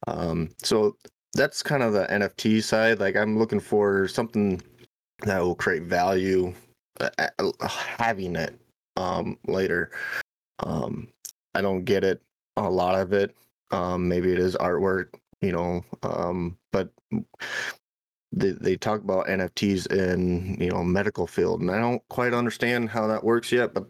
Um 0.06 0.50
so 0.62 0.96
that's 1.34 1.62
kind 1.62 1.82
of 1.82 1.92
the 1.92 2.06
nft 2.06 2.62
side. 2.62 3.00
Like 3.00 3.16
i'm 3.16 3.38
looking 3.38 3.60
for 3.60 4.08
something 4.08 4.62
that 5.24 5.40
will 5.40 5.54
create 5.54 5.82
value 5.84 6.52
uh, 7.00 7.10
uh, 7.38 7.68
having 7.68 8.37
it 8.37 8.58
um 8.96 9.38
later. 9.46 9.90
Um 10.60 11.08
i 11.54 11.60
don't 11.60 11.84
get 11.84 12.04
it 12.04 12.22
a 12.56 12.68
lot 12.70 12.98
of 12.98 13.12
it. 13.12 13.34
Um 13.70 14.08
maybe 14.08 14.32
it 14.32 14.38
is 14.38 14.56
artwork 14.56 15.08
you 15.44 15.52
know 15.52 15.84
um 16.02 16.56
but 16.72 16.88
they, 18.32 18.50
they 18.52 18.76
talk 18.76 19.02
about 19.02 19.26
nfts 19.26 19.90
in 19.92 20.56
you 20.60 20.70
know 20.70 20.82
medical 20.82 21.26
field 21.26 21.60
and 21.60 21.70
i 21.70 21.78
don't 21.78 22.02
quite 22.08 22.32
understand 22.32 22.88
how 22.88 23.06
that 23.06 23.22
works 23.22 23.52
yet 23.52 23.74
but 23.74 23.87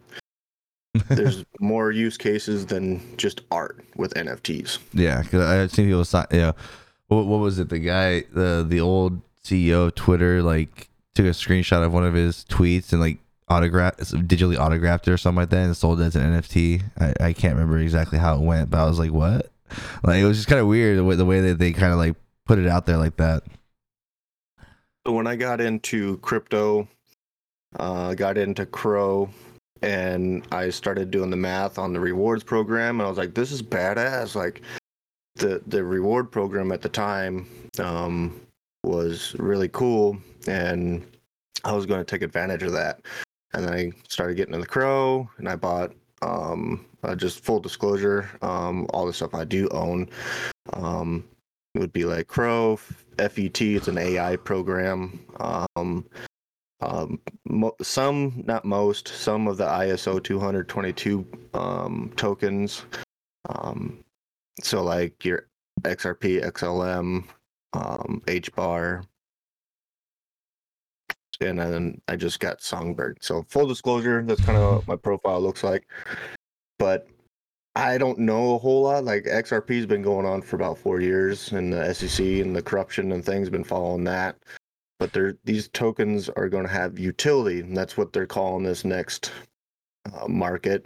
there's 1.09 1.45
more 1.59 1.91
use 1.91 2.17
cases 2.17 2.65
than 2.65 3.17
just 3.17 3.41
art 3.51 3.83
with 3.95 4.13
nfts 4.13 4.79
Yeah, 4.93 5.21
because 5.21 5.41
I've 5.41 5.71
seen 5.71 5.87
people 5.87 6.05
sign. 6.05 6.25
Yeah, 6.31 6.53
what, 7.07 7.25
what 7.25 7.39
was 7.39 7.59
it? 7.59 7.69
The 7.69 7.79
guy, 7.79 8.23
the 8.33 8.65
the 8.67 8.79
old 8.79 9.21
CEO 9.43 9.87
of 9.87 9.95
Twitter, 9.95 10.41
like 10.41 10.89
took 11.13 11.25
a 11.25 11.29
screenshot 11.29 11.83
of 11.83 11.93
one 11.93 12.05
of 12.05 12.13
his 12.13 12.45
tweets 12.49 12.91
and 12.91 13.01
like 13.01 13.19
autograph, 13.47 13.97
digitally 13.97 14.57
autographed 14.57 15.07
it 15.07 15.11
or 15.11 15.17
something 15.17 15.41
like 15.41 15.49
that, 15.49 15.65
and 15.65 15.77
sold 15.77 16.01
it 16.01 16.05
as 16.05 16.15
an 16.15 16.33
NFT. 16.33 16.83
I, 16.99 17.27
I 17.27 17.33
can't 17.33 17.53
remember 17.53 17.77
exactly 17.77 18.17
how 18.19 18.35
it 18.35 18.41
went, 18.41 18.69
but 18.69 18.79
I 18.79 18.85
was 18.85 18.99
like, 18.99 19.11
what? 19.11 19.51
Like 20.03 20.17
it 20.17 20.25
was 20.25 20.37
just 20.37 20.47
kind 20.47 20.61
of 20.61 20.67
weird 20.67 20.97
the 20.97 21.03
way 21.03 21.15
the 21.15 21.25
way 21.25 21.41
that 21.41 21.59
they 21.59 21.73
kind 21.73 21.91
of 21.91 21.99
like 21.99 22.15
put 22.45 22.59
it 22.59 22.67
out 22.67 22.85
there 22.85 22.97
like 22.97 23.17
that. 23.17 23.43
So 25.05 25.13
when 25.13 25.27
I 25.27 25.35
got 25.35 25.61
into 25.61 26.17
crypto, 26.17 26.87
uh, 27.79 28.15
got 28.15 28.37
into 28.37 28.65
CRO, 28.65 29.29
and 29.81 30.45
I 30.51 30.69
started 30.69 31.11
doing 31.11 31.29
the 31.29 31.37
math 31.37 31.77
on 31.77 31.93
the 31.93 31.99
rewards 31.99 32.43
program, 32.43 32.99
and 32.99 33.05
I 33.05 33.09
was 33.09 33.17
like, 33.17 33.33
"This 33.33 33.51
is 33.51 33.61
badass!" 33.61 34.35
Like 34.35 34.61
the 35.35 35.61
the 35.67 35.83
reward 35.83 36.31
program 36.31 36.71
at 36.71 36.81
the 36.81 36.89
time 36.89 37.47
um, 37.79 38.39
was 38.83 39.35
really 39.39 39.69
cool, 39.69 40.17
and 40.47 41.05
I 41.63 41.73
was 41.73 41.85
going 41.85 41.99
to 41.99 42.05
take 42.05 42.21
advantage 42.21 42.63
of 42.63 42.71
that. 42.73 43.01
And 43.53 43.63
then 43.63 43.73
I 43.73 43.91
started 44.09 44.35
getting 44.35 44.53
into 44.53 44.65
the 44.65 44.71
CRO, 44.71 45.29
and 45.37 45.47
I 45.47 45.55
bought 45.55 45.93
um, 46.21 46.85
uh, 47.03 47.15
just 47.15 47.43
full 47.43 47.59
disclosure, 47.59 48.29
um, 48.41 48.87
all 48.93 49.05
the 49.05 49.13
stuff 49.13 49.33
I 49.33 49.45
do 49.45 49.67
own 49.69 50.09
um, 50.73 51.23
would 51.75 51.93
be 51.93 52.05
like 52.05 52.27
CRO, 52.27 52.77
FET. 53.17 53.61
It's 53.61 53.87
an 53.87 53.97
AI 53.97 54.35
program. 54.37 55.19
Um, 56.81 57.21
mo- 57.45 57.75
some, 57.81 58.43
not 58.45 58.65
most, 58.65 59.07
some 59.07 59.47
of 59.47 59.57
the 59.57 59.65
ISO 59.65 60.23
222 60.23 61.25
um, 61.53 62.11
tokens. 62.15 62.85
Um, 63.49 64.03
so 64.61 64.83
like 64.83 65.23
your 65.23 65.47
XRP, 65.81 66.43
XLM, 66.43 67.23
um, 67.73 68.21
HBAR, 68.25 69.03
and 71.41 71.59
then 71.59 72.01
I 72.07 72.15
just 72.15 72.39
got 72.39 72.61
Songbird. 72.61 73.17
So 73.21 73.43
full 73.49 73.67
disclosure, 73.67 74.23
that's 74.23 74.43
kind 74.43 74.57
of 74.57 74.75
what 74.75 74.87
my 74.87 74.95
profile 74.95 75.41
looks 75.41 75.63
like. 75.63 75.87
But 76.79 77.07
I 77.75 77.97
don't 77.97 78.19
know 78.19 78.55
a 78.55 78.57
whole 78.57 78.83
lot. 78.83 79.03
Like 79.03 79.25
XRP's 79.25 79.85
been 79.85 80.01
going 80.01 80.25
on 80.25 80.41
for 80.41 80.55
about 80.55 80.77
four 80.77 81.01
years, 81.01 81.51
and 81.51 81.73
the 81.73 81.93
SEC 81.93 82.25
and 82.25 82.55
the 82.55 82.61
corruption 82.61 83.11
and 83.11 83.23
things 83.23 83.49
been 83.49 83.63
following 83.63 84.03
that. 84.05 84.37
But 84.99 85.13
they're 85.13 85.37
these 85.43 85.67
tokens 85.69 86.29
are 86.29 86.49
going 86.49 86.65
to 86.65 86.71
have 86.71 86.99
utility, 86.99 87.59
and 87.59 87.75
that's 87.75 87.97
what 87.97 88.13
they're 88.13 88.25
calling 88.25 88.63
this 88.63 88.85
next 88.85 89.31
uh, 90.13 90.27
market. 90.27 90.85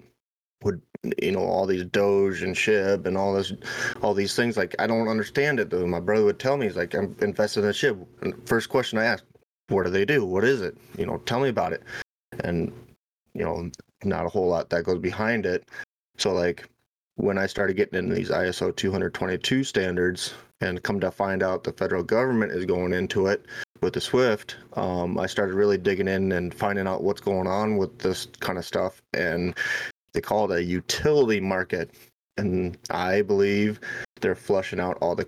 Would 0.64 0.82
you 1.22 1.32
know 1.32 1.44
all 1.44 1.66
these 1.66 1.86
Doge 1.86 2.42
and 2.42 2.56
Shib 2.56 3.06
and 3.06 3.18
all 3.18 3.34
this, 3.34 3.54
all 4.02 4.14
these 4.14 4.36
things? 4.36 4.58
Like 4.58 4.76
I 4.80 4.88
don't 4.88 5.08
understand 5.08 5.60
it. 5.60 5.70
Though 5.70 5.86
my 5.86 6.00
brother 6.00 6.26
would 6.26 6.40
tell 6.40 6.58
me, 6.58 6.66
he's 6.66 6.76
like, 6.76 6.96
I'm 6.96 7.16
invested 7.22 7.64
in 7.64 7.72
Shib. 7.72 8.06
And 8.22 8.48
first 8.48 8.70
question 8.70 8.98
I 8.98 9.06
ask 9.06 9.24
what 9.70 9.86
do 9.86 9.92
they 9.92 10.06
do? 10.06 10.26
What 10.26 10.44
is 10.44 10.62
it? 10.62 10.78
You 10.98 11.06
know, 11.06 11.18
tell 11.20 11.40
me 11.40 11.50
about 11.50 11.74
it. 11.74 11.84
And 12.44 12.74
you 13.34 13.44
know, 13.44 13.70
not 14.04 14.26
a 14.26 14.30
whole 14.30 14.48
lot 14.48 14.70
that 14.70 14.84
goes 14.84 15.00
behind 15.00 15.46
it. 15.46 15.70
So 16.18 16.34
like 16.34 16.68
when 17.16 17.38
I 17.38 17.46
started 17.48 17.76
getting 17.76 18.00
into 18.00 18.16
these 18.16 18.30
ISO 18.30 18.76
222 18.76 19.64
standards 19.64 20.34
and 20.62 20.82
come 20.84 21.00
to 21.00 21.12
find 21.12 21.44
out 21.44 21.64
the 21.64 21.74
federal 21.74 22.04
government 22.04 22.52
is 22.52 22.66
going 22.66 22.94
into 22.94 23.28
it 23.28 23.46
with 23.82 23.94
the 23.94 24.02
Swift, 24.02 24.58
um, 24.74 25.18
I 25.20 25.26
started 25.26 25.56
really 25.56 25.78
digging 25.78 26.08
in 26.08 26.32
and 26.32 26.54
finding 26.54 26.88
out 26.88 27.04
what's 27.04 27.22
going 27.22 27.48
on 27.48 27.78
with 27.78 28.00
this 28.00 28.28
kind 28.40 28.58
of 28.58 28.66
stuff. 28.66 29.02
And 29.14 29.58
they 30.14 30.22
call 30.22 30.52
it 30.52 30.58
a 30.58 30.64
utility 30.64 31.40
market. 31.40 31.92
And 32.38 32.78
I 32.90 33.22
believe 33.22 33.80
they're 34.22 34.36
flushing 34.36 34.80
out 34.80 34.98
all 35.02 35.16
the 35.16 35.28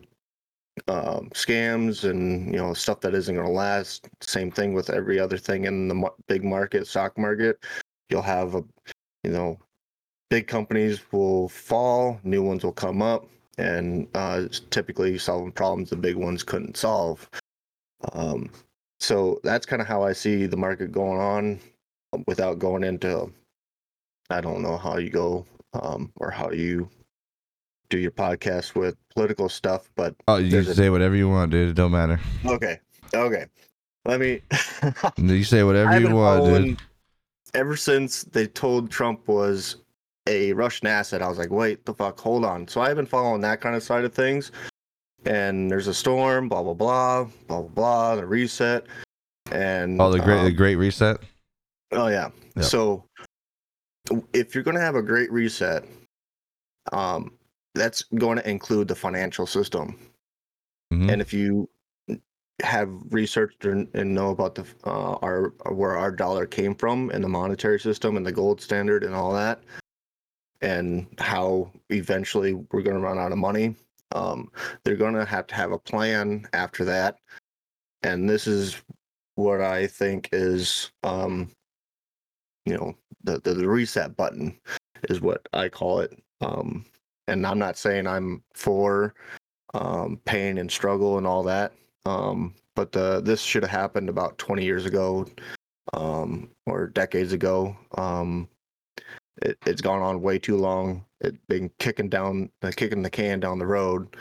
um, 0.87 1.29
scams 1.33 2.09
and 2.09 2.53
you 2.53 2.59
know 2.59 2.73
stuff 2.73 3.01
that 3.01 3.13
isn't 3.13 3.35
going 3.35 3.45
to 3.45 3.53
last. 3.53 4.07
Same 4.21 4.51
thing 4.51 4.73
with 4.73 4.89
every 4.89 5.19
other 5.19 5.37
thing 5.37 5.65
in 5.65 5.87
the 5.87 6.09
big 6.27 6.43
market, 6.43 6.87
stock 6.87 7.17
market. 7.17 7.57
You'll 8.09 8.21
have 8.21 8.55
a, 8.55 8.63
you 9.23 9.31
know, 9.31 9.57
big 10.29 10.47
companies 10.47 11.01
will 11.11 11.49
fall, 11.49 12.19
new 12.23 12.41
ones 12.41 12.63
will 12.63 12.71
come 12.71 13.01
up, 13.01 13.27
and 13.57 14.07
uh, 14.15 14.45
typically 14.69 15.17
solving 15.17 15.51
problems 15.51 15.89
the 15.89 15.95
big 15.95 16.15
ones 16.15 16.43
couldn't 16.43 16.77
solve. 16.77 17.29
Um, 18.13 18.49
so 18.99 19.39
that's 19.43 19.65
kind 19.65 19.81
of 19.81 19.87
how 19.87 20.03
I 20.03 20.13
see 20.13 20.45
the 20.45 20.57
market 20.57 20.91
going 20.91 21.19
on, 21.19 21.59
without 22.27 22.59
going 22.59 22.83
into. 22.83 23.31
I 24.29 24.41
don't 24.41 24.61
know 24.61 24.77
how 24.77 24.97
you 24.97 25.09
go 25.09 25.45
um, 25.73 26.11
or 26.17 26.31
how 26.31 26.51
you 26.51 26.89
do 27.89 27.97
your 27.97 28.11
podcast 28.11 28.75
with 28.75 28.95
political 29.13 29.49
stuff, 29.49 29.89
but 29.95 30.15
Oh, 30.27 30.37
you 30.37 30.49
can 30.61 30.71
a- 30.71 30.73
say 30.75 30.89
whatever 30.89 31.15
you 31.15 31.27
want, 31.29 31.51
dude. 31.51 31.69
It 31.69 31.73
don't 31.73 31.91
matter. 31.91 32.19
okay, 32.45 32.79
okay. 33.13 33.45
Let 34.05 34.19
me. 34.19 34.41
You 35.17 35.43
say 35.43 35.63
whatever 35.63 35.99
you 35.99 36.15
want, 36.15 36.45
dude. 36.45 36.77
ever 37.53 37.75
since 37.75 38.23
they 38.23 38.47
told 38.47 38.89
Trump 38.89 39.27
was 39.27 39.77
a 40.27 40.53
Russian 40.53 40.87
asset. 40.87 41.21
I 41.21 41.27
was 41.27 41.37
like, 41.37 41.49
wait, 41.51 41.85
the 41.85 41.93
fuck, 41.93 42.19
hold 42.19 42.45
on. 42.45 42.67
So 42.67 42.81
I've 42.81 42.95
been 42.95 43.05
following 43.05 43.41
that 43.41 43.59
kind 43.61 43.75
of 43.75 43.83
side 43.83 44.05
of 44.05 44.13
things. 44.13 44.51
And 45.25 45.69
there's 45.69 45.87
a 45.87 45.93
storm, 45.93 46.49
blah 46.49 46.63
blah 46.63 46.73
blah, 46.73 47.23
blah 47.47 47.61
blah 47.61 47.67
blah, 47.69 48.15
the 48.15 48.25
reset, 48.25 48.85
and 49.51 50.01
Oh, 50.01 50.11
the 50.11 50.19
great, 50.19 50.41
the 50.41 50.47
um, 50.47 50.55
great 50.55 50.75
reset. 50.75 51.17
oh 51.91 52.07
yeah. 52.07 52.29
Yep. 52.55 52.65
So 52.65 53.05
if 54.33 54.55
you're 54.55 54.63
gonna 54.63 54.79
have 54.81 54.95
a 54.95 55.01
great 55.03 55.31
reset, 55.31 55.85
um, 56.91 57.31
that's 57.75 58.03
going 58.15 58.37
to 58.37 58.49
include 58.49 58.87
the 58.87 58.95
financial 58.95 59.45
system. 59.45 59.97
Mhm. 60.93 61.09
and 61.09 61.21
if 61.21 61.31
you 61.33 61.69
have 62.61 62.89
researched 63.11 63.63
and, 63.65 63.87
and 63.93 64.13
know 64.13 64.29
about 64.31 64.55
the 64.55 64.65
uh, 64.83 65.13
our 65.21 65.53
where 65.71 65.95
our 65.97 66.11
dollar 66.11 66.45
came 66.45 66.75
from 66.75 67.09
and 67.11 67.23
the 67.23 67.29
monetary 67.29 67.79
system 67.79 68.17
and 68.17 68.25
the 68.25 68.31
gold 68.31 68.59
standard 68.61 69.03
and 69.05 69.15
all 69.15 69.31
that 69.31 69.61
and 70.61 71.07
how 71.17 71.71
eventually 71.91 72.53
we're 72.53 72.81
going 72.83 72.95
to 72.97 73.01
run 73.01 73.17
out 73.17 73.31
of 73.31 73.37
money 73.37 73.73
um, 74.13 74.51
they're 74.83 74.95
going 74.95 75.13
to 75.13 75.25
have 75.25 75.47
to 75.47 75.55
have 75.55 75.71
a 75.71 75.79
plan 75.79 76.47
after 76.53 76.85
that 76.85 77.17
and 78.03 78.29
this 78.29 78.47
is 78.47 78.81
what 79.35 79.61
i 79.61 79.87
think 79.87 80.29
is 80.31 80.91
um, 81.03 81.49
you 82.65 82.75
know 82.75 82.93
the, 83.23 83.39
the 83.39 83.53
the 83.53 83.67
reset 83.67 84.15
button 84.15 84.57
is 85.09 85.21
what 85.21 85.47
i 85.53 85.67
call 85.69 85.99
it 85.99 86.17
um, 86.41 86.85
and 87.27 87.45
i'm 87.45 87.59
not 87.59 87.77
saying 87.77 88.07
i'm 88.07 88.43
for 88.53 89.13
um, 89.73 90.19
pain 90.25 90.57
and 90.57 90.71
struggle 90.71 91.17
and 91.17 91.27
all 91.27 91.43
that. 91.43 91.73
Um, 92.05 92.53
but 92.75 92.95
uh, 92.95 93.21
this 93.21 93.41
should 93.41 93.63
have 93.63 93.71
happened 93.71 94.09
about 94.09 94.37
20 94.37 94.63
years 94.63 94.85
ago 94.85 95.25
um, 95.93 96.49
or 96.65 96.87
decades 96.87 97.33
ago. 97.33 97.75
Um, 97.97 98.47
it, 99.41 99.57
it's 99.65 99.81
gone 99.81 100.01
on 100.01 100.21
way 100.21 100.39
too 100.39 100.57
long. 100.57 101.05
It's 101.19 101.37
been 101.47 101.69
kicking 101.79 102.09
down, 102.09 102.49
uh, 102.61 102.71
kicking 102.75 103.01
the 103.01 103.09
can 103.09 103.39
down 103.39 103.59
the 103.59 103.65
road 103.65 104.15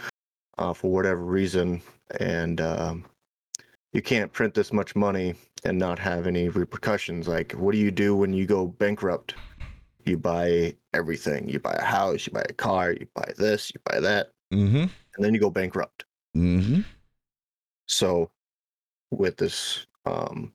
uh, 0.59 0.73
for 0.73 0.91
whatever 0.91 1.23
reason, 1.25 1.83
and 2.19 2.61
um, 2.61 3.05
you 3.93 4.03
can't 4.03 4.33
print 4.33 4.55
this 4.55 4.73
much 4.73 4.95
money 4.95 5.35
and 5.65 5.79
not 5.79 5.99
have 5.99 6.27
any 6.27 6.49
repercussions. 6.49 7.29
Like, 7.29 7.53
what 7.53 7.73
do 7.73 7.79
you 7.79 7.91
do 7.91 8.15
when 8.17 8.33
you 8.33 8.47
go 8.47 8.67
bankrupt? 8.67 9.35
You 10.05 10.17
buy 10.17 10.75
everything. 10.95 11.49
You 11.49 11.61
buy 11.61 11.75
a 11.75 11.85
house. 11.85 12.27
You 12.27 12.33
buy 12.33 12.45
a 12.49 12.53
car. 12.55 12.93
You 12.93 13.07
buy 13.15 13.33
this. 13.37 13.71
You 13.75 13.81
buy 13.85 14.01
that 14.01 14.31
Mm-hmm. 14.53 14.77
and 14.79 15.25
then 15.25 15.33
you 15.33 15.39
go 15.39 15.51
bankrupt. 15.51 16.05
Mm-hmm. 16.37 16.81
So 17.87 18.31
with 19.11 19.37
this 19.37 19.87
um 20.07 20.53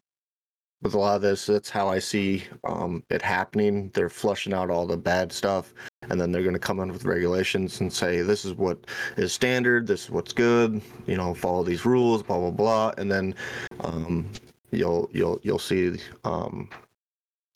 with 0.85 0.93
a 0.93 0.99
lot 0.99 1.15
of 1.15 1.23
this, 1.23 1.47
that's 1.47 1.71
how 1.71 1.87
I 1.87 1.97
see 1.97 2.43
um 2.63 3.03
it 3.09 3.23
happening. 3.23 3.89
They're 3.95 4.07
flushing 4.07 4.53
out 4.53 4.69
all 4.69 4.85
the 4.85 4.95
bad 4.95 5.33
stuff 5.33 5.73
and 6.11 6.21
then 6.21 6.31
they're 6.31 6.43
gonna 6.43 6.59
come 6.59 6.79
in 6.79 6.91
with 6.91 7.05
regulations 7.05 7.81
and 7.81 7.91
say 7.91 8.21
this 8.21 8.45
is 8.45 8.53
what 8.53 8.85
is 9.17 9.33
standard, 9.33 9.87
this 9.87 10.03
is 10.03 10.11
what's 10.11 10.31
good, 10.31 10.79
you 11.07 11.17
know, 11.17 11.33
follow 11.33 11.63
these 11.63 11.87
rules, 11.87 12.21
blah 12.21 12.37
blah 12.37 12.51
blah. 12.51 12.91
And 12.99 13.11
then 13.11 13.33
um 13.79 14.29
you'll 14.69 15.09
you'll 15.11 15.39
you'll 15.41 15.57
see 15.57 15.97
um 16.23 16.69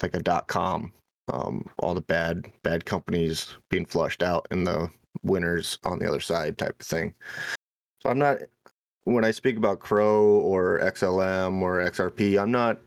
like 0.01 0.15
a 0.15 0.23
dot 0.23 0.47
com, 0.47 0.91
um, 1.31 1.69
all 1.77 1.93
the 1.93 2.01
bad 2.01 2.51
bad 2.63 2.83
companies 2.83 3.57
being 3.69 3.85
flushed 3.85 4.23
out 4.23 4.47
and 4.49 4.65
the 4.65 4.89
winners 5.21 5.77
on 5.83 5.99
the 5.99 6.07
other 6.07 6.19
side 6.19 6.57
type 6.57 6.79
of 6.79 6.87
thing. 6.87 7.13
So 8.01 8.09
I'm 8.09 8.17
not 8.17 8.39
when 9.03 9.23
I 9.23 9.29
speak 9.29 9.55
about 9.55 9.79
CRO 9.79 10.39
or 10.39 10.79
XLM 10.79 11.61
or 11.61 11.77
XRP, 11.77 12.41
I'm 12.41 12.51
not 12.51 12.79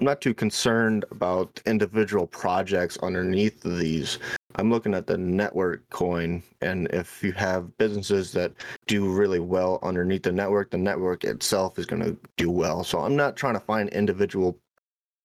I'm 0.00 0.06
not 0.06 0.22
too 0.22 0.32
concerned 0.32 1.04
about 1.10 1.60
individual 1.66 2.26
projects 2.26 2.96
underneath 3.02 3.62
these. 3.62 4.18
I'm 4.54 4.70
looking 4.70 4.94
at 4.94 5.06
the 5.06 5.18
network 5.18 5.86
coin 5.90 6.42
and 6.62 6.86
if 6.88 7.22
you 7.22 7.32
have 7.32 7.76
businesses 7.76 8.32
that 8.32 8.54
do 8.86 9.12
really 9.12 9.40
well 9.40 9.78
underneath 9.82 10.22
the 10.22 10.32
network, 10.32 10.70
the 10.70 10.78
network 10.78 11.24
itself 11.24 11.78
is 11.78 11.84
going 11.84 12.02
to 12.02 12.16
do 12.38 12.50
well. 12.50 12.82
So 12.82 13.00
I'm 13.00 13.14
not 13.14 13.36
trying 13.36 13.52
to 13.54 13.60
find 13.60 13.90
individual 13.90 14.58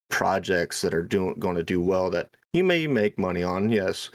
projects 0.09 0.81
that 0.81 0.93
are 0.93 1.03
doing 1.03 1.35
going 1.39 1.55
to 1.55 1.63
do 1.63 1.79
well 1.79 2.09
that 2.09 2.31
you 2.51 2.65
may 2.65 2.85
make 2.85 3.17
money 3.17 3.43
on. 3.43 3.69
Yes. 3.69 4.09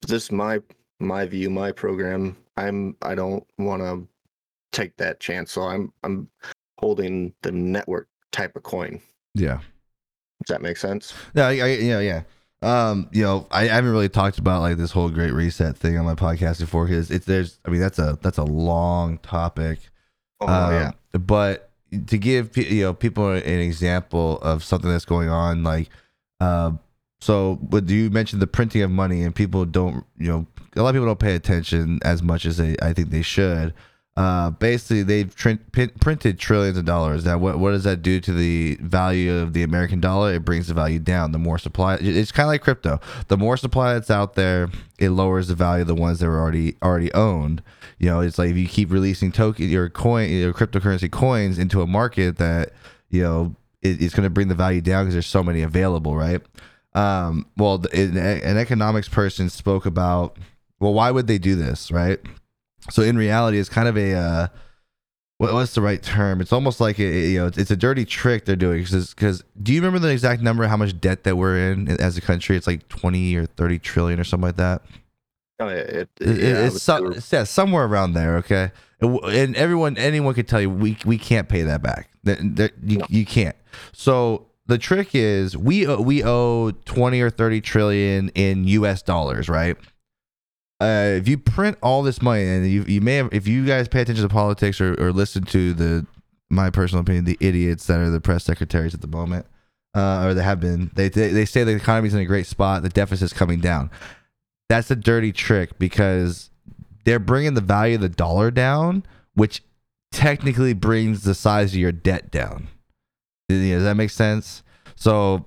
This 0.00 0.24
is 0.24 0.32
my 0.32 0.60
my 0.98 1.26
view, 1.26 1.50
my 1.50 1.72
program. 1.72 2.38
I'm 2.56 2.96
I 3.02 3.14
don't 3.14 3.46
want 3.58 3.82
to 3.82 4.08
take 4.72 4.96
that 4.96 5.20
chance. 5.20 5.52
So 5.52 5.60
I'm 5.60 5.92
I'm 6.04 6.30
holding 6.78 7.34
the 7.42 7.52
network 7.52 8.08
type 8.32 8.56
of 8.56 8.62
coin. 8.62 9.02
Yeah. 9.34 9.60
Does 10.46 10.54
that 10.54 10.62
make 10.62 10.76
sense? 10.76 11.12
Yeah, 11.34 11.46
I, 11.46 11.50
I, 11.50 11.66
yeah, 11.76 12.00
yeah. 12.00 12.22
Um, 12.62 13.08
you 13.12 13.22
know, 13.22 13.46
I, 13.50 13.62
I 13.62 13.74
haven't 13.74 13.90
really 13.90 14.08
talked 14.08 14.38
about 14.38 14.60
like 14.60 14.76
this 14.76 14.90
whole 14.90 15.08
great 15.08 15.32
reset 15.32 15.76
thing 15.76 15.96
on 15.98 16.04
my 16.04 16.14
podcast 16.14 16.60
before 16.60 16.86
because 16.86 17.10
it's 17.10 17.26
there's. 17.26 17.58
I 17.64 17.70
mean, 17.70 17.80
that's 17.80 17.98
a 17.98 18.18
that's 18.20 18.38
a 18.38 18.44
long 18.44 19.18
topic. 19.18 19.78
Oh 20.40 20.46
Um, 20.46 20.72
yeah. 20.72 20.92
But 21.12 21.70
to 22.06 22.18
give 22.18 22.56
you 22.56 22.82
know 22.84 22.94
people 22.94 23.30
an 23.30 23.42
example 23.42 24.38
of 24.40 24.62
something 24.62 24.90
that's 24.90 25.04
going 25.04 25.28
on, 25.28 25.64
like, 25.64 25.88
uh, 26.40 26.72
so 27.20 27.58
but 27.62 27.88
you 27.88 28.10
mentioned 28.10 28.42
the 28.42 28.46
printing 28.46 28.82
of 28.82 28.90
money, 28.90 29.22
and 29.22 29.34
people 29.34 29.64
don't, 29.64 30.04
you 30.18 30.28
know, 30.28 30.46
a 30.76 30.82
lot 30.82 30.90
of 30.90 30.94
people 30.94 31.06
don't 31.06 31.18
pay 31.18 31.34
attention 31.34 31.98
as 32.04 32.22
much 32.22 32.44
as 32.46 32.58
they 32.58 32.76
I 32.82 32.92
think 32.92 33.10
they 33.10 33.22
should. 33.22 33.74
Uh, 34.16 34.50
basically, 34.50 35.02
they've 35.02 35.34
tr- 35.34 35.52
printed 35.72 36.38
trillions 36.38 36.76
of 36.76 36.84
dollars. 36.84 37.24
Now, 37.24 37.38
what 37.38 37.58
what 37.58 37.70
does 37.70 37.84
that 37.84 38.02
do 38.02 38.20
to 38.20 38.32
the 38.32 38.76
value 38.80 39.32
of 39.32 39.52
the 39.52 39.62
American 39.62 40.00
dollar? 40.00 40.34
It 40.34 40.44
brings 40.44 40.66
the 40.66 40.74
value 40.74 40.98
down. 40.98 41.32
The 41.32 41.38
more 41.38 41.58
supply, 41.58 41.96
it's 42.00 42.32
kind 42.32 42.44
of 42.46 42.50
like 42.50 42.60
crypto. 42.60 43.00
The 43.28 43.36
more 43.36 43.56
supply 43.56 43.94
that's 43.94 44.10
out 44.10 44.34
there, 44.34 44.68
it 44.98 45.10
lowers 45.10 45.48
the 45.48 45.54
value 45.54 45.82
of 45.82 45.88
the 45.88 45.94
ones 45.94 46.18
that 46.18 46.26
were 46.26 46.40
already 46.40 46.76
already 46.82 47.12
owned. 47.14 47.62
You 47.98 48.10
know, 48.10 48.20
it's 48.20 48.36
like 48.36 48.50
if 48.50 48.56
you 48.56 48.66
keep 48.66 48.90
releasing 48.90 49.30
token 49.30 49.68
your 49.68 49.88
coin, 49.88 50.28
your 50.28 50.52
cryptocurrency 50.52 51.10
coins 51.10 51.58
into 51.58 51.80
a 51.80 51.86
market 51.86 52.36
that 52.38 52.72
you 53.10 53.22
know 53.22 53.54
it, 53.80 54.02
it's 54.02 54.14
going 54.14 54.24
to 54.24 54.30
bring 54.30 54.48
the 54.48 54.54
value 54.54 54.80
down 54.80 55.04
because 55.04 55.14
there's 55.14 55.26
so 55.26 55.44
many 55.44 55.62
available, 55.62 56.16
right? 56.16 56.42
Um, 56.94 57.46
well, 57.56 57.78
the, 57.78 57.96
an 57.96 58.58
economics 58.58 59.08
person 59.08 59.48
spoke 59.48 59.86
about 59.86 60.36
well, 60.80 60.94
why 60.94 61.10
would 61.10 61.26
they 61.26 61.38
do 61.38 61.54
this, 61.54 61.90
right? 61.92 62.18
So 62.88 63.02
in 63.02 63.16
reality, 63.16 63.58
it's 63.58 63.68
kind 63.68 63.88
of 63.88 63.96
a 63.96 64.14
uh, 64.14 64.48
what, 65.40 65.54
what's 65.54 65.74
the 65.74 65.80
right 65.80 66.02
term? 66.02 66.40
It's 66.40 66.52
almost 66.52 66.80
like 66.80 66.98
a, 66.98 67.02
you 67.02 67.40
know, 67.40 67.46
it's 67.46 67.70
a 67.70 67.76
dirty 67.76 68.04
trick 68.04 68.44
they're 68.44 68.56
doing 68.56 68.82
because 68.82 69.44
do 69.62 69.72
you 69.72 69.80
remember 69.80 69.98
the 69.98 70.12
exact 70.12 70.42
number 70.42 70.66
how 70.66 70.76
much 70.76 71.00
debt 71.00 71.24
that 71.24 71.36
we're 71.36 71.72
in 71.72 71.88
as 71.88 72.16
a 72.16 72.20
country? 72.20 72.56
It's 72.56 72.66
like 72.66 72.88
twenty 72.88 73.34
or 73.36 73.46
thirty 73.46 73.78
trillion 73.78 74.20
or 74.20 74.24
something 74.24 74.48
like 74.48 74.56
that. 74.56 74.82
Oh, 75.58 75.68
it, 75.68 75.88
it, 75.88 76.08
yeah, 76.20 76.66
it's, 76.66 76.88
it's, 76.88 77.32
yeah, 77.32 77.44
somewhere 77.44 77.84
around 77.84 78.14
there. 78.14 78.36
Okay, 78.38 78.70
and 79.00 79.56
everyone, 79.56 79.96
anyone 79.98 80.34
could 80.34 80.48
tell 80.48 80.60
you 80.60 80.70
we 80.70 80.98
we 81.04 81.18
can't 81.18 81.48
pay 81.48 81.62
that 81.62 81.82
back. 81.82 82.10
That, 82.24 82.72
you, 82.82 82.98
no. 82.98 83.06
you 83.08 83.24
can't. 83.24 83.56
So 83.92 84.46
the 84.66 84.78
trick 84.78 85.14
is 85.14 85.56
we 85.56 85.86
we 85.96 86.22
owe 86.22 86.70
20 86.70 87.20
or 87.20 87.30
30 87.30 87.60
trillion 87.60 88.28
in 88.30 88.64
US 88.64 89.02
dollars, 89.02 89.48
right? 89.48 89.76
Uh, 90.80 91.16
if 91.16 91.28
you 91.28 91.36
print 91.38 91.76
all 91.82 92.02
this 92.02 92.22
money, 92.22 92.44
and 92.44 92.66
you 92.66 92.84
you 92.84 93.00
may 93.00 93.16
have, 93.16 93.28
if 93.32 93.46
you 93.46 93.66
guys 93.66 93.88
pay 93.88 94.00
attention 94.00 94.26
to 94.26 94.32
politics 94.32 94.80
or, 94.80 94.94
or 95.02 95.12
listen 95.12 95.44
to 95.44 95.74
the 95.74 96.06
my 96.48 96.70
personal 96.70 97.02
opinion, 97.02 97.24
the 97.24 97.38
idiots 97.40 97.86
that 97.86 98.00
are 98.00 98.10
the 98.10 98.20
press 98.20 98.44
secretaries 98.44 98.94
at 98.94 99.00
the 99.00 99.06
moment, 99.06 99.46
uh, 99.94 100.24
or 100.24 100.34
they 100.34 100.42
have 100.42 100.60
been, 100.60 100.90
they, 100.94 101.08
they 101.08 101.28
they 101.28 101.44
say 101.44 101.64
the 101.64 101.76
economy's 101.76 102.14
in 102.14 102.20
a 102.20 102.24
great 102.24 102.46
spot, 102.46 102.82
the 102.82 102.88
deficit's 102.88 103.32
coming 103.32 103.60
down. 103.60 103.90
That's 104.68 104.90
a 104.90 104.96
dirty 104.96 105.32
trick 105.32 105.78
because 105.78 106.50
they're 107.04 107.18
bringing 107.18 107.54
the 107.54 107.60
value 107.60 107.96
of 107.96 108.00
the 108.00 108.08
dollar 108.08 108.50
down, 108.50 109.04
which 109.34 109.62
technically 110.12 110.72
brings 110.72 111.22
the 111.22 111.34
size 111.34 111.72
of 111.72 111.78
your 111.78 111.92
debt 111.92 112.30
down. 112.30 112.68
Does 113.48 113.82
that 113.82 113.96
make 113.96 114.10
sense? 114.10 114.62
So 114.96 115.46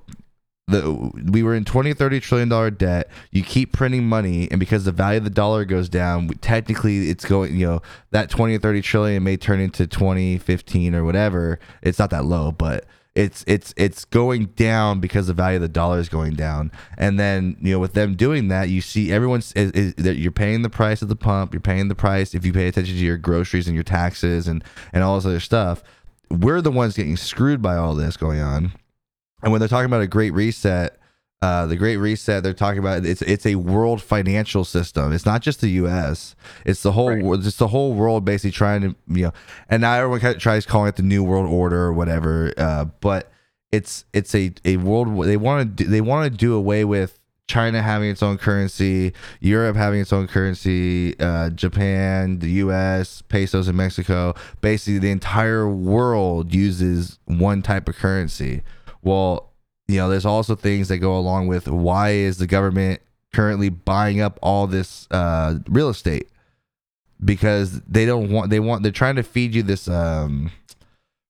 the 0.67 1.11
we 1.31 1.43
were 1.43 1.55
in 1.55 1.65
20 1.65 1.93
30 1.93 2.19
trillion 2.19 2.49
dollar 2.49 2.71
debt. 2.71 3.09
You 3.31 3.43
keep 3.43 3.73
printing 3.73 4.05
money 4.05 4.49
and 4.49 4.59
because 4.59 4.85
the 4.85 4.91
value 4.91 5.17
of 5.17 5.23
the 5.25 5.29
dollar 5.29 5.65
goes 5.65 5.89
down 5.89 6.29
technically 6.41 7.09
it's 7.09 7.25
going 7.25 7.57
you 7.57 7.67
know 7.67 7.81
that 8.11 8.29
20 8.29 8.55
or 8.55 8.59
30 8.59 8.81
trillion 8.81 9.23
may 9.23 9.35
turn 9.35 9.59
into 9.59 9.87
20 9.87 10.37
15 10.37 10.95
or 10.95 11.03
whatever. 11.03 11.59
It's 11.81 11.99
not 11.99 12.11
that 12.11 12.25
low 12.25 12.51
but 12.51 12.85
it's 13.13 13.43
it's 13.45 13.73
it's 13.77 14.05
going 14.05 14.45
down 14.55 14.99
because 14.99 15.27
the 15.27 15.33
value 15.33 15.57
of 15.57 15.61
the 15.61 15.67
dollar 15.67 15.99
is 15.99 16.07
going 16.07 16.35
down. 16.35 16.71
And 16.97 17.19
then 17.19 17.57
you 17.59 17.73
know 17.73 17.79
with 17.79 17.93
them 17.93 18.15
doing 18.15 18.47
that 18.47 18.69
you 18.69 18.79
see 18.79 19.11
everyone's 19.11 19.51
is, 19.53 19.71
is, 19.71 20.17
you're 20.17 20.31
paying 20.31 20.61
the 20.61 20.69
price 20.69 21.03
at 21.03 21.09
the 21.09 21.15
pump 21.17 21.53
you're 21.53 21.61
paying 21.61 21.89
the 21.89 21.95
price 21.95 22.33
if 22.33 22.45
you 22.45 22.53
pay 22.53 22.67
attention 22.67 22.95
to 22.95 23.01
your 23.01 23.17
groceries 23.17 23.67
and 23.67 23.75
your 23.75 23.83
taxes 23.83 24.47
and 24.47 24.63
and 24.93 25.03
all 25.03 25.15
this 25.15 25.25
other 25.25 25.41
stuff. 25.41 25.83
We're 26.31 26.61
the 26.61 26.71
ones 26.71 26.95
getting 26.95 27.17
screwed 27.17 27.61
by 27.61 27.75
all 27.75 27.95
this 27.95 28.15
going 28.15 28.39
on 28.39 28.71
and 29.43 29.51
when 29.51 29.59
they're 29.59 29.67
talking 29.67 29.85
about 29.85 30.01
a 30.01 30.07
great 30.07 30.31
reset, 30.31 30.97
uh, 31.43 31.65
the 31.65 31.75
Great 31.75 31.97
Reset, 31.97 32.41
they're 32.41 32.53
talking 32.53 32.79
about 32.79 33.05
it's 33.05 33.21
it's 33.21 33.45
a 33.45 33.55
world 33.55 34.01
financial 34.01 34.63
system. 34.63 35.11
It's 35.11 35.25
not 35.25 35.41
just 35.41 35.59
the 35.59 35.67
U.S. 35.71 36.37
It's 36.65 36.83
the 36.83 36.93
whole 36.93 37.09
right. 37.09 37.45
it's 37.45 37.57
the 37.57 37.67
whole 37.67 37.93
world 37.93 38.23
basically 38.23 38.51
trying 38.51 38.79
to 38.81 38.95
you 39.09 39.23
know. 39.23 39.33
And 39.67 39.81
now 39.81 39.93
everyone 39.95 40.21
kind 40.21 40.33
of 40.37 40.41
tries 40.41 40.65
calling 40.65 40.87
it 40.87 40.95
the 40.95 41.03
New 41.03 41.21
World 41.21 41.49
Order 41.49 41.81
or 41.81 41.91
whatever. 41.91 42.53
Uh, 42.57 42.85
but 43.01 43.29
it's 43.73 44.05
it's 44.13 44.33
a 44.33 44.53
a 44.63 44.77
world 44.77 45.25
they 45.25 45.35
want 45.35 45.77
to 45.77 45.83
do, 45.83 45.89
they 45.89 45.99
want 45.99 46.31
to 46.31 46.37
do 46.37 46.55
away 46.55 46.85
with 46.85 47.19
China 47.49 47.81
having 47.81 48.09
its 48.09 48.23
own 48.23 48.37
currency, 48.37 49.11
Europe 49.41 49.75
having 49.75 49.99
its 49.99 50.13
own 50.13 50.27
currency, 50.29 51.19
uh, 51.19 51.49
Japan, 51.49 52.39
the 52.39 52.51
U.S., 52.51 53.21
pesos 53.21 53.67
in 53.67 53.75
Mexico. 53.75 54.33
Basically, 54.61 54.97
the 54.97 55.11
entire 55.11 55.67
world 55.67 56.55
uses 56.55 57.19
one 57.25 57.61
type 57.61 57.89
of 57.89 57.97
currency 57.97 58.61
well, 59.03 59.53
you 59.87 59.97
know, 59.97 60.09
there's 60.09 60.25
also 60.25 60.55
things 60.55 60.87
that 60.87 60.99
go 60.99 61.17
along 61.17 61.47
with 61.47 61.67
why 61.67 62.11
is 62.11 62.37
the 62.37 62.47
government 62.47 63.01
currently 63.33 63.69
buying 63.69 64.21
up 64.21 64.39
all 64.41 64.67
this 64.67 65.07
uh, 65.11 65.55
real 65.67 65.89
estate? 65.89 66.29
Because 67.23 67.81
they 67.81 68.05
don't 68.05 68.29
want 68.29 68.49
they 68.49 68.59
want 68.59 68.83
they're 68.83 68.91
trying 68.91 69.15
to 69.15 69.23
feed 69.23 69.55
you 69.55 69.63
this 69.63 69.87
um 69.87 70.51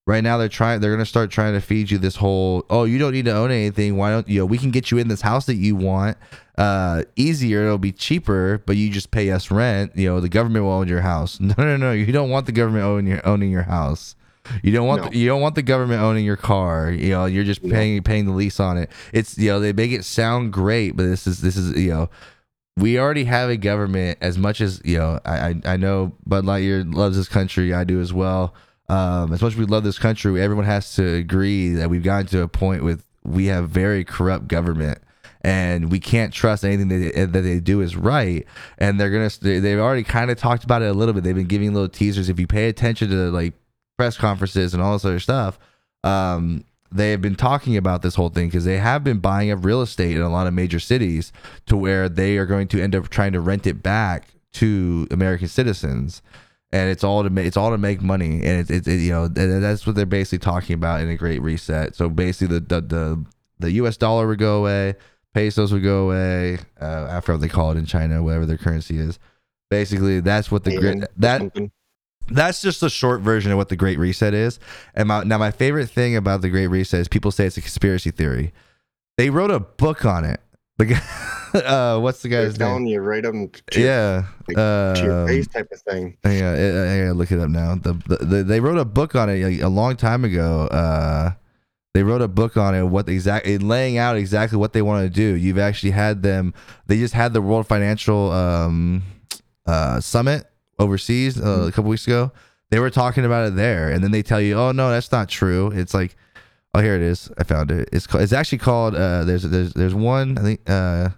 right 0.08 0.24
now 0.24 0.38
they're 0.40 0.50
trying 0.50 0.82
they're 0.82 0.92
gonna 0.92 1.06
start 1.06 1.30
trying 1.30 1.54
to 1.54 1.62
feed 1.62 1.92
you 1.92 2.00
this 2.00 2.16
whole 2.16 2.66
oh 2.72 2.84
you 2.84 2.98
don't 2.98 3.14
need 3.14 3.26
to 3.26 3.36
own 3.36 3.52
anything. 3.52 3.96
Why 3.96 4.10
don't 4.10 4.28
you 4.28 4.40
know 4.40 4.46
we 4.46 4.58
can 4.58 4.72
get 4.72 4.90
you 4.90 4.98
in 4.98 5.08
this 5.08 5.22
house 5.22 5.46
that 5.46 5.56
you 5.56 5.76
want 5.76 6.18
uh 6.58 7.04
easier. 7.16 7.66
It'll 7.66 7.78
be 7.78 7.92
cheaper 7.92 8.64
but 8.66 8.76
you 8.76 8.90
just 8.90 9.12
pay 9.12 9.30
us 9.30 9.52
rent. 9.52 9.96
You 9.96 10.10
know 10.10 10.20
the 10.20 10.30
government 10.30 10.66
will 10.66 10.72
own 10.72 10.88
your 10.88 11.02
house. 11.02 11.40
No 11.40 11.54
no 11.58 11.78
no 11.78 11.92
you 11.92 12.12
don't 12.12 12.32
want 12.32 12.48
the 12.48 12.52
government 12.52 12.86
owning 12.86 13.08
your 13.08 13.28
owning 13.28 13.52
your 13.52 13.64
house 13.64 14.16
you 14.62 14.72
don't 14.72 14.88
want 14.88 15.04
no. 15.04 15.10
the, 15.10 15.18
you 15.18 15.28
don't 15.28 15.42
want 15.42 15.56
the 15.56 15.62
government 15.62 16.02
owning 16.02 16.26
your 16.26 16.38
car. 16.38 16.92
You 16.92 17.10
know, 17.10 17.26
you're 17.26 17.44
just 17.44 17.68
paying 17.68 18.02
paying 18.04 18.26
the 18.26 18.32
lease 18.32 18.60
on 18.60 18.78
it. 18.78 18.92
It's 19.12 19.38
you 19.38 19.50
know 19.50 19.60
they 19.60 19.74
make 19.74 19.92
it 19.92 20.06
sound 20.06 20.54
great, 20.54 20.96
but 20.96 21.04
this 21.04 21.26
is 21.28 21.42
this 21.42 21.56
is 21.56 21.78
you 21.78 21.92
know 21.92 22.10
we 22.78 23.00
already 23.00 23.26
have 23.26 23.50
a 23.50 23.58
government 23.58 24.18
as 24.22 24.38
much 24.38 24.62
as 24.62 24.82
you 24.84 24.98
know 24.98 25.20
I 25.26 25.50
I, 25.50 25.62
I 25.66 25.78
know 25.78 26.14
Bud 26.26 26.46
Lightyear 26.46 26.94
loves 26.94 27.18
this 27.18 27.30
country. 27.30 27.74
I 27.74 27.84
do 27.84 28.02
as 28.02 28.14
well. 28.14 28.54
Um, 28.90 29.32
as 29.34 29.42
much 29.42 29.54
as 29.54 29.58
we 29.58 29.66
love 29.66 29.84
this 29.84 29.98
country, 29.98 30.42
everyone 30.42 30.66
has 30.66 30.94
to 30.96 31.16
agree 31.16 31.70
that 31.74 31.90
we've 31.90 32.04
gotten 32.04 32.28
to 32.28 32.42
a 32.42 32.48
point 32.48 32.84
with 32.84 33.06
we 33.24 33.46
have 33.46 33.70
very 33.70 34.04
corrupt 34.04 34.48
government 34.48 35.00
and 35.44 35.92
we 35.92 36.00
can't 36.00 36.34
trust 36.34 36.64
anything 36.64 36.88
that 36.88 37.14
they, 37.14 37.26
that 37.26 37.42
they 37.42 37.60
do 37.60 37.82
is 37.82 37.96
right. 37.96 38.46
And 38.78 39.00
they're 39.00 39.10
gonna 39.10 39.30
they've 39.42 39.80
already 39.80 40.04
kind 40.04 40.32
of 40.32 40.38
talked 40.38 40.64
about 40.64 40.82
it 40.82 40.90
a 40.90 40.94
little 40.94 41.14
bit. 41.14 41.24
They've 41.24 41.36
been 41.36 41.48
giving 41.48 41.74
little 41.74 41.90
teasers. 41.90 42.30
If 42.30 42.40
you 42.40 42.48
pay 42.48 42.70
attention 42.70 43.10
to 43.10 43.32
like 43.32 43.54
press 44.04 44.18
conferences 44.18 44.74
and 44.74 44.84
all 44.84 44.94
this 44.94 45.06
other 45.06 45.20
stuff, 45.20 45.58
um, 46.04 46.66
they 46.92 47.12
have 47.12 47.22
been 47.22 47.36
talking 47.36 47.78
about 47.78 48.02
this 48.02 48.16
whole 48.16 48.28
thing 48.28 48.48
because 48.48 48.66
they 48.66 48.78
have 48.78 49.02
been 49.02 49.20
buying 49.20 49.50
up 49.50 49.64
real 49.64 49.82
estate 49.82 50.16
in 50.16 50.22
a 50.22 50.30
lot 50.30 50.46
of 50.46 50.54
major 50.54 50.80
cities 50.80 51.32
to 51.68 51.78
where 51.78 52.10
they 52.10 52.38
are 52.38 52.46
going 52.46 52.68
to 52.68 52.82
end 52.82 52.96
up 52.96 53.08
trying 53.08 53.32
to 53.32 53.40
rent 53.40 53.66
it 53.66 53.82
back 53.82 54.28
to 54.52 55.08
American 55.10 55.48
citizens. 55.48 56.22
And 56.74 56.90
it's 56.90 57.04
all 57.04 57.24
to 57.24 57.30
make 57.30 57.46
it's 57.46 57.56
all 57.56 57.70
to 57.70 57.78
make 57.78 58.02
money, 58.02 58.42
and 58.44 58.60
it's 58.60 58.72
it, 58.72 58.88
it, 58.88 59.00
you 59.00 59.12
know 59.12 59.28
that's 59.28 59.86
what 59.86 59.96
they're 59.96 60.08
basically 60.08 60.40
talking 60.40 60.74
about 60.74 61.02
in 61.02 61.10
a 61.10 61.16
great 61.16 61.40
reset. 61.40 61.96
So 61.96 62.10
basically, 62.10 62.58
the 62.58 62.66
the 62.66 62.82
the, 62.82 63.26
the 63.60 63.72
U.S. 63.74 63.96
dollar 63.96 64.26
would 64.26 64.40
go 64.40 64.58
away, 64.58 64.96
pesos 65.36 65.72
would 65.72 65.84
go 65.84 66.06
away 66.06 66.58
uh, 66.82 67.08
after 67.12 67.38
they 67.38 67.48
call 67.48 67.72
it 67.72 67.78
in 67.78 67.86
China, 67.86 68.24
whatever 68.24 68.48
their 68.48 68.58
currency 68.58 68.98
is. 68.98 69.20
Basically, 69.70 70.20
that's 70.20 70.50
what 70.50 70.64
the 70.64 70.76
great 70.80 71.04
that 71.18 71.54
that's 72.28 72.62
just 72.62 72.84
a 72.84 72.90
short 72.90 73.22
version 73.22 73.52
of 73.52 73.58
what 73.58 73.70
the 73.70 73.76
Great 73.76 74.00
Reset 74.00 74.34
is. 74.34 74.60
And 74.96 75.08
my, 75.08 75.24
now, 75.24 75.38
my 75.38 75.52
favorite 75.52 75.88
thing 75.88 76.16
about 76.16 76.42
the 76.42 76.50
Great 76.50 76.68
Reset 76.68 77.00
is 77.02 77.08
people 77.08 77.32
say 77.32 77.46
it's 77.46 77.58
a 77.58 77.62
conspiracy 77.62 78.12
theory. 78.12 78.54
They 79.18 79.30
wrote 79.30 79.52
a 79.52 79.60
book 79.60 80.06
on 80.06 80.26
it. 80.26 80.40
The 80.78 80.86
guy, 80.86 81.02
uh, 81.60 82.00
what's 82.00 82.22
the 82.22 82.30
guy's 82.30 82.58
They're 82.58 82.68
telling 82.68 82.86
name? 82.86 82.94
you, 82.94 83.02
write 83.02 83.24
them. 83.24 83.50
To, 83.72 83.82
yeah, 83.82 84.26
like, 84.48 84.58
uh, 84.58 84.96
to 84.96 85.04
your 85.04 85.22
um, 85.22 85.28
face 85.28 85.48
type 85.48 85.72
of 85.72 85.80
thing. 85.82 86.18
Yeah, 86.26 86.30
I, 86.30 86.96
I 86.96 87.00
gotta 87.02 87.14
look 87.14 87.32
it 87.32 87.40
up 87.40 87.50
now. 87.50 87.76
The, 87.76 87.94
the, 88.08 88.26
the, 88.26 88.44
they 88.44 88.60
wrote 88.60 88.80
a 88.80 88.86
book 88.86 89.14
on 89.16 89.30
it 89.30 89.44
a, 89.44 89.68
a 89.68 89.70
long 89.70 89.96
time 89.96 90.26
ago. 90.26 90.68
Uh, 90.68 91.34
they 91.94 92.02
wrote 92.02 92.24
a 92.24 92.28
book 92.28 92.58
on 92.58 92.74
it, 92.74 92.84
what 92.84 93.08
exactly 93.08 93.60
laying 93.60 94.00
out 94.00 94.18
exactly 94.18 94.58
what 94.58 94.74
they 94.74 94.82
want 94.82 95.06
to 95.06 95.10
do. 95.10 95.36
You've 95.36 95.60
actually 95.60 95.92
had 95.92 96.24
them. 96.24 96.56
They 96.88 96.98
just 96.98 97.14
had 97.14 97.34
the 97.34 97.42
World 97.42 97.68
Financial 97.68 98.32
um, 98.32 99.04
uh, 99.68 100.00
Summit 100.00 100.48
overseas 100.84 101.40
uh, 101.40 101.44
mm-hmm. 101.44 101.68
a 101.68 101.72
couple 101.72 101.90
weeks 101.90 102.08
ago. 102.08 102.32
They 102.70 102.80
were 102.80 102.90
talking 102.90 103.26
about 103.26 103.48
it 103.48 103.56
there, 103.56 103.90
and 103.90 104.04
then 104.04 104.12
they 104.12 104.24
tell 104.24 104.42
you, 104.42 104.56
"Oh 104.56 104.72
no, 104.72 104.90
that's 104.90 105.12
not 105.12 105.30
true." 105.30 105.72
It's 105.72 105.94
like, 105.94 106.16
oh, 106.74 106.82
here 106.82 106.96
it 106.96 107.02
is. 107.02 107.32
I 107.38 107.44
found 107.44 107.72
it. 107.72 107.90
It's 107.92 108.08
called, 108.08 108.24
it's 108.24 108.34
actually 108.34 108.58
called. 108.60 108.96
Uh, 108.96 109.24
there's 109.24 109.44
there's 109.44 109.74
there's 109.74 109.94
one. 109.94 110.38
I 110.38 110.42
think 110.42 110.62
uh, 110.68 111.10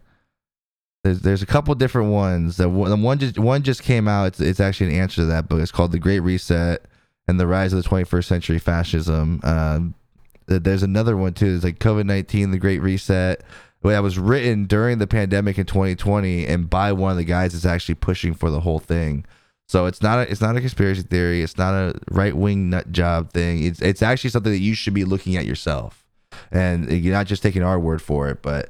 there's 1.04 1.22
there's 1.22 1.42
a 1.42 1.46
couple 1.46 1.74
different 1.76 2.12
ones. 2.12 2.58
The 2.58 2.68
one, 2.68 2.90
the 2.90 2.98
one 2.98 3.20
just 3.20 3.40
one 3.40 3.64
just 3.64 3.84
came 3.84 4.08
out. 4.08 4.26
It's 4.28 4.40
it's 4.42 4.60
actually 4.60 4.94
an 4.96 5.02
answer 5.02 5.18
to 5.18 5.26
that 5.26 5.48
book. 5.48 5.62
It's 5.62 5.72
called 5.72 5.92
The 5.92 6.00
Great 6.00 6.20
Reset 6.20 6.82
and 7.28 7.40
the 7.40 7.48
Rise 7.48 7.74
of 7.74 7.84
the 7.84 7.90
21st 7.90 8.26
Century 8.26 8.60
Fascism. 8.60 9.40
Um, 9.44 9.96
there's 10.48 10.84
another 10.84 11.18
one 11.18 11.34
too. 11.34 11.56
It's 11.56 11.64
like 11.64 11.80
COVID 11.80 12.06
19, 12.06 12.52
The 12.52 12.60
Great 12.60 12.80
Reset 12.80 13.42
that 13.92 14.04
was 14.04 14.18
written 14.18 14.66
during 14.66 14.98
the 14.98 15.08
pandemic 15.08 15.58
in 15.58 15.66
2020 15.66 16.46
and 16.48 16.70
by 16.70 16.92
one 16.92 17.12
of 17.12 17.18
the 17.18 17.24
guys 17.24 17.54
that's 17.54 17.66
actually 17.66 17.96
pushing 17.96 18.34
for 18.34 18.50
the 18.50 18.62
whole 18.62 18.80
thing. 18.80 19.26
So 19.68 19.88
it's 19.88 20.02
not 20.02 20.20
a, 20.20 20.32
it's 20.32 20.42
not 20.42 20.56
a 20.56 20.60
conspiracy 20.60 21.02
theory. 21.02 21.42
It's 21.42 21.58
not 21.58 21.74
a 21.74 21.96
right 22.12 22.36
wing 22.36 22.70
nut 22.70 22.92
job 22.92 23.32
thing. 23.34 23.64
It's 23.64 23.82
it's 23.82 24.02
actually 24.04 24.30
something 24.30 24.52
that 24.52 24.60
you 24.60 24.76
should 24.76 24.94
be 24.94 25.06
looking 25.06 25.36
at 25.38 25.46
yourself, 25.46 26.06
and 26.52 26.90
you're 26.92 27.14
not 27.14 27.26
just 27.28 27.42
taking 27.42 27.64
our 27.64 27.80
word 27.80 28.02
for 28.02 28.30
it. 28.30 28.42
But 28.44 28.70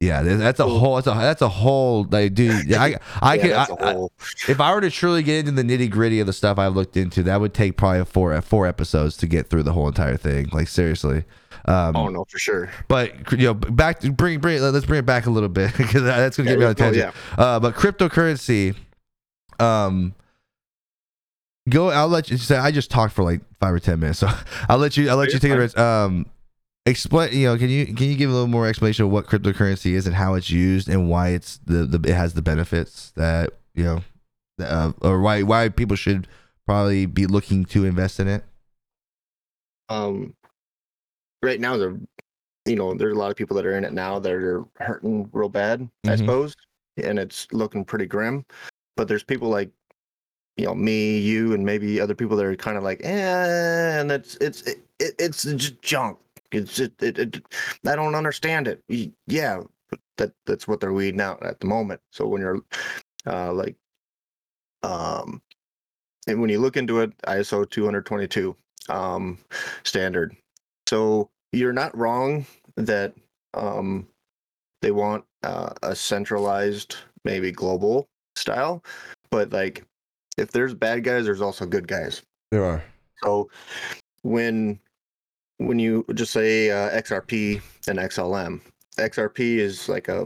Yeah, 0.00 0.22
that's 0.22 0.58
a 0.60 0.66
whole. 0.66 0.94
That's 0.94 1.06
a 1.06 1.10
that's 1.10 1.42
a 1.42 1.48
whole. 1.50 2.06
Like, 2.10 2.32
dude, 2.32 2.72
I 2.72 2.96
I 3.20 3.34
Yeah, 3.34 3.66
could. 3.66 3.82
I, 3.82 3.90
I- 3.90 4.06
if 4.48 4.58
I 4.60 4.74
were 4.74 4.80
to 4.80 4.88
truly 4.90 5.22
get 5.22 5.46
into 5.46 5.52
the 5.52 5.62
nitty 5.62 5.90
gritty 5.90 6.20
of 6.20 6.26
the 6.26 6.32
stuff 6.32 6.58
I've 6.58 6.74
looked 6.74 6.96
into, 6.96 7.22
that 7.24 7.38
would 7.38 7.52
take 7.52 7.76
probably 7.76 8.02
four 8.06 8.40
four 8.40 8.66
episodes 8.66 9.18
to 9.18 9.26
get 9.26 9.50
through 9.50 9.64
the 9.64 9.74
whole 9.74 9.88
entire 9.88 10.16
thing. 10.16 10.48
Like 10.52 10.68
seriously. 10.68 11.24
Um, 11.66 11.94
oh 11.94 12.08
no, 12.08 12.24
for 12.24 12.38
sure. 12.38 12.70
But 12.88 13.30
you 13.32 13.44
know, 13.44 13.52
back 13.52 14.00
to 14.00 14.10
bring 14.10 14.38
bring 14.40 14.62
let's 14.62 14.86
bring 14.86 15.00
it 15.00 15.06
back 15.06 15.26
a 15.26 15.30
little 15.30 15.50
bit 15.50 15.72
because 15.76 16.02
that's 16.02 16.38
gonna 16.38 16.48
Yeah, 16.48 16.54
get 16.54 16.58
me 16.60 16.64
on 16.64 16.70
a 16.70 16.74
tangent. 16.74 17.14
Uh, 17.36 17.60
but 17.60 17.74
cryptocurrency, 17.74 18.74
um, 19.58 20.14
go. 21.70 21.88
I'll 21.90 22.08
let 22.08 22.30
you 22.30 22.36
say. 22.36 22.56
I 22.56 22.70
just 22.70 22.90
talked 22.90 23.14
for 23.14 23.22
like 23.24 23.40
five 23.60 23.72
or 23.72 23.80
ten 23.80 24.00
minutes, 24.00 24.18
so 24.18 24.28
I'll 24.68 24.78
let 24.78 24.96
you. 24.96 25.08
I'll 25.08 25.16
let 25.16 25.32
you 25.32 25.38
take 25.38 25.50
the 25.52 25.58
rest. 25.58 25.78
Um, 25.78 26.26
explain. 26.86 27.32
You 27.32 27.46
know, 27.46 27.58
can 27.58 27.68
you 27.70 27.86
can 27.86 28.08
you 28.08 28.16
give 28.16 28.30
a 28.30 28.32
little 28.32 28.48
more 28.48 28.66
explanation 28.66 29.04
of 29.06 29.10
what 29.10 29.26
cryptocurrency 29.26 29.92
is 29.92 30.06
and 30.06 30.14
how 30.16 30.34
it's 30.34 30.50
used 30.50 30.88
and 30.88 31.08
why 31.08 31.28
it's 31.30 31.58
the, 31.64 31.84
the 31.86 32.10
it 32.10 32.14
has 32.14 32.34
the 32.34 32.42
benefits 32.42 33.12
that 33.16 33.50
you 33.74 33.84
know, 33.84 34.02
uh, 34.60 34.92
or 35.00 35.20
why 35.20 35.42
why 35.42 35.68
people 35.68 35.96
should 35.96 36.26
probably 36.66 37.06
be 37.06 37.26
looking 37.26 37.64
to 37.64 37.84
invest 37.84 38.20
in 38.20 38.28
it. 38.28 38.44
um 39.88 40.34
right 41.42 41.60
now 41.60 41.76
they're 41.76 41.96
you 42.66 42.76
know 42.76 42.94
there's 42.94 43.14
a 43.14 43.18
lot 43.18 43.30
of 43.30 43.36
people 43.36 43.56
that 43.56 43.66
are 43.66 43.76
in 43.76 43.84
it 43.84 43.92
now 43.92 44.18
that 44.18 44.32
are 44.32 44.64
hurting 44.78 45.28
real 45.32 45.48
bad 45.48 45.88
i 46.06 46.10
Mhm. 46.10 46.18
suppose 46.18 46.54
and 47.02 47.18
it's 47.18 47.48
looking 47.52 47.84
pretty 47.84 48.06
grim 48.06 48.44
but 48.96 49.08
there's 49.08 49.24
people 49.24 49.48
like 49.48 49.70
you 50.60 50.66
know 50.66 50.74
me 50.74 51.18
you 51.18 51.54
and 51.54 51.64
maybe 51.64 51.98
other 52.00 52.14
people 52.14 52.36
that 52.36 52.44
are 52.44 52.54
kind 52.54 52.76
of 52.76 52.82
like 52.82 53.00
eh, 53.02 54.00
and 54.00 54.12
it's 54.12 54.36
it's 54.36 54.60
it, 54.62 54.78
it, 54.98 55.14
it's 55.18 55.42
just 55.42 55.80
junk. 55.80 56.18
It's 56.52 56.74
just, 56.74 57.02
it, 57.02 57.18
it 57.18 57.42
i 57.86 57.96
don't 57.96 58.14
understand 58.14 58.68
it. 58.68 58.82
Yeah 59.26 59.62
that 60.18 60.32
that's 60.46 60.68
what 60.68 60.80
they're 60.80 60.92
weeding 60.92 61.20
out 61.20 61.42
at 61.42 61.60
the 61.60 61.66
moment. 61.66 62.00
So 62.12 62.26
when 62.26 62.42
you're 62.42 62.60
uh 63.26 63.52
like 63.52 63.76
um 64.82 65.40
and 66.26 66.40
when 66.40 66.50
you 66.50 66.58
look 66.58 66.76
into 66.76 67.00
it 67.00 67.16
iso 67.22 67.68
222 67.68 68.54
um 68.90 69.38
standard. 69.84 70.36
So 70.88 71.30
you're 71.52 71.72
not 71.72 71.96
wrong 71.96 72.44
that 72.76 73.14
um, 73.54 74.06
they 74.82 74.90
want 74.90 75.24
uh, 75.42 75.70
a 75.82 75.94
centralized, 75.94 76.96
maybe 77.24 77.52
global 77.52 78.08
style, 78.36 78.82
but 79.30 79.52
like 79.52 79.84
if 80.40 80.50
there's 80.50 80.74
bad 80.74 81.04
guys, 81.04 81.24
there's 81.24 81.40
also 81.40 81.66
good 81.66 81.86
guys. 81.86 82.22
There 82.50 82.64
are. 82.64 82.82
So 83.22 83.50
when 84.22 84.80
when 85.58 85.78
you 85.78 86.04
just 86.14 86.32
say 86.32 86.70
uh, 86.70 86.90
XRP 86.90 87.60
and 87.86 87.98
XLM, 87.98 88.60
XRP 88.96 89.58
is 89.58 89.88
like 89.88 90.08
a 90.08 90.22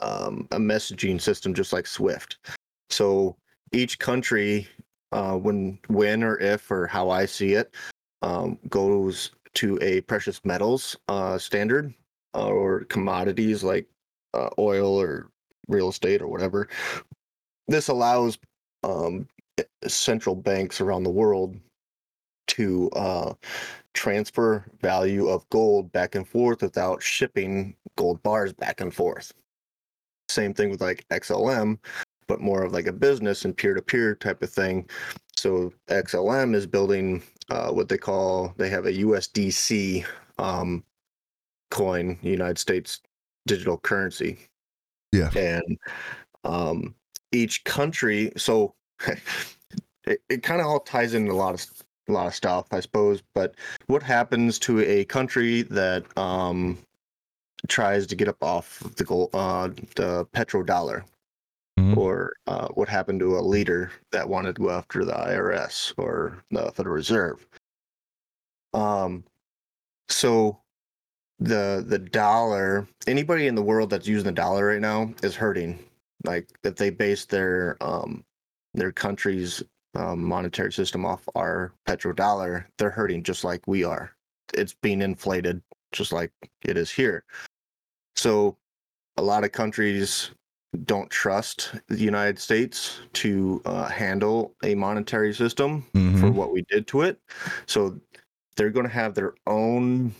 um, 0.00 0.46
a 0.52 0.58
messaging 0.58 1.20
system, 1.20 1.54
just 1.54 1.72
like 1.72 1.86
Swift. 1.86 2.38
So 2.90 3.36
each 3.72 3.98
country, 3.98 4.68
uh, 5.12 5.36
when 5.36 5.78
when 5.88 6.22
or 6.22 6.38
if 6.38 6.70
or 6.70 6.86
how 6.86 7.10
I 7.10 7.26
see 7.26 7.54
it, 7.54 7.74
um, 8.22 8.58
goes 8.68 9.30
to 9.54 9.78
a 9.80 10.00
precious 10.02 10.44
metals 10.44 10.96
uh, 11.08 11.38
standard 11.38 11.94
uh, 12.34 12.48
or 12.48 12.84
commodities 12.84 13.64
like 13.64 13.86
uh, 14.34 14.50
oil 14.58 15.00
or 15.00 15.30
real 15.68 15.88
estate 15.88 16.22
or 16.22 16.28
whatever. 16.28 16.68
This 17.66 17.88
allows 17.88 18.38
um, 18.82 19.26
central 19.86 20.34
banks 20.34 20.80
around 20.80 21.02
the 21.02 21.10
world 21.10 21.56
to 22.48 22.90
uh, 22.90 23.34
transfer 23.94 24.64
value 24.80 25.28
of 25.28 25.48
gold 25.50 25.92
back 25.92 26.14
and 26.14 26.26
forth 26.28 26.62
without 26.62 27.02
shipping 27.02 27.74
gold 27.96 28.22
bars 28.22 28.52
back 28.52 28.80
and 28.80 28.94
forth. 28.94 29.32
Same 30.28 30.54
thing 30.54 30.70
with 30.70 30.80
like 30.80 31.06
XLM, 31.10 31.78
but 32.26 32.40
more 32.40 32.62
of 32.62 32.72
like 32.72 32.86
a 32.86 32.92
business 32.92 33.44
and 33.44 33.56
peer 33.56 33.74
to 33.74 33.82
peer 33.82 34.14
type 34.14 34.42
of 34.42 34.50
thing. 34.50 34.88
So 35.36 35.72
XLM 35.88 36.54
is 36.54 36.66
building 36.66 37.22
uh, 37.50 37.70
what 37.70 37.88
they 37.88 37.98
call 37.98 38.54
they 38.56 38.68
have 38.68 38.86
a 38.86 38.92
USDC 38.92 40.04
um, 40.38 40.84
coin, 41.70 42.18
United 42.22 42.58
States 42.58 43.00
digital 43.46 43.78
currency. 43.78 44.38
Yeah. 45.12 45.30
And 45.34 45.78
um, 46.44 46.94
each 47.32 47.64
country, 47.64 48.32
so 48.36 48.74
it, 50.06 50.20
it 50.28 50.42
kind 50.42 50.60
of 50.60 50.66
all 50.66 50.80
ties 50.80 51.14
into 51.14 51.32
a 51.32 51.34
lot 51.34 51.54
of 51.54 51.66
a 52.08 52.12
lot 52.12 52.26
of 52.26 52.34
stuff, 52.34 52.66
I 52.72 52.80
suppose. 52.80 53.22
But 53.34 53.54
what 53.86 54.02
happens 54.02 54.58
to 54.60 54.80
a 54.80 55.04
country 55.04 55.62
that 55.62 56.04
um, 56.16 56.78
tries 57.68 58.06
to 58.06 58.16
get 58.16 58.28
up 58.28 58.42
off 58.42 58.80
the 58.96 59.04
gold, 59.04 59.30
uh, 59.34 59.68
the 59.96 60.26
petrodollar? 60.34 61.04
Mhm. 61.78 61.96
Or 61.96 62.32
uh, 62.48 62.68
what 62.68 62.88
happened 62.88 63.20
to 63.20 63.38
a 63.38 63.40
leader 63.40 63.92
that 64.10 64.28
wanted 64.28 64.56
to 64.56 64.62
go 64.62 64.70
after 64.70 65.04
the 65.04 65.12
IRS 65.12 65.94
or 65.96 66.42
the 66.50 66.72
Federal 66.72 66.96
Reserve? 66.96 67.46
Um, 68.74 69.22
so 70.08 70.58
the 71.38 71.84
the 71.86 71.98
dollar, 71.98 72.88
anybody 73.06 73.46
in 73.46 73.54
the 73.54 73.62
world 73.62 73.90
that's 73.90 74.08
using 74.08 74.26
the 74.26 74.32
dollar 74.32 74.66
right 74.66 74.80
now 74.80 75.14
is 75.22 75.36
hurting. 75.36 75.78
Like 76.24 76.48
if 76.64 76.76
they 76.76 76.90
base 76.90 77.24
their 77.26 77.76
um 77.80 78.24
their 78.74 78.92
country's 78.92 79.62
um, 79.94 80.22
monetary 80.22 80.72
system 80.72 81.04
off 81.04 81.28
our 81.34 81.72
petrodollar, 81.88 82.66
they're 82.76 82.90
hurting 82.90 83.22
just 83.22 83.42
like 83.44 83.66
we 83.66 83.82
are. 83.84 84.12
It's 84.54 84.74
being 84.74 85.00
inflated 85.02 85.62
just 85.92 86.12
like 86.12 86.30
it 86.62 86.76
is 86.76 86.90
here. 86.90 87.24
So 88.14 88.56
a 89.16 89.22
lot 89.22 89.44
of 89.44 89.52
countries 89.52 90.30
don't 90.84 91.10
trust 91.10 91.74
the 91.88 91.98
United 91.98 92.38
States 92.38 93.00
to 93.14 93.62
uh, 93.64 93.88
handle 93.88 94.54
a 94.62 94.74
monetary 94.74 95.32
system 95.32 95.82
for 95.92 95.98
Mhm. 95.98 96.34
what 96.34 96.52
we 96.52 96.62
did 96.68 96.86
to 96.88 97.02
it. 97.02 97.18
So 97.66 97.98
they're 98.56 98.70
going 98.70 98.86
to 98.86 98.92
have 98.92 99.14
their 99.14 99.34
own 99.46 100.14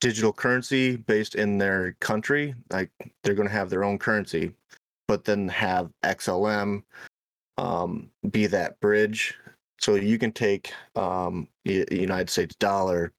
digital 0.00 0.32
currency 0.32 0.96
based 0.96 1.34
in 1.34 1.58
their 1.58 1.92
country. 2.00 2.54
Like 2.70 2.90
they're 3.22 3.34
going 3.34 3.48
to 3.48 3.54
have 3.54 3.70
their 3.70 3.84
own 3.84 3.98
currency, 3.98 4.52
but 5.06 5.24
then 5.24 5.48
have 5.48 5.90
XLM 6.04 6.82
um, 7.56 8.10
be 8.30 8.46
that 8.46 8.78
bridge. 8.80 9.34
So 9.80 9.94
you 9.94 10.18
can 10.18 10.32
take 10.32 10.72
um, 10.96 11.48
United 11.64 12.30
States 12.30 12.54
dollar 12.56 13.12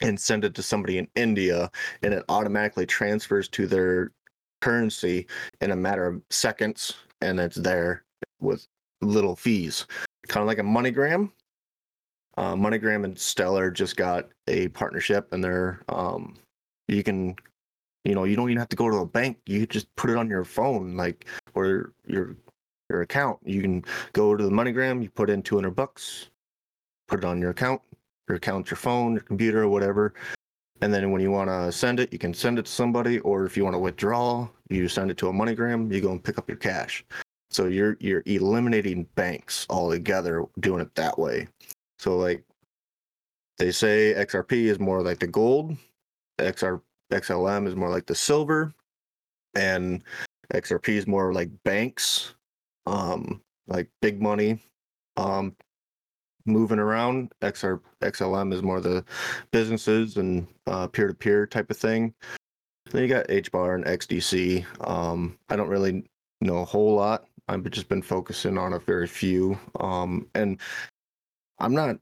and 0.00 0.18
send 0.18 0.44
it 0.44 0.54
to 0.54 0.62
somebody 0.62 0.98
in 0.98 1.08
India, 1.16 1.70
and 2.02 2.14
it 2.14 2.24
automatically 2.28 2.86
transfers 2.86 3.48
to 3.48 3.66
their 3.66 4.12
currency 4.60 5.26
in 5.60 5.72
a 5.72 5.76
matter 5.76 6.06
of 6.06 6.22
seconds, 6.30 6.94
and 7.20 7.40
it's 7.40 7.56
there 7.56 8.04
with 8.40 8.66
little 9.00 9.34
fees, 9.34 9.86
kind 10.28 10.42
of 10.42 10.46
like 10.46 10.58
a 10.58 10.62
MoneyGram. 10.62 11.30
Uh, 12.38 12.54
MoneyGram 12.54 13.04
and 13.04 13.18
Stellar 13.18 13.68
just 13.68 13.96
got 13.96 14.28
a 14.46 14.68
partnership, 14.68 15.32
and 15.32 15.42
they're 15.42 15.82
um, 15.88 16.36
you 16.86 17.02
can, 17.02 17.34
you 18.04 18.14
know, 18.14 18.22
you 18.22 18.36
don't 18.36 18.48
even 18.48 18.58
have 18.58 18.68
to 18.68 18.76
go 18.76 18.88
to 18.88 18.98
a 18.98 19.06
bank. 19.06 19.38
You 19.46 19.66
just 19.66 19.94
put 19.96 20.08
it 20.08 20.16
on 20.16 20.30
your 20.30 20.44
phone, 20.44 20.96
like 20.96 21.26
or 21.54 21.92
your 22.06 22.36
your 22.88 23.02
account. 23.02 23.40
You 23.44 23.60
can 23.60 23.84
go 24.12 24.36
to 24.36 24.44
the 24.44 24.50
MoneyGram, 24.50 25.02
you 25.02 25.10
put 25.10 25.30
in 25.30 25.42
two 25.42 25.56
hundred 25.56 25.74
bucks, 25.74 26.30
put 27.08 27.18
it 27.18 27.24
on 27.24 27.40
your 27.40 27.50
account. 27.50 27.82
Your 28.28 28.36
account, 28.36 28.70
your 28.70 28.76
phone, 28.76 29.14
your 29.14 29.22
computer, 29.22 29.66
whatever. 29.68 30.14
And 30.80 30.94
then 30.94 31.10
when 31.10 31.20
you 31.20 31.32
want 31.32 31.50
to 31.50 31.72
send 31.72 31.98
it, 31.98 32.12
you 32.12 32.20
can 32.20 32.32
send 32.32 32.60
it 32.60 32.66
to 32.66 32.70
somebody, 32.70 33.18
or 33.20 33.46
if 33.46 33.56
you 33.56 33.64
want 33.64 33.74
to 33.74 33.80
withdraw, 33.80 34.48
you 34.70 34.86
send 34.86 35.10
it 35.10 35.16
to 35.16 35.28
a 35.28 35.32
MoneyGram. 35.32 35.92
You 35.92 36.00
go 36.00 36.12
and 36.12 36.22
pick 36.22 36.38
up 36.38 36.48
your 36.48 36.58
cash. 36.58 37.04
So 37.50 37.66
you're 37.66 37.96
you're 37.98 38.22
eliminating 38.26 39.08
banks 39.16 39.66
altogether 39.70 40.44
doing 40.60 40.82
it 40.82 40.94
that 40.94 41.18
way. 41.18 41.48
So 41.98 42.16
like 42.16 42.44
they 43.58 43.72
say 43.72 44.14
XRP 44.16 44.64
is 44.64 44.78
more 44.78 45.02
like 45.02 45.18
the 45.18 45.26
gold, 45.26 45.76
XR 46.38 46.80
XLM 47.12 47.66
is 47.66 47.74
more 47.74 47.90
like 47.90 48.06
the 48.06 48.14
silver, 48.14 48.74
and 49.54 50.02
XRP 50.52 50.90
is 50.90 51.06
more 51.06 51.32
like 51.32 51.50
banks, 51.64 52.34
um, 52.86 53.40
like 53.66 53.88
big 54.00 54.20
money, 54.22 54.60
um, 55.16 55.56
moving 56.46 56.78
around. 56.78 57.32
XR 57.42 57.80
XLM 58.02 58.52
is 58.52 58.62
more 58.62 58.80
the 58.80 59.04
businesses 59.50 60.16
and 60.16 60.46
uh, 60.66 60.86
peer-to-peer 60.86 61.46
type 61.46 61.70
of 61.70 61.76
thing. 61.76 62.14
Then 62.90 63.02
you 63.02 63.08
got 63.08 63.28
HBAR 63.28 63.74
and 63.74 63.84
XDC. 63.84 64.64
Um, 64.88 65.38
I 65.48 65.56
don't 65.56 65.68
really 65.68 66.04
know 66.40 66.58
a 66.58 66.64
whole 66.64 66.94
lot. 66.94 67.26
I've 67.48 67.68
just 67.70 67.88
been 67.88 68.02
focusing 68.02 68.56
on 68.56 68.74
a 68.74 68.78
very 68.78 69.06
few. 69.06 69.58
Um, 69.80 70.26
and 70.34 70.58
I'm 71.58 71.74
not 71.74 71.96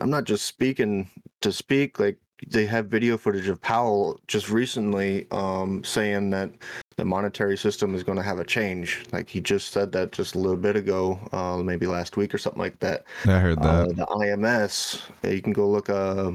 I'm 0.00 0.10
not 0.10 0.24
just 0.24 0.46
speaking 0.46 1.10
to 1.40 1.52
speak. 1.52 1.98
Like 1.98 2.18
they 2.48 2.66
have 2.66 2.86
video 2.86 3.16
footage 3.16 3.48
of 3.48 3.60
Powell 3.62 4.20
just 4.26 4.50
recently 4.50 5.26
um, 5.30 5.82
saying 5.84 6.30
that 6.30 6.50
the 6.98 7.04
monetary 7.04 7.56
system 7.56 7.94
is 7.94 8.02
going 8.02 8.16
to 8.18 8.22
have 8.24 8.38
a 8.38 8.44
change. 8.44 9.04
Like 9.12 9.28
he 9.28 9.40
just 9.40 9.72
said 9.72 9.90
that 9.92 10.12
just 10.12 10.34
a 10.34 10.38
little 10.38 10.56
bit 10.56 10.76
ago, 10.76 11.18
uh, 11.32 11.56
maybe 11.56 11.86
last 11.86 12.16
week 12.18 12.34
or 12.34 12.38
something 12.38 12.60
like 12.60 12.78
that. 12.80 13.04
I 13.24 13.38
heard 13.38 13.58
Uh, 13.58 13.86
that. 13.86 13.96
the 13.96 14.06
IMS, 14.06 15.00
uh, 15.24 15.28
you 15.28 15.40
can 15.42 15.52
go 15.52 15.68
look. 15.68 15.88
Uh, 15.90 16.32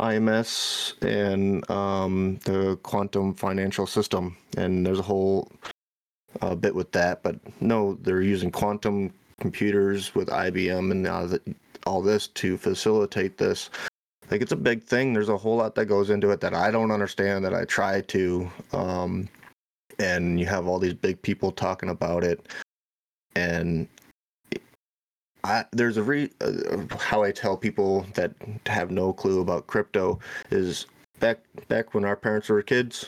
IMS 0.00 0.94
and 1.02 1.68
um, 1.68 2.38
the 2.44 2.76
quantum 2.84 3.34
financial 3.34 3.84
system, 3.84 4.36
and 4.56 4.86
there's 4.86 5.00
a 5.00 5.02
whole 5.02 5.50
uh, 6.40 6.54
bit 6.54 6.72
with 6.72 6.92
that. 6.92 7.22
But 7.24 7.36
no, 7.60 7.94
they're 8.02 8.22
using 8.22 8.52
quantum 8.52 9.12
computers 9.40 10.14
with 10.14 10.28
IBM 10.28 10.92
and 10.92 11.04
all, 11.08 11.26
the, 11.26 11.40
all 11.86 12.02
this 12.02 12.28
to 12.28 12.56
facilitate 12.56 13.38
this. 13.38 13.70
Like 14.30 14.42
it's 14.42 14.52
a 14.52 14.56
big 14.56 14.82
thing. 14.82 15.12
There's 15.12 15.28
a 15.28 15.36
whole 15.36 15.56
lot 15.56 15.74
that 15.76 15.86
goes 15.86 16.10
into 16.10 16.30
it 16.30 16.40
that 16.40 16.54
I 16.54 16.70
don't 16.70 16.90
understand. 16.90 17.44
That 17.44 17.54
I 17.54 17.64
try 17.64 18.02
to, 18.02 18.50
um, 18.72 19.28
and 19.98 20.38
you 20.38 20.46
have 20.46 20.66
all 20.66 20.78
these 20.78 20.94
big 20.94 21.20
people 21.22 21.50
talking 21.50 21.88
about 21.88 22.24
it, 22.24 22.46
and 23.34 23.88
I, 25.44 25.64
there's 25.72 25.96
a 25.96 26.02
re 26.02 26.30
uh, 26.40 26.82
how 26.98 27.22
I 27.22 27.32
tell 27.32 27.56
people 27.56 28.06
that 28.14 28.32
have 28.66 28.90
no 28.90 29.12
clue 29.12 29.40
about 29.40 29.66
crypto 29.66 30.18
is 30.50 30.86
back 31.20 31.38
back 31.68 31.94
when 31.94 32.04
our 32.04 32.16
parents 32.16 32.48
were 32.48 32.62
kids, 32.62 33.06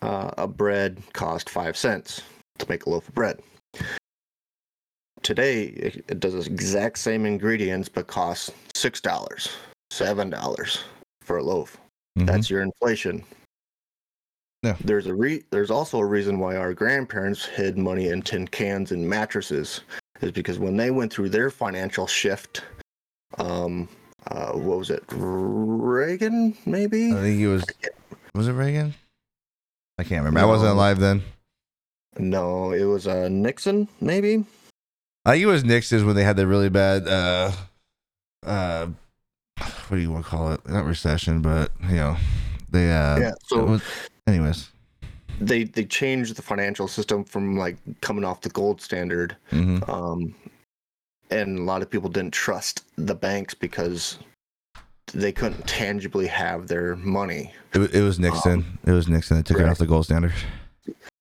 uh, 0.00 0.30
a 0.36 0.48
bread 0.48 1.00
cost 1.12 1.48
five 1.48 1.76
cents 1.76 2.22
to 2.58 2.66
make 2.68 2.86
a 2.86 2.90
loaf 2.90 3.08
of 3.08 3.14
bread. 3.14 3.40
Today, 5.22 5.64
it, 5.64 6.04
it 6.08 6.20
does 6.20 6.34
the 6.34 6.40
exact 6.40 6.98
same 6.98 7.26
ingredients 7.26 7.88
but 7.88 8.06
costs 8.06 8.50
six 8.74 9.00
dollars, 9.00 9.48
seven 9.90 10.30
dollars 10.30 10.82
for 11.22 11.38
a 11.38 11.42
loaf. 11.42 11.76
Mhm. 12.18 12.26
That's 12.26 12.50
your 12.50 12.62
inflation. 12.62 13.22
Yeah. 14.62 14.76
There's 14.84 15.06
a 15.06 15.14
re- 15.14 15.44
there's 15.50 15.70
also 15.70 15.98
a 15.98 16.04
reason 16.06 16.38
why 16.38 16.56
our 16.56 16.72
grandparents 16.72 17.44
hid 17.44 17.76
money 17.78 18.08
in 18.08 18.22
tin 18.22 18.46
cans 18.46 18.92
and 18.92 19.08
mattresses 19.08 19.80
is 20.20 20.30
because 20.30 20.58
when 20.58 20.76
they 20.76 20.90
went 20.90 21.12
through 21.12 21.30
their 21.30 21.50
financial 21.50 22.06
shift, 22.06 22.62
um, 23.38 23.88
uh, 24.28 24.52
what 24.52 24.78
was 24.78 24.90
it, 24.90 25.02
Reagan 25.10 26.56
maybe? 26.64 27.12
I 27.12 27.16
think 27.16 27.40
it 27.40 27.48
was. 27.48 27.64
Was 28.34 28.48
it 28.48 28.52
Reagan? 28.52 28.94
I 29.98 30.04
can't 30.04 30.24
remember. 30.24 30.40
I 30.40 30.44
wasn't 30.44 30.70
alive 30.70 31.00
then. 31.00 31.22
No, 32.18 32.72
it 32.72 32.84
was 32.84 33.06
uh, 33.06 33.28
Nixon 33.28 33.88
maybe. 34.00 34.44
I 35.24 35.32
think 35.32 35.42
it 35.44 35.46
was 35.46 35.64
Nixon's 35.64 36.04
when 36.04 36.16
they 36.16 36.24
had 36.24 36.36
the 36.36 36.46
really 36.46 36.68
bad. 36.68 37.06
uh 37.06 37.52
uh 38.44 38.86
What 39.88 39.96
do 39.96 39.98
you 39.98 40.10
want 40.10 40.24
to 40.24 40.30
call 40.30 40.52
it? 40.52 40.66
Not 40.68 40.84
recession, 40.84 41.42
but 41.42 41.70
you 41.88 41.96
know, 41.96 42.16
they. 42.70 42.90
uh 42.92 43.18
yeah. 43.18 43.32
So 43.46 43.64
was- 43.64 43.82
Anyways. 44.26 44.70
they 45.40 45.64
they 45.64 45.84
changed 45.84 46.36
the 46.36 46.42
financial 46.42 46.86
system 46.88 47.24
from 47.24 47.56
like 47.56 47.76
coming 48.00 48.24
off 48.24 48.40
the 48.42 48.50
gold 48.50 48.80
standard 48.80 49.36
hmm 49.50 49.78
um, 49.88 50.34
and 51.30 51.58
a 51.58 51.62
lot 51.62 51.82
of 51.82 51.90
people 51.90 52.08
didn't 52.08 52.32
trust 52.34 52.84
the 52.96 53.14
banks 53.14 53.52
because 53.54 54.18
they 55.12 55.32
couldn't 55.32 55.66
tangibly 55.66 56.26
have 56.28 56.68
their 56.68 56.94
money 56.96 57.52
It, 57.74 57.94
it 57.94 58.02
was 58.02 58.20
Nixon. 58.20 58.78
it 58.86 58.92
was 58.92 59.08
Nixon 59.08 59.38
that 59.38 59.46
took 59.46 59.58
it 59.58 59.66
off 59.68 59.78
the 59.78 59.86
gold 59.86 60.04
standard. 60.04 60.32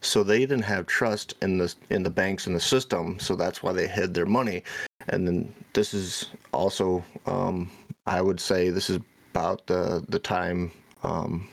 So 0.01 0.23
they 0.23 0.39
didn't 0.39 0.63
have 0.63 0.85
trust 0.87 1.35
in 1.41 1.57
the 1.57 1.73
in 1.89 2.03
the 2.03 2.09
banks 2.09 2.47
and 2.47 2.55
the 2.55 2.59
system 2.59 3.19
so 3.19 3.35
that's 3.35 3.61
why 3.61 3.71
they 3.71 3.87
hid 3.87 4.13
their 4.13 4.25
money. 4.25 4.63
And 5.09 5.27
then 5.27 5.53
this 5.73 5.93
is 5.93 6.29
also 6.53 7.03
um, 7.25 7.71
i 8.05 8.21
would 8.21 8.39
say 8.39 8.69
this 8.69 8.89
is 8.89 8.99
about 9.33 9.65
the 9.67 10.03
the 10.09 10.19
time 10.19 10.71
um, 11.03 11.47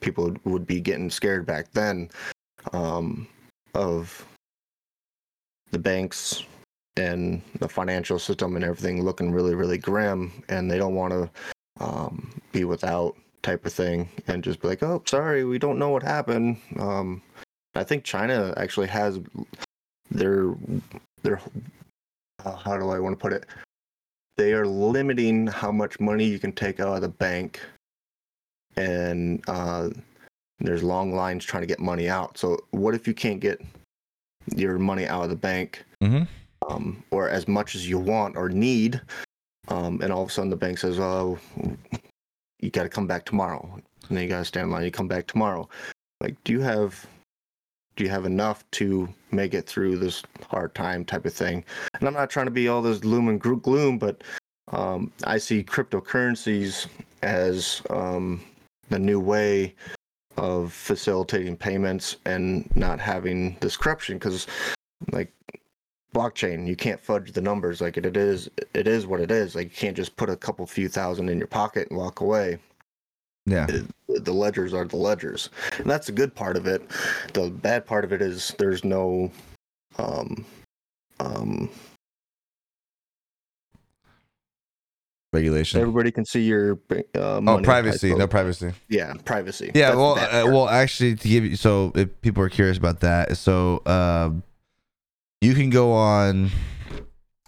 people 0.00 0.34
would 0.44 0.66
be 0.66 0.80
getting 0.80 1.10
scared 1.10 1.46
back 1.46 1.70
then 1.72 2.10
um, 2.72 3.26
of 3.74 4.26
the 5.70 5.78
banks 5.78 6.44
and 6.96 7.40
the 7.58 7.68
financial 7.68 8.18
system 8.18 8.54
and 8.56 8.64
everything 8.64 9.02
looking 9.02 9.32
really 9.32 9.54
really 9.54 9.78
grim. 9.78 10.30
And 10.48 10.70
they 10.70 10.78
don't 10.78 10.94
want 10.94 11.12
to 11.12 11.30
um, 11.80 12.30
be 12.52 12.64
without 12.64 13.16
type 13.42 13.66
of 13.66 13.72
thing 13.72 14.08
and 14.28 14.44
just 14.44 14.60
be 14.60 14.68
like 14.68 14.82
oh 14.82 15.02
sorry 15.06 15.44
we 15.44 15.58
don't 15.58 15.78
know 15.78 15.88
what 15.90 16.02
happened 16.02 16.56
um, 16.78 17.20
I 17.74 17.84
think 17.84 18.04
China 18.04 18.52
actually 18.56 18.88
has 18.88 19.18
their 20.10 20.54
their 21.22 21.40
uh, 22.44 22.56
how 22.56 22.76
do 22.76 22.90
I 22.90 22.98
want 22.98 23.18
to 23.18 23.22
put 23.22 23.32
it? 23.32 23.46
They 24.36 24.52
are 24.52 24.66
limiting 24.66 25.46
how 25.46 25.70
much 25.72 26.00
money 26.00 26.24
you 26.24 26.38
can 26.38 26.52
take 26.52 26.80
out 26.80 26.94
of 26.96 27.00
the 27.00 27.08
bank, 27.08 27.60
and 28.76 29.42
uh, 29.48 29.90
there's 30.58 30.82
long 30.82 31.14
lines 31.14 31.44
trying 31.44 31.62
to 31.62 31.66
get 31.66 31.78
money 31.78 32.08
out. 32.08 32.36
So 32.38 32.58
what 32.70 32.94
if 32.94 33.06
you 33.06 33.14
can't 33.14 33.40
get 33.40 33.60
your 34.54 34.78
money 34.78 35.06
out 35.06 35.22
of 35.24 35.30
the 35.30 35.36
bank, 35.36 35.84
Mhm. 36.02 36.26
um, 36.68 37.02
or 37.10 37.28
as 37.28 37.46
much 37.46 37.74
as 37.74 37.88
you 37.88 37.98
want 37.98 38.36
or 38.36 38.48
need, 38.48 39.00
um, 39.68 40.00
and 40.02 40.12
all 40.12 40.22
of 40.24 40.28
a 40.28 40.32
sudden 40.32 40.50
the 40.50 40.56
bank 40.56 40.78
says, 40.78 40.98
"Oh, 40.98 41.38
you 42.62 42.70
got 42.70 42.84
to 42.84 42.88
come 42.88 43.06
back 43.06 43.24
tomorrow," 43.24 43.68
and 44.08 44.16
then 44.16 44.22
you 44.24 44.30
got 44.30 44.38
to 44.38 44.44
stand 44.44 44.66
in 44.66 44.70
line. 44.70 44.84
You 44.84 44.90
come 44.90 45.08
back 45.08 45.26
tomorrow. 45.26 45.68
Like, 46.20 46.42
do 46.44 46.52
you 46.52 46.60
have 46.60 47.06
do 47.96 48.04
you 48.04 48.10
have 48.10 48.24
enough 48.24 48.64
to 48.72 49.08
make 49.32 49.54
it 49.54 49.66
through 49.66 49.98
this 49.98 50.22
hard 50.48 50.74
time 50.74 51.04
type 51.04 51.26
of 51.26 51.32
thing 51.32 51.64
and 51.98 52.08
i'm 52.08 52.14
not 52.14 52.30
trying 52.30 52.46
to 52.46 52.52
be 52.52 52.68
all 52.68 52.82
this 52.82 52.98
gloom 52.98 53.28
and 53.28 53.40
gloom 53.40 53.98
but 53.98 54.22
um, 54.68 55.12
i 55.24 55.36
see 55.36 55.62
cryptocurrencies 55.62 56.86
as 57.22 57.82
um, 57.90 58.40
the 58.88 58.98
new 58.98 59.20
way 59.20 59.74
of 60.36 60.72
facilitating 60.72 61.56
payments 61.56 62.16
and 62.24 62.68
not 62.76 62.98
having 62.98 63.56
this 63.60 63.76
corruption 63.76 64.16
because 64.16 64.46
like 65.12 65.32
blockchain 66.14 66.66
you 66.66 66.76
can't 66.76 67.00
fudge 67.00 67.32
the 67.32 67.40
numbers 67.40 67.80
like 67.80 67.96
it, 67.96 68.04
it 68.04 68.16
is 68.16 68.50
it 68.74 68.86
is 68.86 69.06
what 69.06 69.20
it 69.20 69.30
is 69.30 69.54
like 69.54 69.64
you 69.70 69.76
can't 69.76 69.96
just 69.96 70.14
put 70.16 70.28
a 70.28 70.36
couple 70.36 70.66
few 70.66 70.88
thousand 70.88 71.28
in 71.28 71.38
your 71.38 71.46
pocket 71.46 71.88
and 71.88 71.98
walk 71.98 72.20
away 72.20 72.58
Yeah. 73.46 73.66
the 74.08 74.32
ledgers 74.32 74.74
are 74.74 74.84
the 74.84 74.96
ledgers 74.96 75.48
and 75.78 75.88
that's 75.90 76.06
the 76.06 76.12
good 76.12 76.34
part 76.34 76.56
of 76.56 76.66
it 76.66 76.82
the 77.32 77.48
bad 77.50 77.86
part 77.86 78.04
of 78.04 78.12
it 78.12 78.20
is 78.20 78.54
there's 78.58 78.84
no 78.84 79.30
um 79.98 80.44
um 81.20 81.70
Regulation. 85.32 85.80
everybody 85.80 86.10
can 86.10 86.26
see 86.26 86.42
your 86.42 86.78
uh, 87.14 87.40
Oh, 87.46 87.58
privacy. 87.62 88.14
No 88.14 88.26
privacy. 88.26 88.70
yeah 88.90 89.14
privacy 89.24 89.70
Yeah, 89.74 89.86
That's 89.86 89.96
well, 89.96 90.18
uh, 90.18 90.44
well, 90.52 90.68
actually, 90.68 91.14
to 91.16 91.26
give 91.26 91.44
you 91.46 91.56
so 91.56 91.90
if 91.94 92.20
people 92.20 92.42
are 92.42 92.50
curious 92.50 92.76
about 92.76 93.00
that, 93.00 93.38
so 93.38 93.80
um, 93.86 94.42
you 95.42 95.54
can 95.54 95.70
go 95.70 95.92
on. 95.92 96.50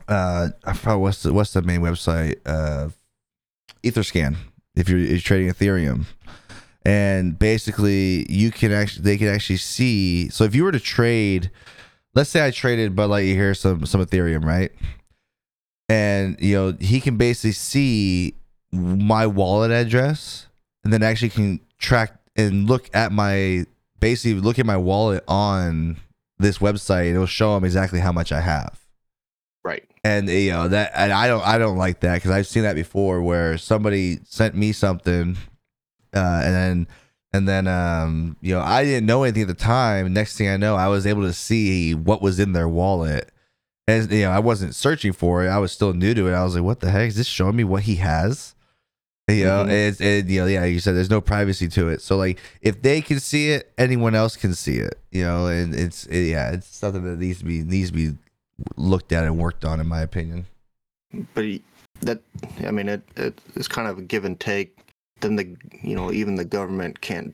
Uh, 0.08 0.48
I 0.64 0.72
forgot 0.74 0.98
what's 0.98 1.22
the 1.22 1.32
what's 1.32 1.52
the 1.52 1.62
main 1.62 1.80
website? 1.80 2.34
Uh, 2.44 2.88
EtherScan. 3.82 4.36
If 4.74 4.88
you're, 4.88 4.98
if 4.98 5.10
you're 5.10 5.20
trading 5.20 5.52
Ethereum, 5.52 6.06
and 6.84 7.38
basically 7.38 8.30
you 8.30 8.50
can 8.50 8.72
actually 8.72 9.04
they 9.04 9.16
can 9.16 9.28
actually 9.28 9.58
see. 9.58 10.28
So 10.28 10.42
if 10.42 10.54
you 10.54 10.64
were 10.64 10.72
to 10.72 10.80
trade, 10.80 11.50
let's 12.14 12.30
say 12.30 12.44
I 12.44 12.50
traded 12.50 12.96
Bud 12.96 13.10
Lightyear 13.10 13.56
some 13.56 13.86
some 13.86 14.04
Ethereum, 14.04 14.44
right? 14.44 14.72
And 15.88 16.36
you 16.40 16.56
know 16.56 16.76
he 16.80 17.00
can 17.00 17.16
basically 17.16 17.52
see 17.52 18.34
my 18.72 19.24
wallet 19.28 19.70
address 19.70 20.48
and 20.82 20.92
then 20.92 21.04
actually 21.04 21.28
can 21.28 21.60
track 21.78 22.18
and 22.34 22.68
look 22.68 22.90
at 22.92 23.12
my 23.12 23.66
basically 24.00 24.40
look 24.40 24.58
at 24.58 24.66
my 24.66 24.76
wallet 24.76 25.22
on 25.28 25.96
this 26.38 26.58
website 26.58 27.10
it'll 27.10 27.26
show 27.26 27.54
them 27.54 27.64
exactly 27.64 28.00
how 28.00 28.12
much 28.12 28.32
i 28.32 28.40
have. 28.40 28.80
Right. 29.62 29.84
And 30.02 30.28
you 30.28 30.50
know 30.50 30.68
that 30.68 30.92
and 30.94 31.12
i 31.12 31.26
don't 31.26 31.42
i 31.46 31.56
don't 31.56 31.78
like 31.78 32.00
that 32.00 32.16
because 32.16 32.30
i've 32.30 32.46
seen 32.46 32.64
that 32.64 32.74
before 32.74 33.22
where 33.22 33.56
somebody 33.56 34.18
sent 34.24 34.54
me 34.54 34.72
something 34.72 35.38
uh 36.14 36.42
and 36.44 36.54
then 36.54 36.88
and 37.32 37.48
then 37.48 37.66
um 37.66 38.36
you 38.42 38.54
know 38.54 38.60
i 38.60 38.84
didn't 38.84 39.06
know 39.06 39.22
anything 39.22 39.42
at 39.42 39.48
the 39.48 39.54
time. 39.54 40.12
Next 40.12 40.36
thing 40.36 40.48
i 40.48 40.56
know 40.58 40.76
i 40.76 40.88
was 40.88 41.06
able 41.06 41.22
to 41.22 41.32
see 41.32 41.94
what 41.94 42.20
was 42.20 42.38
in 42.38 42.52
their 42.52 42.68
wallet. 42.68 43.30
And 43.86 44.10
you 44.10 44.22
know 44.22 44.30
i 44.30 44.38
wasn't 44.38 44.74
searching 44.74 45.12
for 45.12 45.44
it. 45.44 45.48
I 45.48 45.58
was 45.58 45.72
still 45.72 45.94
new 45.94 46.12
to 46.14 46.28
it. 46.28 46.34
I 46.34 46.44
was 46.44 46.54
like 46.54 46.64
what 46.64 46.80
the 46.80 46.90
heck? 46.90 47.08
Is 47.08 47.16
this 47.16 47.26
showing 47.26 47.56
me 47.56 47.64
what 47.64 47.84
he 47.84 47.96
has 47.96 48.54
you 49.28 49.44
know 49.44 49.64
Mhm. 49.64 49.70
it's 49.88 50.00
it, 50.00 50.26
you 50.26 50.40
know 50.40 50.46
yeah 50.46 50.64
you 50.64 50.80
said 50.80 50.94
there's 50.94 51.08
no 51.10 51.20
privacy 51.20 51.66
to 51.68 51.88
it. 51.88 52.02
So 52.02 52.16
like 52.16 52.38
if 52.60 52.82
they 52.82 53.00
can 53.00 53.20
see 53.20 53.50
it 53.50 53.72
anyone 53.78 54.14
else 54.14 54.36
can 54.36 54.54
see 54.54 54.76
it 54.76 54.98
you 55.12 55.22
know 55.24 55.46
and 55.46 55.74
it's 55.74 56.04
it, 56.06 56.28
yeah 56.28 56.50
it's 56.52 56.66
something 56.66 57.02
that 57.04 57.18
needs 57.18 57.38
to 57.38 57.44
be 57.46 57.62
needs 57.62 57.90
to 57.90 57.94
be 57.96 58.14
looked 58.76 59.12
at 59.12 59.24
and 59.24 59.38
worked 59.38 59.64
on 59.64 59.80
in 59.80 59.86
my 59.86 60.00
opinion. 60.02 60.46
But 61.34 61.44
that 62.00 62.20
i 62.66 62.70
mean 62.70 62.88
it, 62.88 63.02
it 63.16 63.40
it's 63.54 63.68
kind 63.68 63.88
of 63.88 63.98
a 63.98 64.02
give 64.02 64.24
and 64.24 64.38
take. 64.38 64.76
Then 65.20 65.36
the 65.36 65.56
you 65.82 65.94
know 65.96 66.12
even 66.12 66.34
the 66.34 66.44
government 66.44 67.00
can't 67.00 67.32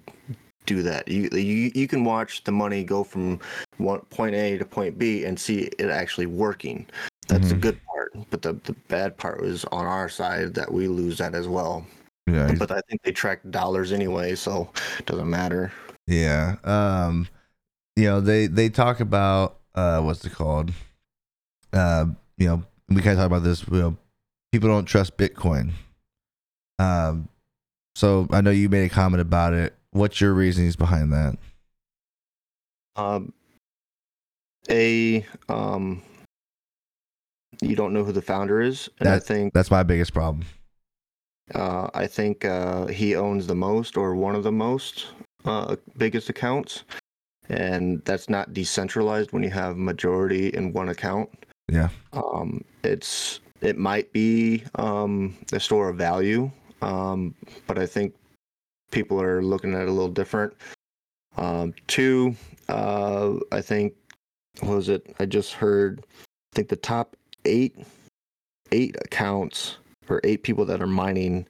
do 0.66 0.82
that. 0.84 1.08
You 1.08 1.28
you, 1.32 1.72
you 1.74 1.88
can 1.88 2.04
watch 2.04 2.44
the 2.44 2.52
money 2.52 2.84
go 2.84 3.02
from 3.02 3.40
one 3.78 4.00
point 4.10 4.36
a 4.36 4.58
to 4.58 4.64
point 4.64 4.96
b 4.96 5.24
and 5.24 5.40
see 5.40 5.70
it 5.78 5.90
actually 5.90 6.26
working. 6.26 6.86
That's 7.26 7.48
the 7.48 7.54
Mhm. 7.56 7.60
good 7.62 7.80
part 8.12 8.30
but 8.30 8.42
the, 8.42 8.52
the 8.64 8.72
bad 8.88 9.16
part 9.16 9.40
was 9.40 9.64
on 9.66 9.86
our 9.86 10.08
side 10.08 10.54
that 10.54 10.72
we 10.72 10.88
lose 10.88 11.18
that 11.18 11.34
as 11.34 11.48
well 11.48 11.86
yeah 12.26 12.52
but 12.58 12.70
i 12.70 12.80
think 12.88 13.02
they 13.02 13.12
track 13.12 13.40
dollars 13.50 13.92
anyway 13.92 14.34
so 14.34 14.70
it 14.98 15.06
doesn't 15.06 15.30
matter 15.30 15.72
Yeah. 16.06 16.56
Um, 16.64 17.28
you 17.94 18.04
know, 18.04 18.20
they 18.20 18.48
they 18.48 18.68
talk 18.68 18.98
about 18.98 19.58
uh, 19.76 20.00
what's 20.00 20.24
it 20.24 20.32
called? 20.32 20.72
Uh, 21.72 22.06
you 22.36 22.48
know, 22.48 22.64
we 22.88 22.96
kind 22.96 23.12
of 23.12 23.18
talk 23.18 23.26
about 23.26 23.44
this. 23.44 23.64
You 23.68 23.78
know, 23.78 23.96
people 24.50 24.68
don't 24.68 24.86
trust 24.86 25.16
Bitcoin. 25.16 25.72
Um, 26.80 27.28
So 27.94 28.26
I 28.32 28.40
know 28.40 28.50
you 28.50 28.68
made 28.68 28.86
a 28.86 28.88
comment 28.88 29.20
about 29.20 29.52
it. 29.52 29.76
What's 29.92 30.20
your 30.20 30.34
reasonings 30.34 30.74
behind 30.74 31.12
that? 31.12 31.36
Um, 32.96 33.32
a 34.68 35.24
um, 35.48 36.02
you 37.60 37.76
don't 37.76 37.92
know 37.92 38.04
who 38.04 38.12
the 38.12 38.22
founder 38.22 38.60
is, 38.60 38.88
and 39.00 39.08
I 39.08 39.18
think 39.18 39.52
That's 39.52 39.70
my 39.70 39.82
biggest 39.82 40.12
problem. 40.14 40.46
uh, 41.54 41.88
I 41.94 42.06
think 42.06 42.44
uh, 42.44 42.86
he 42.86 43.16
owns 43.16 43.46
the 43.46 43.54
most 43.54 43.96
or 43.96 44.14
one 44.14 44.34
of 44.34 44.44
the 44.44 44.52
most 44.52 45.08
uh, 45.44 45.76
biggest 45.96 46.28
accounts, 46.28 46.84
and 47.48 48.02
that's 48.04 48.28
not 48.28 48.52
decentralized 48.54 49.32
when 49.32 49.42
you 49.42 49.50
have 49.50 49.76
majority 49.76 50.48
in 50.48 50.72
one 50.72 50.90
account. 50.90 51.28
Yeah. 51.70 51.88
Um, 52.12 52.64
it's 52.84 53.40
it 53.60 53.76
might 53.76 54.12
be 54.12 54.64
um, 54.76 55.36
a 55.52 55.60
store 55.60 55.88
of 55.90 55.96
value, 55.96 56.50
um, 56.82 57.34
but 57.66 57.78
I 57.78 57.86
think 57.86 58.14
people 58.90 59.20
are 59.20 59.42
looking 59.42 59.74
at 59.74 59.82
it 59.82 59.88
a 59.88 59.92
little 59.92 60.08
different. 60.08 60.54
Um, 61.36 61.74
two, 61.86 62.34
uh, 62.68 63.34
I 63.52 63.60
think 63.60 63.94
what 64.60 64.76
was 64.76 64.88
it? 64.88 65.14
I 65.20 65.26
just 65.26 65.52
heard. 65.52 66.04
I 66.52 66.56
think 66.56 66.68
the 66.68 66.76
top 66.76 67.16
eight 67.44 67.76
eight 68.72 68.96
accounts 69.04 69.76
or 70.08 70.20
eight 70.24 70.42
people 70.42 70.64
that 70.64 70.80
are 70.82 70.86
mining 70.86 71.46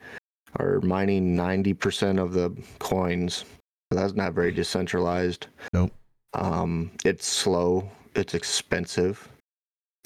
are 0.58 0.80
mining 0.80 1.36
ninety 1.36 1.74
percent 1.74 2.18
of 2.18 2.32
the 2.32 2.50
coins. 2.78 3.44
That's 3.90 4.14
not 4.14 4.34
very 4.34 4.52
decentralized. 4.52 5.48
Nope. 5.72 5.92
Um, 6.34 6.92
it's 7.04 7.26
slow. 7.26 7.90
It's 8.14 8.34
expensive. 8.34 9.28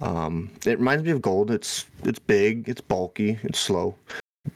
Um, 0.00 0.50
it 0.66 0.78
reminds 0.78 1.04
me 1.04 1.10
of 1.10 1.22
gold. 1.22 1.50
It's 1.50 1.86
it's 2.02 2.18
big. 2.18 2.68
It's 2.68 2.80
bulky. 2.80 3.38
It's 3.42 3.58
slow, 3.58 3.94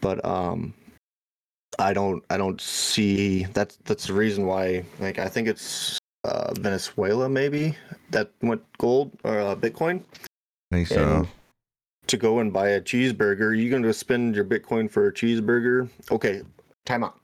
but 0.01 0.25
um, 0.25 0.75
I 1.79 1.93
don't 1.93 2.25
I 2.31 2.37
don't 2.37 2.61
see 2.61 3.45
that's 3.53 3.79
that's 3.85 4.07
the 4.07 4.15
reason 4.15 4.47
why. 4.47 4.85
Like 4.99 5.19
I 5.19 5.29
think 5.29 5.47
it's 5.47 5.99
uh, 6.25 6.53
Venezuela 6.55 7.29
maybe 7.29 7.77
that 8.11 8.31
went 8.43 8.63
gold 8.79 9.13
or 9.25 9.39
uh, 9.39 9.55
Bitcoin. 9.55 10.03
Think 10.71 10.89
so. 10.89 11.27
To 12.07 12.17
go 12.17 12.39
and 12.39 12.53
buy 12.53 12.71
a 12.71 12.81
cheeseburger, 12.81 13.59
you're 13.59 13.71
going 13.71 13.83
to 13.83 13.93
spend 13.93 14.35
your 14.35 14.45
Bitcoin 14.45 14.91
for 14.91 15.09
a 15.09 15.13
cheeseburger. 15.13 15.89
Okay, 16.11 16.43
time 16.87 17.05
out. 17.05 17.19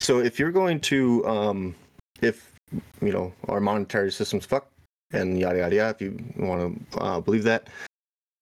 So 0.00 0.20
if 0.20 0.38
you're 0.38 0.52
going 0.52 0.80
to, 0.80 1.26
um, 1.26 1.74
if 2.20 2.52
you 3.00 3.12
know 3.12 3.32
our 3.48 3.60
monetary 3.60 4.10
system's 4.10 4.46
fucked 4.46 4.72
and 5.12 5.38
yada 5.38 5.58
yada 5.58 5.76
yada, 5.76 5.90
if 5.90 6.00
you 6.00 6.24
want 6.38 6.90
to 6.92 6.98
uh, 6.98 7.20
believe 7.20 7.44
that, 7.44 7.68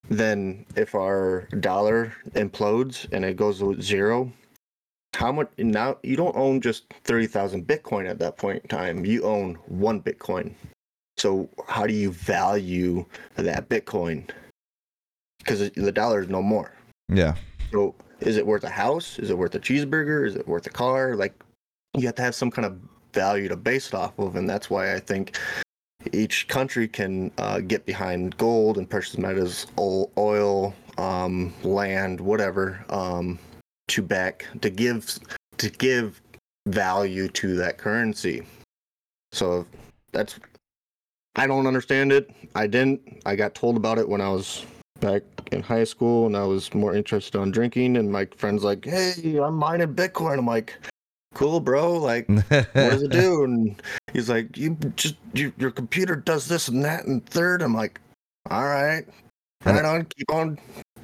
then 0.08 0.64
if 0.76 0.94
our 0.94 1.48
dollar 1.58 2.12
implodes 2.32 3.06
and 3.12 3.24
it 3.24 3.36
goes 3.36 3.58
to 3.58 3.80
zero, 3.80 4.32
how 5.14 5.32
much 5.32 5.50
now? 5.58 5.98
You 6.02 6.16
don't 6.16 6.36
own 6.36 6.60
just 6.60 6.92
thirty 7.04 7.26
thousand 7.26 7.66
Bitcoin 7.66 8.08
at 8.08 8.18
that 8.20 8.36
point 8.36 8.62
in 8.62 8.68
time. 8.68 9.04
You 9.04 9.24
own 9.24 9.56
one 9.66 10.00
Bitcoin. 10.00 10.54
So 11.20 11.50
how 11.68 11.86
do 11.86 11.92
you 11.92 12.12
value 12.12 13.04
that 13.36 13.68
Bitcoin? 13.68 14.30
Because 15.38 15.70
the 15.72 15.92
dollar 15.92 16.22
is 16.22 16.30
no 16.30 16.40
more. 16.40 16.72
Yeah. 17.10 17.34
So 17.72 17.94
is 18.20 18.38
it 18.38 18.46
worth 18.46 18.64
a 18.64 18.70
house? 18.70 19.18
Is 19.18 19.28
it 19.28 19.36
worth 19.36 19.54
a 19.54 19.60
cheeseburger? 19.60 20.26
Is 20.26 20.34
it 20.34 20.48
worth 20.48 20.66
a 20.66 20.70
car? 20.70 21.16
Like 21.16 21.34
you 21.94 22.06
have 22.06 22.14
to 22.14 22.22
have 22.22 22.34
some 22.34 22.50
kind 22.50 22.64
of 22.64 22.80
value 23.12 23.48
to 23.48 23.56
base 23.56 23.88
it 23.88 23.94
off 23.94 24.18
of, 24.18 24.36
and 24.36 24.48
that's 24.48 24.70
why 24.70 24.94
I 24.94 24.98
think 24.98 25.38
each 26.14 26.48
country 26.48 26.88
can 26.88 27.30
uh, 27.36 27.60
get 27.60 27.84
behind 27.84 28.34
gold 28.38 28.78
and 28.78 28.88
precious 28.88 29.18
metals, 29.18 29.66
oil, 29.78 30.10
oil 30.16 30.74
um, 30.96 31.52
land, 31.64 32.18
whatever, 32.18 32.82
um, 32.88 33.38
to 33.88 34.00
back 34.00 34.46
to 34.62 34.70
give 34.70 35.18
to 35.58 35.68
give 35.68 36.22
value 36.66 37.28
to 37.28 37.56
that 37.56 37.76
currency. 37.76 38.46
So 39.32 39.66
that's 40.12 40.40
I 41.36 41.46
don't 41.46 41.66
understand 41.66 42.12
it. 42.12 42.30
I 42.54 42.66
didn't. 42.66 43.22
I 43.24 43.36
got 43.36 43.54
told 43.54 43.76
about 43.76 43.98
it 43.98 44.08
when 44.08 44.20
I 44.20 44.28
was 44.28 44.66
back 45.00 45.22
in 45.52 45.62
high 45.62 45.84
school 45.84 46.26
and 46.26 46.36
I 46.36 46.44
was 46.44 46.72
more 46.74 46.94
interested 46.94 47.38
on 47.38 47.50
drinking 47.50 47.96
and 47.96 48.10
my 48.10 48.26
friends 48.36 48.62
like, 48.64 48.84
"Hey, 48.84 49.38
I'm 49.38 49.54
mining 49.54 49.94
Bitcoin." 49.94 50.38
I'm 50.38 50.46
like, 50.46 50.74
"Cool, 51.34 51.60
bro. 51.60 51.96
Like, 51.96 52.28
what 52.28 52.72
does 52.74 53.02
it 53.02 53.10
do?" 53.10 53.44
And 53.44 53.80
he's 54.12 54.28
like, 54.28 54.56
"You 54.56 54.76
just 54.96 55.16
you, 55.32 55.52
your 55.58 55.70
computer 55.70 56.16
does 56.16 56.48
this 56.48 56.68
and 56.68 56.84
that 56.84 57.06
and 57.06 57.24
third. 57.24 57.62
I'm 57.62 57.74
like, 57.74 58.00
"All 58.50 58.64
right, 58.64 59.06
And 59.64 59.76
right 59.76 59.84
on, 59.84 60.04
keep 60.06 60.30
on, 60.32 60.58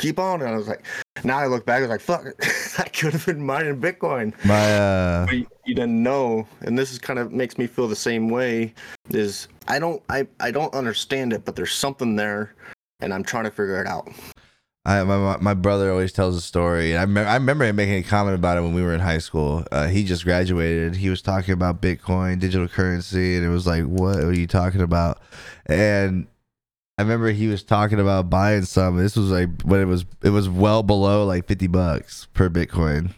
keep 0.06 0.18
on." 0.18 0.40
And 0.40 0.50
I 0.50 0.56
was 0.56 0.68
like, 0.68 0.84
now 1.24 1.38
I 1.38 1.46
look 1.46 1.66
back, 1.66 1.78
I 1.78 1.80
was 1.82 1.90
like, 1.90 2.00
"Fuck, 2.00 2.26
I 2.78 2.88
could 2.88 3.12
have 3.12 3.26
been 3.26 3.44
mining 3.44 3.80
Bitcoin." 3.80 4.32
My 4.44 4.74
uh 4.74 5.26
you 5.30 5.46
you 5.66 5.74
didn't 5.74 6.02
know 6.02 6.46
and 6.62 6.78
this 6.78 6.92
is 6.92 6.98
kind 6.98 7.18
of 7.18 7.32
makes 7.32 7.58
me 7.58 7.66
feel 7.66 7.88
the 7.88 7.96
same 7.96 8.28
way 8.28 8.72
is 9.10 9.48
i 9.66 9.78
don't 9.80 10.00
i 10.08 10.26
i 10.40 10.50
don't 10.50 10.72
understand 10.74 11.32
it 11.32 11.44
but 11.44 11.56
there's 11.56 11.74
something 11.74 12.14
there 12.14 12.54
and 13.00 13.12
i'm 13.12 13.24
trying 13.24 13.44
to 13.44 13.50
figure 13.50 13.80
it 13.80 13.86
out 13.86 14.08
I, 14.84 15.02
my 15.02 15.36
my- 15.38 15.54
brother 15.54 15.90
always 15.90 16.12
tells 16.12 16.36
a 16.36 16.40
story. 16.40 16.92
and 16.92 17.00
I 17.00 17.02
remember, 17.02 17.28
I 17.28 17.34
remember 17.34 17.64
him 17.64 17.74
making 17.74 17.94
a 17.96 18.02
comment 18.04 18.36
about 18.36 18.56
it 18.56 18.60
when 18.60 18.72
we 18.72 18.82
were 18.82 18.94
in 18.94 19.00
high 19.00 19.18
school. 19.18 19.64
Uh, 19.72 19.88
he 19.88 20.04
just 20.04 20.22
graduated. 20.22 20.94
He 20.94 21.10
was 21.10 21.20
talking 21.22 21.54
about 21.54 21.82
Bitcoin, 21.82 22.38
digital 22.38 22.68
currency, 22.68 23.34
and 23.34 23.44
it 23.44 23.48
was 23.48 23.66
like, 23.66 23.82
"What 23.82 24.20
are 24.20 24.32
you 24.32 24.46
talking 24.46 24.80
about?" 24.80 25.18
And 25.66 26.28
I 26.98 27.02
remember 27.02 27.30
he 27.30 27.46
was 27.48 27.62
talking 27.62 28.00
about 28.00 28.30
buying 28.30 28.62
some. 28.62 28.96
This 28.96 29.16
was 29.16 29.30
like 29.30 29.48
when 29.62 29.80
it 29.80 29.84
was 29.86 30.06
it 30.22 30.30
was 30.30 30.48
well 30.48 30.82
below 30.82 31.26
like 31.26 31.46
fifty 31.46 31.66
bucks 31.66 32.26
per 32.32 32.48
Bitcoin. 32.48 33.12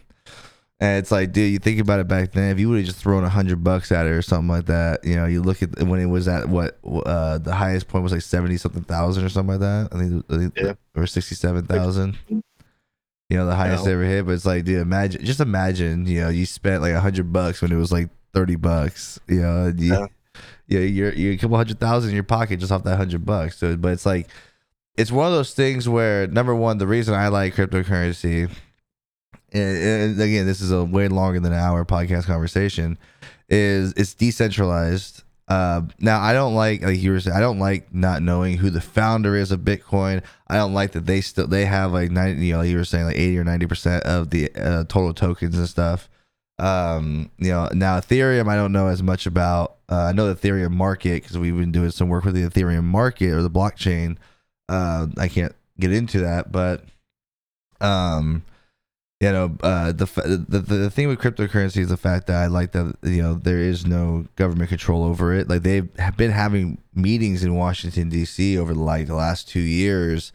And 0.81 0.97
it's 0.97 1.11
like, 1.11 1.33
dude, 1.33 1.51
you 1.51 1.59
think 1.59 1.79
about 1.81 1.99
it 1.99 2.07
back 2.07 2.31
then. 2.31 2.51
If 2.51 2.59
you 2.59 2.69
would 2.69 2.77
have 2.77 2.85
just 2.85 2.99
thrown 2.99 3.25
a 3.25 3.29
hundred 3.29 3.63
bucks 3.65 3.91
at 3.91 4.05
it 4.05 4.11
or 4.11 4.21
something 4.21 4.47
like 4.47 4.65
that, 4.67 5.03
you 5.03 5.15
know, 5.17 5.25
you 5.25 5.41
look 5.41 5.61
at 5.61 5.77
when 5.83 5.99
it 5.99 6.05
was 6.05 6.27
at 6.29 6.47
what 6.47 6.79
uh, 6.85 7.37
the 7.37 7.53
highest 7.53 7.89
point 7.89 8.03
was 8.03 8.13
like 8.13 8.21
seventy 8.21 8.55
something 8.55 8.83
thousand 8.83 9.25
or 9.25 9.29
something 9.29 9.59
like 9.59 9.61
that. 9.61 9.89
I 9.93 9.99
think, 9.99 10.25
I 10.29 10.37
think 10.37 10.53
Yeah. 10.57 10.73
or 10.95 11.05
sixty 11.05 11.35
seven 11.35 11.65
thousand. 11.65 12.17
You 12.29 13.37
know, 13.37 13.45
the 13.45 13.55
highest 13.55 13.85
Yeah. 13.85 13.91
ever 13.91 14.03
hit. 14.03 14.25
But 14.25 14.33
it's 14.33 14.45
like, 14.45 14.63
dude, 14.63 14.79
imagine, 14.81 15.23
just 15.25 15.41
imagine, 15.41 16.05
you 16.05 16.21
know, 16.21 16.29
you 16.29 16.45
spent 16.45 16.81
like 16.81 16.93
a 16.93 17.01
hundred 17.01 17.31
bucks 17.33 17.61
when 17.61 17.71
it 17.73 17.77
was 17.77 17.91
like 17.91 18.09
thirty 18.33 18.55
bucks. 18.55 19.19
You 19.27 19.41
know, 19.41 19.65
and 19.65 20.09
you, 20.69 20.79
yeah, 20.79 20.85
you're 20.85 21.13
you're 21.13 21.33
a 21.33 21.37
couple 21.37 21.57
hundred 21.57 21.79
thousand 21.79 22.09
in 22.09 22.15
your 22.15 22.23
pocket 22.23 22.59
just 22.59 22.71
off 22.71 22.83
that 22.83 22.97
hundred 22.97 23.25
bucks. 23.25 23.57
So, 23.57 23.75
but 23.75 23.93
it's 23.93 24.05
like, 24.05 24.27
it's 24.95 25.11
one 25.11 25.27
of 25.27 25.33
those 25.33 25.53
things 25.53 25.89
where 25.89 26.27
number 26.27 26.55
one, 26.55 26.77
the 26.77 26.87
reason 26.87 27.13
I 27.13 27.27
like 27.29 27.55
cryptocurrency, 27.55 28.49
and, 29.51 29.77
and 29.77 30.21
again, 30.21 30.45
this 30.45 30.61
is 30.61 30.71
a 30.71 30.83
way 30.83 31.07
longer 31.07 31.39
than 31.39 31.53
an 31.53 31.59
hour 31.59 31.85
podcast 31.85 32.25
conversation, 32.25 32.97
is 33.49 33.93
it's 33.93 34.13
decentralized. 34.13 35.23
Uh, 35.47 35.81
now 35.99 36.21
I 36.21 36.33
don't 36.33 36.53
like 36.53 36.83
like 36.83 36.99
you 36.99 37.11
were 37.11 37.19
saying 37.19 37.35
I 37.35 37.39
don't 37.39 37.57
like 37.57 37.91
not 37.91 38.21
knowing 38.21 38.57
who 38.57 38.69
the 38.69 38.81
founder 38.81 39.35
is 39.35 39.51
of 39.51 39.61
Bitcoin. 39.61 40.21
I 40.47 40.57
don't 40.57 40.75
like 40.75 40.91
that 40.91 41.07
they 41.07 41.21
still 41.21 41.47
they 41.47 41.65
have 41.65 41.91
like 41.91 42.11
ninety 42.11 42.45
you 42.45 42.53
know 42.53 42.61
you 42.61 42.77
were 42.77 42.85
saying 42.85 43.05
like 43.05 43.15
eighty 43.17 43.37
or 43.39 43.43
ninety 43.43 43.65
percent 43.65 44.03
of 44.03 44.29
the 44.29 44.51
uh, 44.55 44.83
total 44.83 45.11
tokens 45.11 45.57
and 45.57 45.67
stuff. 45.67 46.07
Um, 46.59 47.31
you 47.37 47.51
know 47.51 47.69
now 47.73 47.99
Ethereum 47.99 48.47
I 48.47 48.55
don't 48.55 48.71
know 48.71 48.87
as 48.87 49.01
much 49.01 49.25
about. 49.25 49.77
Uh, 49.87 50.03
I 50.03 50.11
know 50.11 50.31
the 50.31 50.35
Ethereum 50.35 50.71
market 50.71 51.23
because 51.23 51.37
we've 51.37 51.57
been 51.57 51.71
doing 51.71 51.91
some 51.91 52.09
work 52.09 52.25
with 52.25 52.35
the 52.35 52.43
Ethereum 52.43 52.83
market 52.83 53.31
or 53.31 53.41
the 53.41 53.49
blockchain. 53.49 54.17
Uh, 54.67 55.07
I 55.17 55.27
can't 55.27 55.55
get 55.79 55.91
into 55.91 56.19
that, 56.19 56.51
but 56.51 56.83
um, 57.81 58.43
you 59.19 59.31
know, 59.31 59.57
uh, 59.63 59.91
the, 59.91 60.05
the 60.47 60.59
the 60.59 60.89
thing 60.89 61.09
with 61.09 61.19
cryptocurrency 61.19 61.77
is 61.77 61.89
the 61.89 61.97
fact 61.97 62.27
that 62.27 62.37
I 62.37 62.47
like 62.47 62.71
that 62.71 62.95
you 63.03 63.21
know 63.21 63.33
there 63.33 63.59
is 63.59 63.85
no 63.85 64.25
government 64.37 64.69
control 64.69 65.03
over 65.03 65.33
it. 65.33 65.49
Like 65.49 65.63
they've 65.63 65.89
been 66.15 66.31
having 66.31 66.77
meetings 66.93 67.43
in 67.43 67.55
Washington 67.55 68.07
D.C. 68.07 68.57
over 68.57 68.73
the, 68.73 68.79
like 68.79 69.07
the 69.07 69.15
last 69.15 69.49
two 69.49 69.59
years, 69.59 70.31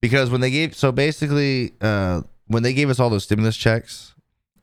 because 0.00 0.30
when 0.30 0.40
they 0.40 0.50
gave 0.50 0.74
so 0.74 0.92
basically 0.92 1.74
uh, 1.82 2.22
when 2.46 2.62
they 2.62 2.72
gave 2.72 2.88
us 2.88 2.98
all 2.98 3.10
those 3.10 3.24
stimulus 3.24 3.56
checks, 3.56 4.14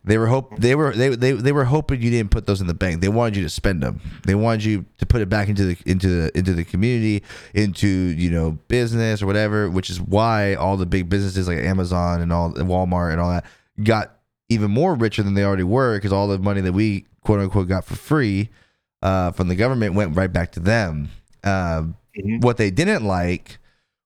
they 0.05 0.17
were 0.17 0.27
hope 0.27 0.57
they 0.57 0.75
were 0.75 0.91
they, 0.91 1.09
they 1.09 1.31
they 1.31 1.51
were 1.53 1.63
hoping 1.63 2.01
you 2.01 2.09
didn't 2.09 2.31
put 2.31 2.45
those 2.45 2.59
in 2.59 2.67
the 2.67 2.73
bank. 2.73 2.99
They 2.99 3.07
wanted 3.07 3.37
you 3.37 3.43
to 3.43 3.49
spend 3.49 3.81
them. 3.81 4.01
They 4.25 4.35
wanted 4.35 4.65
you 4.65 4.85
to 4.97 5.05
put 5.05 5.21
it 5.21 5.29
back 5.29 5.47
into 5.47 5.63
the 5.63 5.77
into 5.85 6.07
the 6.09 6.37
into 6.37 6.53
the 6.53 6.65
community, 6.65 7.23
into 7.53 7.87
you 7.87 8.29
know 8.29 8.51
business 8.67 9.21
or 9.21 9.27
whatever. 9.27 9.69
Which 9.69 9.89
is 9.89 10.01
why 10.01 10.55
all 10.55 10.75
the 10.75 10.85
big 10.85 11.07
businesses 11.07 11.47
like 11.47 11.59
Amazon 11.59 12.21
and 12.21 12.33
all 12.33 12.51
Walmart 12.51 13.13
and 13.13 13.21
all 13.21 13.29
that 13.29 13.45
got 13.81 14.17
even 14.49 14.69
more 14.69 14.93
richer 14.93 15.23
than 15.23 15.35
they 15.35 15.43
already 15.45 15.63
were 15.63 15.97
because 15.97 16.11
all 16.11 16.27
the 16.27 16.37
money 16.37 16.59
that 16.59 16.73
we 16.73 17.05
quote 17.21 17.39
unquote 17.39 17.69
got 17.69 17.85
for 17.85 17.95
free 17.95 18.49
uh, 19.01 19.31
from 19.31 19.47
the 19.47 19.55
government 19.55 19.95
went 19.95 20.17
right 20.17 20.33
back 20.33 20.51
to 20.51 20.59
them. 20.59 21.09
Um, 21.45 21.95
what 22.41 22.57
they 22.57 22.71
didn't 22.71 23.05
like 23.05 23.57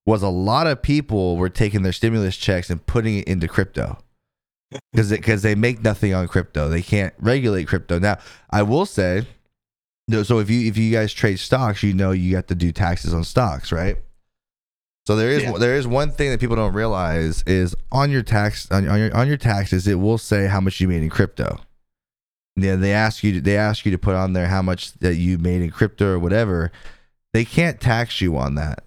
was 0.06 0.22
a 0.22 0.30
lot 0.30 0.68
of 0.68 0.82
people 0.82 1.38
were 1.38 1.50
taking 1.50 1.82
their 1.82 1.92
stimulus 1.92 2.38
checks 2.38 2.70
and 2.70 2.86
putting 2.86 3.18
it 3.18 3.28
into 3.28 3.48
crypto 3.48 3.98
because 4.92 5.10
because 5.12 5.42
they 5.42 5.56
make 5.56 5.82
nothing 5.82 6.14
on 6.14 6.28
crypto. 6.28 6.70
They 6.70 6.82
can't 6.82 7.14
regulate 7.20 7.68
crypto. 7.68 8.00
Now, 8.00 8.18
I 8.50 8.64
will 8.64 8.86
say, 8.86 9.26
so 10.24 10.40
if 10.40 10.50
you 10.50 10.68
if 10.68 10.78
you 10.78 10.92
guys 10.92 11.14
trade 11.14 11.40
stocks, 11.40 11.84
you 11.84 11.94
know 11.94 12.12
you 12.12 12.36
have 12.36 12.48
to 12.48 12.56
do 12.56 12.72
taxes 12.72 13.14
on 13.14 13.24
stocks, 13.24 13.72
right? 13.72 13.98
So 15.06 15.16
there 15.16 15.30
is 15.30 15.44
Yeah. 15.44 15.54
there 15.58 15.76
is 15.76 15.88
one 15.88 16.12
thing 16.12 16.32
that 16.32 16.40
people 16.42 16.56
don't 16.58 16.74
realize 16.74 17.44
is 17.48 17.76
on 17.92 18.12
your 18.12 18.24
tax 18.24 18.70
on, 18.72 18.88
on 18.90 19.00
your 19.00 19.16
on 19.16 19.28
your 19.28 19.38
taxes 19.38 19.88
it 19.88 19.96
will 19.96 20.18
say 20.18 20.48
how 20.48 20.60
much 20.60 20.82
you 20.82 20.88
made 20.88 21.04
in 21.04 21.10
crypto. 21.10 21.62
Yeah, 22.58 22.76
they 22.76 22.92
ask 22.92 23.24
you 23.24 23.40
they 23.40 23.56
ask 23.56 23.86
you 23.86 23.92
to 23.92 23.98
put 23.98 24.16
on 24.16 24.34
there 24.34 24.48
how 24.48 24.62
much 24.62 24.94
that 24.96 25.16
you 25.16 25.38
made 25.38 25.62
in 25.62 25.70
crypto 25.70 26.08
or 26.14 26.20
whatever. 26.20 26.72
They 27.34 27.46
can't 27.46 27.80
tax 27.80 28.20
you 28.20 28.36
on 28.36 28.56
that. 28.56 28.84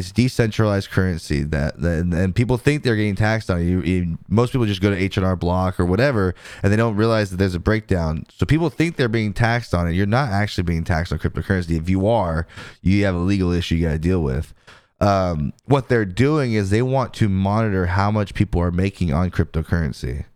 It's 0.00 0.12
decentralized 0.12 0.90
currency 0.90 1.42
that, 1.44 1.80
that 1.80 1.98
and, 2.00 2.12
and 2.12 2.34
people 2.34 2.56
think 2.56 2.82
they're 2.82 2.96
getting 2.96 3.14
taxed 3.14 3.50
on. 3.50 3.64
You, 3.64 3.80
you, 3.82 4.18
most 4.28 4.52
people 4.52 4.66
just 4.66 4.80
go 4.80 4.90
to 4.90 4.96
H 4.96 5.16
and 5.16 5.24
R 5.24 5.36
Block 5.36 5.78
or 5.78 5.84
whatever, 5.84 6.34
and 6.62 6.72
they 6.72 6.76
don't 6.76 6.96
realize 6.96 7.30
that 7.30 7.36
there's 7.36 7.54
a 7.54 7.60
breakdown. 7.60 8.26
So 8.36 8.44
people 8.46 8.70
think 8.70 8.96
they're 8.96 9.08
being 9.08 9.32
taxed 9.32 9.72
on 9.74 9.86
it. 9.88 9.92
You're 9.92 10.06
not 10.06 10.30
actually 10.30 10.64
being 10.64 10.84
taxed 10.84 11.12
on 11.12 11.18
cryptocurrency. 11.18 11.78
If 11.78 11.88
you 11.88 12.08
are, 12.08 12.46
you 12.82 13.04
have 13.04 13.14
a 13.14 13.18
legal 13.18 13.52
issue 13.52 13.76
you 13.76 13.86
got 13.86 13.92
to 13.92 13.98
deal 13.98 14.22
with. 14.22 14.52
Um, 15.00 15.52
what 15.64 15.88
they're 15.88 16.04
doing 16.04 16.52
is 16.52 16.70
they 16.70 16.82
want 16.82 17.14
to 17.14 17.28
monitor 17.28 17.86
how 17.86 18.10
much 18.10 18.34
people 18.34 18.60
are 18.60 18.70
making 18.70 19.12
on 19.12 19.30
cryptocurrency. 19.30 20.26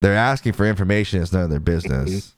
They're 0.00 0.14
asking 0.14 0.54
for 0.54 0.66
information. 0.66 1.20
It's 1.20 1.32
none 1.32 1.42
of 1.42 1.50
their 1.50 1.60
business. 1.60 2.34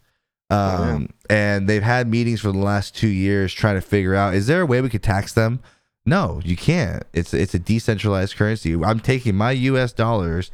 Um, 0.50 1.08
and 1.30 1.68
they've 1.68 1.82
had 1.82 2.08
meetings 2.08 2.40
for 2.40 2.52
the 2.52 2.58
last 2.58 2.94
two 2.94 3.08
years 3.08 3.52
trying 3.52 3.76
to 3.76 3.80
figure 3.80 4.14
out 4.14 4.34
is 4.34 4.46
there 4.46 4.60
a 4.60 4.66
way 4.66 4.80
we 4.80 4.88
could 4.88 5.02
tax 5.02 5.32
them? 5.32 5.60
No, 6.06 6.40
you 6.44 6.56
can't. 6.56 7.02
It's 7.12 7.32
it's 7.32 7.54
a 7.54 7.58
decentralized 7.58 8.36
currency. 8.36 8.74
I'm 8.74 9.00
taking 9.00 9.34
my 9.34 9.52
U.S. 9.52 9.92
dollars, 9.92 10.50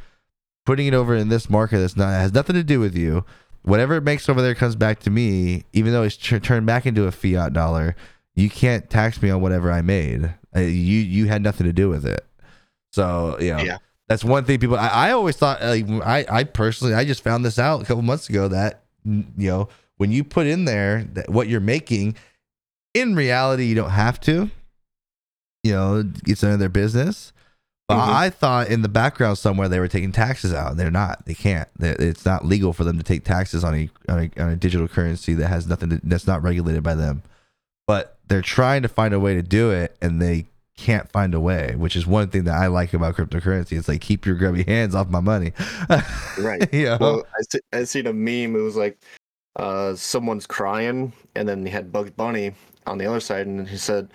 putting 0.65 0.87
it 0.87 0.93
over 0.93 1.15
in 1.15 1.27
this 1.29 1.49
market 1.49 1.79
that's 1.79 1.97
not 1.97 2.09
has 2.09 2.33
nothing 2.33 2.55
to 2.55 2.63
do 2.63 2.79
with 2.79 2.95
you. 2.95 3.25
Whatever 3.63 3.95
it 3.95 4.01
makes 4.03 4.27
over 4.29 4.41
there 4.41 4.55
comes 4.55 4.75
back 4.75 4.99
to 5.01 5.09
me, 5.09 5.65
even 5.73 5.91
though 5.91 6.03
it's 6.03 6.15
tr- 6.17 6.37
turned 6.37 6.65
back 6.65 6.85
into 6.85 7.05
a 7.05 7.11
fiat 7.11 7.53
dollar. 7.53 7.95
You 8.33 8.49
can't 8.49 8.89
tax 8.89 9.21
me 9.21 9.29
on 9.29 9.41
whatever 9.41 9.69
I 9.71 9.81
made. 9.81 10.33
Uh, 10.55 10.61
you 10.61 10.99
you 10.99 11.27
had 11.27 11.41
nothing 11.43 11.67
to 11.67 11.73
do 11.73 11.89
with 11.89 12.05
it. 12.05 12.25
So 12.93 13.37
you 13.41 13.51
know, 13.53 13.59
Yeah. 13.61 13.77
that's 14.07 14.23
one 14.23 14.45
thing 14.45 14.57
people. 14.59 14.77
I, 14.77 14.87
I 14.87 15.11
always 15.11 15.35
thought 15.35 15.61
like 15.61 15.85
I 15.89 16.25
I 16.29 16.43
personally 16.45 16.93
I 16.93 17.03
just 17.03 17.23
found 17.25 17.43
this 17.43 17.59
out 17.59 17.81
a 17.81 17.85
couple 17.85 18.03
months 18.03 18.29
ago 18.29 18.47
that 18.47 18.83
you 19.03 19.25
know 19.37 19.67
when 19.97 20.11
you 20.11 20.23
put 20.23 20.47
in 20.47 20.63
there 20.63 21.03
that 21.13 21.29
what 21.29 21.49
you're 21.49 21.59
making, 21.59 22.15
in 22.93 23.15
reality 23.17 23.65
you 23.65 23.75
don't 23.75 23.89
have 23.91 24.17
to. 24.21 24.49
You 25.63 25.73
know, 25.73 26.03
it's 26.25 26.43
none 26.43 26.53
of 26.53 26.59
their 26.59 26.69
business. 26.69 27.33
But 27.87 27.97
Mhm. 28.05 28.13
I 28.13 28.29
thought 28.29 28.69
in 28.69 28.83
the 28.83 28.89
background 28.89 29.37
somewhere 29.37 29.67
they 29.67 29.79
were 29.79 29.87
taking 29.87 30.11
taxes 30.11 30.53
out. 30.53 30.77
They're 30.77 30.89
not. 30.91 31.25
They 31.25 31.33
can't. 31.33 31.67
They- 31.77 31.89
It's 31.91 32.25
not 32.25 32.45
legal 32.45 32.71
for 32.73 32.83
them 32.83 32.97
to 32.97 33.03
take 33.03 33.25
taxes 33.25 33.63
on 33.63 33.75
a 33.75 33.89
on 34.07 34.31
a, 34.37 34.41
on 34.41 34.49
a 34.49 34.55
digital 34.55 34.87
currency 34.87 35.33
that 35.35 35.47
has 35.47 35.67
nothing. 35.67 35.89
To, 35.89 35.99
that's 36.03 36.25
not 36.25 36.41
regulated 36.41 36.83
by 36.83 36.95
them. 36.95 37.21
But 37.87 38.17
they're 38.27 38.41
trying 38.41 38.81
to 38.83 38.87
find 38.87 39.13
a 39.13 39.19
way 39.19 39.33
to 39.35 39.41
do 39.41 39.71
it, 39.71 39.97
and 40.01 40.21
they 40.21 40.45
can't 40.77 41.11
find 41.11 41.33
a 41.33 41.39
way. 41.39 41.75
Which 41.77 41.95
is 41.97 42.07
one 42.07 42.29
thing 42.29 42.45
that 42.45 42.55
I 42.55 42.67
like 42.67 42.93
about 42.93 43.17
cryptocurrency. 43.17 43.77
It's 43.77 43.89
like 43.89 43.99
keep 44.01 44.25
your 44.25 44.35
grubby 44.35 44.63
hands 44.63 44.95
off 44.95 45.09
my 45.09 45.19
money. 45.19 45.51
Right. 46.39 46.67
you 46.73 46.85
know? 46.85 46.97
Well, 46.99 47.23
I, 47.37 47.41
see, 47.51 47.59
I 47.73 47.83
seen 47.83 48.07
a 48.07 48.13
meme. 48.13 48.55
It 48.55 48.63
was 48.63 48.77
like 48.77 48.97
uh, 49.57 49.95
someone's 49.95 50.47
crying, 50.47 51.11
and 51.35 51.47
then 51.47 51.65
he 51.65 51.71
had 51.71 51.91
Bugs 51.91 52.11
Bunny 52.11 52.53
on 52.87 52.97
the 52.97 53.05
other 53.05 53.19
side, 53.19 53.47
and 53.47 53.67
he 53.67 53.75
said, 53.77 54.09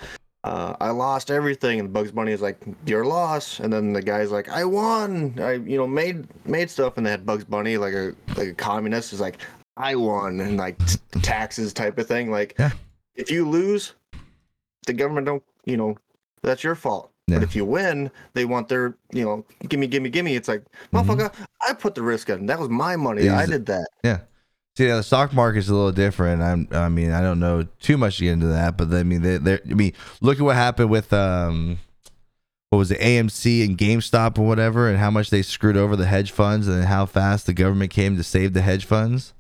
uh, 0.47 0.77
"I 0.81 0.91
lost 0.91 1.31
everything." 1.31 1.81
And 1.81 1.93
Bugs 1.93 2.13
Bunny 2.13 2.33
is 2.33 2.41
like, 2.41 2.59
"Your 2.87 3.05
loss." 3.05 3.61
And 3.61 3.73
then 3.73 3.93
the 3.93 4.03
guy's 4.03 4.31
like, 4.31 4.49
"I 4.49 4.65
won. 4.65 5.35
I 5.41 5.53
you 5.55 5.77
know 5.77 5.87
made 5.87 6.27
made 6.47 6.71
stuff." 6.71 6.97
And 6.97 7.05
they 7.07 7.11
had 7.11 7.27
Bugs 7.27 7.45
Bunny 7.45 7.77
like 7.77 7.95
a 7.95 8.15
like 8.37 8.49
a 8.49 8.55
communist 8.55 9.13
is 9.13 9.21
like, 9.21 9.39
"I 9.77 9.95
won," 9.97 10.41
and 10.41 10.57
like 10.57 10.79
t- 10.87 10.99
taxes 11.21 11.73
type 11.73 11.99
of 11.99 12.07
thing. 12.07 12.31
Like, 12.31 12.55
Yeah. 12.59 12.71
if 13.15 13.31
you 13.31 13.49
lose, 13.49 13.95
the 14.87 14.93
government 14.93 15.27
don't 15.27 15.43
you 15.65 15.77
know 15.77 15.97
that's 16.43 16.63
your 16.63 16.75
fault. 16.75 17.11
Yeah. 17.27 17.39
But 17.39 17.43
if 17.43 17.57
you 17.57 17.65
win, 17.65 18.13
they 18.35 18.45
want 18.45 18.69
their, 18.69 18.95
you 19.13 19.25
know, 19.25 19.45
gimme, 19.69 19.89
gimme, 19.89 20.11
gimme. 20.11 20.37
It's 20.37 20.47
like, 20.47 20.63
Mhm. 20.93 21.05
motherfucker, 21.05 21.33
I 21.69 21.73
put 21.73 21.97
the 21.97 22.03
risk 22.03 22.29
in. 22.31 22.47
That 22.47 22.61
was 22.61 22.69
my 22.69 22.95
money. 22.95 23.29
I 23.29 23.47
did 23.47 23.67
that. 23.67 23.89
See, 24.77 24.87
yeah, 24.87 24.97
the 24.97 25.03
stock 25.03 25.33
market's 25.33 25.69
a 25.69 25.75
little 25.75 25.93
different. 25.93 26.43
I'm, 26.43 26.69
I 26.71 26.89
mean, 26.91 27.11
I 27.11 27.23
don't 27.23 27.41
know 27.41 27.67
too 27.81 27.97
much 27.97 28.19
to 28.19 28.25
get 28.25 28.33
into 28.35 28.49
that, 28.49 28.77
but 28.77 28.93
I 28.93 29.05
mean, 29.05 29.23
they, 29.23 29.39
they're, 29.39 29.61
I 29.71 29.75
mean, 29.75 29.93
look 30.21 30.39
at 30.39 30.43
what 30.45 30.55
happened 30.57 30.91
with, 30.91 31.13
um, 31.15 31.79
what 32.71 32.79
was 32.79 32.91
it, 32.91 33.01
AMC 33.01 33.65
and 33.65 33.79
GameStop 33.79 34.39
or 34.39 34.47
whatever, 34.47 34.89
and 34.91 34.99
how 34.99 35.11
much 35.11 35.31
they 35.31 35.41
screwed 35.41 35.79
over 35.79 35.97
the 35.97 36.05
hedge 36.07 36.31
funds, 36.31 36.69
and 36.69 36.85
how 36.85 37.07
fast 37.07 37.47
the 37.47 37.55
government 37.55 37.91
came 37.91 38.17
to 38.19 38.23
save 38.23 38.53
the 38.53 38.61
hedge 38.61 38.85
funds. 38.85 39.33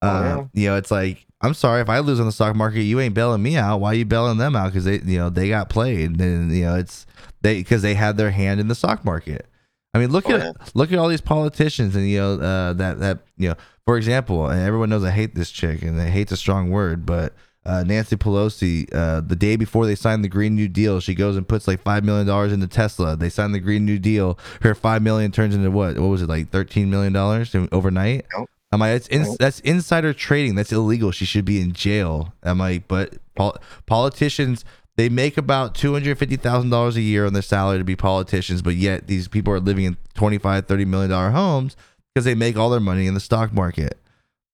Oh, 0.00 0.08
Uh, 0.08 0.44
you 0.52 0.68
know, 0.68 0.76
it's 0.76 0.90
like, 0.90 1.26
I'm 1.40 1.54
sorry 1.54 1.80
if 1.80 1.88
I 1.88 2.00
lose 2.00 2.18
on 2.18 2.26
the 2.26 2.32
stock 2.32 2.56
market, 2.56 2.82
you 2.82 2.98
ain't 2.98 3.14
bailing 3.14 3.42
me 3.42 3.56
out. 3.56 3.78
Why 3.80 3.90
are 3.92 3.94
you 3.94 4.04
bailing 4.04 4.38
them 4.38 4.56
out? 4.56 4.66
Because 4.72 4.84
they, 4.84 4.98
you 4.98 5.18
know, 5.18 5.30
they 5.30 5.48
got 5.48 5.68
played, 5.68 6.20
and 6.20 6.50
you 6.52 6.64
know, 6.64 6.74
it's 6.76 7.06
they 7.40 7.58
because 7.58 7.82
they 7.82 7.94
had 7.94 8.16
their 8.16 8.30
hand 8.32 8.58
in 8.58 8.66
the 8.68 8.74
stock 8.74 9.04
market. 9.04 9.46
I 9.94 9.98
mean, 9.98 10.10
look 10.10 10.28
Oh, 10.30 10.34
at 10.34 10.40
yeah. 10.40 10.52
look 10.74 10.90
at 10.92 10.98
all 10.98 11.08
these 11.08 11.20
politicians, 11.20 11.94
and 11.94 12.08
you 12.08 12.18
know 12.18 12.34
uh, 12.40 12.72
that 12.74 12.98
that 13.00 13.18
you 13.36 13.50
know, 13.50 13.54
for 13.86 13.96
example, 13.96 14.46
and 14.46 14.60
everyone 14.60 14.90
knows 14.90 15.04
I 15.04 15.10
hate 15.10 15.34
this 15.34 15.50
chick, 15.50 15.82
and 15.82 16.00
I 16.00 16.08
hate 16.08 16.30
a 16.32 16.36
strong 16.36 16.70
word, 16.70 17.04
but 17.04 17.34
uh, 17.64 17.84
Nancy 17.84 18.16
Pelosi, 18.16 18.92
uh, 18.92 19.20
the 19.20 19.36
day 19.36 19.56
before 19.56 19.86
they 19.86 19.94
signed 19.94 20.24
the 20.24 20.28
Green 20.28 20.56
New 20.56 20.68
Deal, 20.68 20.98
she 21.00 21.14
goes 21.14 21.36
and 21.36 21.46
puts 21.46 21.68
like 21.68 21.80
five 21.80 22.04
million 22.04 22.26
dollars 22.26 22.52
into 22.52 22.66
Tesla. 22.66 23.16
They 23.16 23.28
signed 23.28 23.54
the 23.54 23.60
Green 23.60 23.84
New 23.84 23.98
Deal. 23.98 24.38
Her 24.62 24.74
five 24.74 25.02
million 25.02 25.30
turns 25.30 25.54
into 25.54 25.70
what? 25.70 25.98
What 25.98 26.08
was 26.08 26.22
it 26.22 26.28
like? 26.28 26.50
Thirteen 26.50 26.90
million 26.90 27.12
dollars 27.12 27.54
overnight. 27.70 28.26
Nope. 28.36 28.50
I'm 28.72 28.80
like, 28.80 28.96
it's 28.96 29.08
in, 29.08 29.36
that's 29.38 29.60
insider 29.60 30.14
trading. 30.14 30.54
That's 30.54 30.72
illegal. 30.72 31.12
She 31.12 31.26
should 31.26 31.44
be 31.44 31.60
in 31.60 31.72
jail. 31.72 32.32
I'm 32.42 32.58
like, 32.58 32.88
but 32.88 33.14
pol- 33.36 33.58
politicians 33.86 34.64
they 34.96 35.08
make 35.08 35.36
about 35.36 35.74
two 35.74 35.92
hundred 35.92 36.18
fifty 36.18 36.36
thousand 36.36 36.70
dollars 36.70 36.96
a 36.96 37.00
year 37.00 37.26
on 37.26 37.32
their 37.32 37.42
salary 37.42 37.78
to 37.78 37.84
be 37.84 37.96
politicians, 37.96 38.60
but 38.60 38.74
yet 38.74 39.06
these 39.06 39.28
people 39.28 39.52
are 39.52 39.60
living 39.60 39.84
in 39.84 39.96
25 40.14 40.66
30 40.66 40.84
million 40.84 41.10
dollar 41.10 41.30
homes 41.30 41.76
because 42.14 42.24
they 42.24 42.34
make 42.34 42.56
all 42.56 42.70
their 42.70 42.80
money 42.80 43.06
in 43.06 43.14
the 43.14 43.20
stock 43.20 43.52
market 43.52 43.98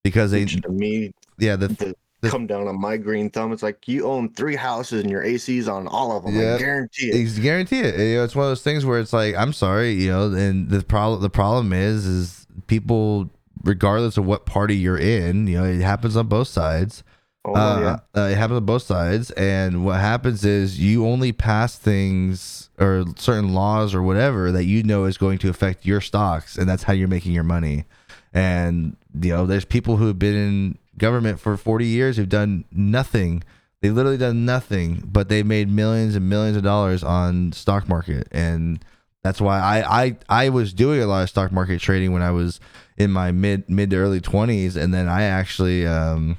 because 0.04 0.30
they 0.30 0.40
Which 0.42 0.60
to 0.62 0.68
me, 0.70 1.12
yeah 1.38 1.56
the 1.56 1.68
to 1.68 1.94
the- 2.20 2.30
come 2.30 2.46
down 2.46 2.66
on 2.66 2.80
my 2.80 2.96
green 2.96 3.30
thumb, 3.30 3.52
it's 3.52 3.62
like 3.62 3.86
you 3.86 4.06
own 4.06 4.32
three 4.34 4.56
houses 4.56 5.02
and 5.02 5.10
your 5.10 5.22
AC's 5.22 5.68
on 5.68 5.86
all 5.86 6.16
of 6.16 6.24
them. 6.24 6.34
Yeah. 6.34 6.56
I 6.56 6.58
guarantee 6.58 7.10
it. 7.10 7.14
It's 7.14 7.38
guarantee 7.38 7.78
it. 7.80 7.96
You 7.98 8.16
know, 8.16 8.24
it's 8.24 8.34
one 8.34 8.44
of 8.44 8.50
those 8.50 8.62
things 8.62 8.84
where 8.84 8.98
it's 8.98 9.12
like, 9.12 9.36
I'm 9.36 9.52
sorry, 9.52 9.92
you 9.92 10.10
know, 10.10 10.32
and 10.32 10.68
the 10.68 10.82
problem 10.82 11.22
the 11.22 11.30
problem 11.30 11.72
is 11.72 12.06
is 12.06 12.46
people, 12.66 13.30
regardless 13.62 14.16
of 14.16 14.26
what 14.26 14.46
party 14.46 14.76
you're 14.76 14.98
in, 14.98 15.46
you 15.46 15.58
know, 15.58 15.64
it 15.64 15.80
happens 15.80 16.16
on 16.16 16.26
both 16.26 16.48
sides. 16.48 17.04
Oh, 17.48 17.54
uh, 17.54 17.80
yeah. 18.14 18.20
uh, 18.20 18.26
it 18.26 18.36
happens 18.36 18.58
on 18.58 18.64
both 18.64 18.82
sides, 18.82 19.30
and 19.32 19.84
what 19.84 20.00
happens 20.00 20.44
is 20.44 20.78
you 20.78 21.06
only 21.06 21.32
pass 21.32 21.76
things 21.76 22.70
or 22.78 23.04
certain 23.16 23.54
laws 23.54 23.94
or 23.94 24.02
whatever 24.02 24.52
that 24.52 24.64
you 24.64 24.82
know 24.82 25.04
is 25.04 25.18
going 25.18 25.38
to 25.38 25.48
affect 25.48 25.86
your 25.86 26.00
stocks, 26.00 26.56
and 26.56 26.68
that's 26.68 26.84
how 26.84 26.92
you're 26.92 27.08
making 27.08 27.32
your 27.32 27.44
money. 27.44 27.84
And 28.32 28.96
you 29.20 29.30
know, 29.30 29.46
there's 29.46 29.64
people 29.64 29.96
who 29.96 30.06
have 30.06 30.18
been 30.18 30.34
in 30.34 30.78
government 30.96 31.40
for 31.40 31.56
40 31.56 31.86
years 31.86 32.16
who've 32.16 32.28
done 32.28 32.64
nothing. 32.70 33.42
They've 33.80 33.94
literally 33.94 34.18
done 34.18 34.44
nothing, 34.44 35.02
but 35.06 35.28
they 35.28 35.42
made 35.42 35.70
millions 35.70 36.16
and 36.16 36.28
millions 36.28 36.56
of 36.56 36.62
dollars 36.62 37.04
on 37.04 37.52
stock 37.52 37.88
market, 37.88 38.28
and 38.32 38.84
that's 39.22 39.40
why 39.40 39.58
I 39.60 40.04
I 40.04 40.16
I 40.28 40.48
was 40.48 40.72
doing 40.72 41.00
a 41.00 41.06
lot 41.06 41.22
of 41.22 41.28
stock 41.28 41.52
market 41.52 41.80
trading 41.80 42.12
when 42.12 42.22
I 42.22 42.30
was 42.30 42.60
in 42.96 43.10
my 43.10 43.30
mid 43.30 43.68
mid 43.68 43.90
to 43.90 43.96
early 43.96 44.20
20s, 44.20 44.76
and 44.76 44.92
then 44.92 45.08
I 45.08 45.22
actually 45.22 45.86
um 45.86 46.38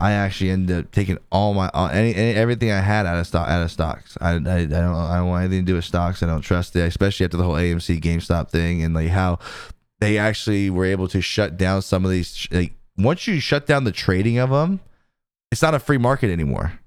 I 0.00 0.12
actually 0.12 0.50
ended 0.50 0.78
up 0.78 0.92
taking 0.92 1.18
all 1.32 1.54
my 1.54 1.70
all, 1.74 1.88
any, 1.88 2.14
any 2.14 2.34
everything 2.34 2.70
I 2.70 2.80
had 2.80 3.04
out 3.04 3.18
of 3.18 3.26
stock 3.26 3.48
out 3.48 3.62
of 3.62 3.70
stocks. 3.70 4.16
I, 4.20 4.30
I, 4.30 4.34
I 4.34 4.36
don't 4.66 4.94
I 4.94 5.16
don't 5.16 5.28
want 5.28 5.44
anything 5.44 5.66
to 5.66 5.72
do 5.72 5.74
with 5.74 5.84
stocks. 5.84 6.22
I 6.22 6.26
don't 6.26 6.42
trust 6.42 6.76
it, 6.76 6.80
especially 6.80 7.24
after 7.24 7.36
the 7.36 7.42
whole 7.42 7.54
AMC 7.54 8.00
GameStop 8.00 8.50
thing 8.50 8.82
and 8.82 8.94
like 8.94 9.08
how 9.08 9.40
they 9.98 10.16
actually 10.16 10.70
were 10.70 10.84
able 10.84 11.08
to 11.08 11.20
shut 11.20 11.56
down 11.56 11.82
some 11.82 12.04
of 12.04 12.12
these. 12.12 12.46
Like 12.52 12.74
once 12.96 13.26
you 13.26 13.40
shut 13.40 13.66
down 13.66 13.84
the 13.84 13.92
trading 13.92 14.38
of 14.38 14.50
them, 14.50 14.80
it's 15.50 15.62
not 15.62 15.74
a 15.74 15.80
free 15.80 15.98
market 15.98 16.30
anymore. 16.30 16.78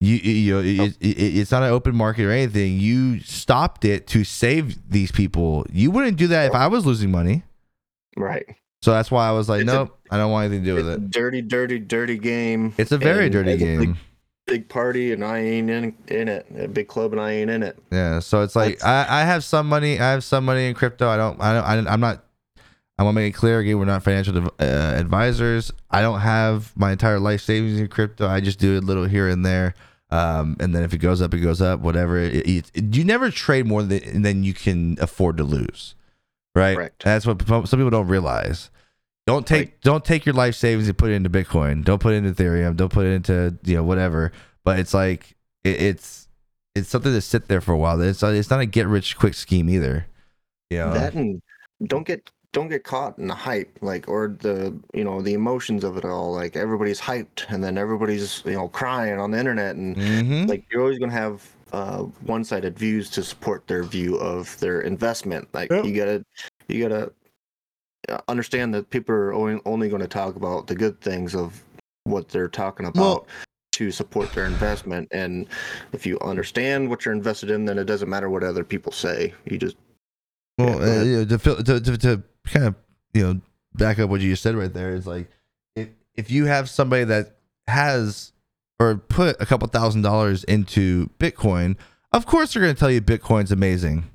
You 0.00 0.16
you, 0.16 0.58
you 0.60 0.76
know, 0.76 0.84
it, 0.88 0.96
it, 1.00 1.38
it's 1.38 1.50
not 1.50 1.62
an 1.62 1.70
open 1.70 1.94
market 1.96 2.26
or 2.26 2.30
anything. 2.30 2.78
You 2.78 3.20
stopped 3.20 3.86
it 3.86 4.06
to 4.08 4.24
save 4.24 4.90
these 4.90 5.10
people. 5.10 5.66
You 5.72 5.90
wouldn't 5.90 6.18
do 6.18 6.26
that 6.28 6.48
if 6.48 6.54
I 6.54 6.66
was 6.66 6.84
losing 6.84 7.10
money. 7.10 7.44
right. 8.16 8.44
So 8.82 8.92
that's 8.92 9.10
why 9.10 9.28
I 9.28 9.32
was 9.32 9.48
like, 9.48 9.60
It's 9.62 9.66
nope, 9.66 9.98
I 10.10 10.16
don't 10.16 10.30
want 10.30 10.46
anything 10.46 10.64
to 10.64 10.70
do 10.70 10.74
with 10.76 10.88
it. 10.88 11.10
dirty, 11.10 11.42
dirty, 11.42 11.78
dirty 11.78 12.16
game. 12.18 12.72
It's 12.78 12.92
a 12.92 12.98
very 12.98 13.24
and 13.26 13.32
dirty 13.32 13.50
it's 13.52 13.62
a 13.62 13.66
big- 13.66 13.78
game. 13.88 13.98
Big 14.46 14.68
party, 14.68 15.12
and 15.12 15.24
I 15.24 15.38
ain't 15.38 15.70
in, 15.70 15.94
in 16.08 16.26
it. 16.26 16.44
A 16.58 16.66
big 16.66 16.88
club, 16.88 17.12
and 17.12 17.20
I 17.20 17.30
ain't 17.32 17.50
in 17.50 17.62
it. 17.62 17.78
Yeah, 17.92 18.18
so 18.18 18.42
it's 18.42 18.56
like 18.56 18.82
I, 18.84 19.06
I 19.20 19.24
have 19.24 19.44
some 19.44 19.68
money. 19.68 20.00
I 20.00 20.10
have 20.10 20.24
some 20.24 20.44
money 20.44 20.66
in 20.66 20.74
crypto. 20.74 21.08
I 21.08 21.16
don't. 21.16 21.40
I 21.40 21.52
don't. 21.52 21.64
I 21.64 21.76
don't 21.76 21.86
I'm 21.86 22.00
not. 22.00 22.24
I 22.98 23.04
want 23.04 23.14
to 23.14 23.20
make 23.20 23.32
it 23.32 23.36
clear 23.36 23.60
again. 23.60 23.78
We're 23.78 23.84
not 23.84 24.02
financial 24.02 24.36
uh, 24.58 24.62
advisors. 24.64 25.70
I 25.90 26.00
don't 26.02 26.18
have 26.20 26.72
my 26.76 26.90
entire 26.90 27.20
life 27.20 27.42
savings 27.42 27.78
in 27.78 27.86
crypto. 27.86 28.26
I 28.26 28.40
just 28.40 28.58
do 28.58 28.76
a 28.76 28.80
little 28.80 29.04
here 29.04 29.28
and 29.28 29.46
there. 29.46 29.74
Um, 30.10 30.56
and 30.58 30.74
then 30.74 30.82
if 30.82 30.92
it 30.94 30.98
goes 30.98 31.22
up, 31.22 31.32
it 31.32 31.38
goes 31.38 31.60
up. 31.62 31.78
Whatever. 31.78 32.18
It, 32.18 32.34
it, 32.48 32.70
it- 32.74 32.96
you 32.96 33.04
never 33.04 33.30
trade 33.30 33.66
more 33.66 33.84
than 33.84 34.22
than 34.22 34.42
you 34.42 34.52
can 34.54 34.96
afford 35.00 35.36
to 35.36 35.44
lose, 35.44 35.94
right? 36.54 36.76
Correct. 36.76 37.04
That's 37.04 37.26
what 37.26 37.46
some 37.46 37.64
people 37.64 37.90
don't 37.90 38.08
realize. 38.08 38.70
Don't 39.26 39.46
take 39.46 39.68
Right. 39.68 39.80
don't 39.82 40.04
take 40.04 40.26
your 40.26 40.34
life 40.34 40.54
savings 40.54 40.88
and 40.88 40.96
put 40.98 41.10
it 41.10 41.14
into 41.14 41.30
Bitcoin. 41.30 41.84
Don't 41.84 42.00
put 42.00 42.14
it 42.14 42.24
into 42.24 42.42
Ethereum. 42.42 42.76
Don't 42.76 42.92
put 42.92 43.06
it 43.06 43.10
into 43.12 43.56
you 43.64 43.76
know 43.76 43.84
whatever. 43.84 44.32
But 44.64 44.78
it's 44.78 44.92
like 44.94 45.36
it, 45.64 45.80
it's 45.80 46.28
it's 46.74 46.88
something 46.88 47.12
to 47.12 47.20
sit 47.20 47.48
there 47.48 47.60
for 47.60 47.72
a 47.72 47.76
while. 47.78 48.00
It's 48.00 48.22
not, 48.22 48.34
it's 48.34 48.50
not 48.50 48.60
a 48.60 48.66
get 48.66 48.86
rich 48.86 49.16
quick 49.18 49.34
scheme 49.34 49.68
either. 49.68 50.06
Yeah. 50.70 50.90
That 50.90 51.14
and 51.14 51.42
don't 51.84 52.06
get 52.06 52.30
don't 52.52 52.68
get 52.68 52.82
caught 52.82 53.16
in 53.18 53.28
the 53.28 53.34
hype, 53.34 53.78
like 53.80 54.08
or 54.08 54.36
the 54.40 54.76
you 54.94 55.04
know 55.04 55.20
the 55.22 55.34
emotions 55.34 55.84
of 55.84 55.96
it 55.96 56.04
all. 56.04 56.32
Like 56.32 56.56
everybody's 56.56 57.00
hyped, 57.00 57.44
and 57.48 57.62
then 57.62 57.78
everybody's 57.78 58.42
you 58.44 58.52
know 58.52 58.68
crying 58.68 59.20
on 59.20 59.30
the 59.30 59.38
internet, 59.38 59.76
and 59.76 59.96
Mhm. 59.96 60.48
like 60.48 60.64
you're 60.72 60.80
always 60.82 60.98
gonna 60.98 61.12
have 61.12 61.46
uh, 61.72 62.02
one-sided 62.24 62.78
views 62.78 63.10
to 63.10 63.22
support 63.22 63.66
their 63.66 63.82
view 63.84 64.16
of 64.16 64.58
their 64.60 64.80
investment. 64.82 65.48
Like 65.52 65.70
Yep. 65.70 65.84
you 65.84 65.94
gotta 65.94 66.24
you 66.68 66.88
gotta 66.88 67.12
uh, 68.08 68.18
understand 68.28 68.74
that 68.74 68.90
people 68.90 69.14
are 69.14 69.32
only, 69.32 69.60
only 69.66 69.88
going 69.88 70.02
to 70.02 70.08
talk 70.08 70.36
about 70.36 70.66
the 70.66 70.74
good 70.74 71.00
things 71.00 71.34
of 71.34 71.62
what 72.04 72.28
they're 72.28 72.48
talking 72.48 72.86
about 72.86 73.00
Well- 73.00 73.26
to 73.72 73.90
support 73.90 74.30
their 74.32 74.46
investment. 74.46 75.08
And 75.10 75.46
if 75.92 76.04
you 76.04 76.18
understand 76.20 76.90
what 76.90 77.04
you're 77.04 77.14
invested 77.14 77.50
in, 77.50 77.64
then 77.64 77.78
it 77.78 77.84
doesn't 77.84 78.08
matter 78.10 78.28
what 78.28 78.42
other 78.42 78.64
people 78.64 78.92
say. 78.92 79.32
You 79.46 79.58
just 79.58 79.76
Well, 80.58 80.80
Yeah, 80.80 81.00
uh, 81.00 81.04
you 81.04 81.16
know, 81.24 81.24
to, 81.36 81.62
to, 81.62 81.80
to 81.80 81.98
to 81.98 82.22
kind 82.46 82.66
of 82.66 82.74
you 83.14 83.22
know 83.22 83.40
back 83.74 83.98
up 83.98 84.10
what 84.10 84.20
you 84.20 84.30
just 84.30 84.42
said 84.42 84.54
right 84.56 84.72
there 84.72 84.94
is 84.94 85.06
like 85.06 85.30
if 85.76 85.88
if 86.14 86.30
you 86.30 86.44
have 86.46 86.68
somebody 86.68 87.04
that 87.04 87.36
has 87.68 88.32
or 88.80 88.96
put 88.96 89.36
a 89.40 89.46
couple 89.46 89.68
thousand 89.68 90.02
dollars 90.02 90.42
into 90.44 91.10
Bitcoin, 91.20 91.76
of 92.12 92.26
course 92.26 92.52
they're 92.52 92.62
going 92.62 92.74
to 92.74 92.80
tell 92.80 92.90
you 92.90 93.00
Bitcoin's 93.00 93.52
amazing. 93.52 94.10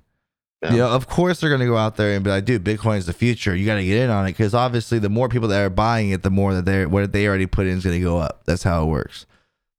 Yeah. 0.63 0.72
You 0.72 0.78
know, 0.80 0.89
of 0.89 1.07
course 1.07 1.39
they're 1.39 1.51
going 1.51 1.61
to 1.61 1.68
go 1.68 1.78
out 1.78 1.95
there 1.95 2.16
and 2.16 2.24
be 2.24 2.32
like, 2.32 2.45
"Dude, 2.45 2.63
Bitcoin's 2.63 3.05
the 3.05 3.13
future. 3.13 3.55
You 3.55 3.66
got 3.68 3.76
to 3.76 3.86
get 3.86 3.97
in 3.97 4.09
on 4.09 4.26
it." 4.26 4.32
Because 4.32 4.55
obviously, 4.55 4.97
the 4.97 5.09
more 5.09 5.30
people 5.30 5.47
that 5.49 5.61
are 5.61 5.70
buying 5.70 6.09
it, 6.09 6.24
the 6.24 6.32
more 6.32 6.55
that 6.55 6.66
they 6.66 6.88
what 6.88 7.11
they 7.11 7.28
already 7.28 7.45
put 7.45 7.68
in 7.68 7.78
is 7.78 7.84
going 7.84 7.97
to 7.97 8.03
go 8.03 8.18
up. 8.18 8.41
That's 8.45 8.63
how 8.63 8.84
it 8.84 8.88
works. 8.88 9.28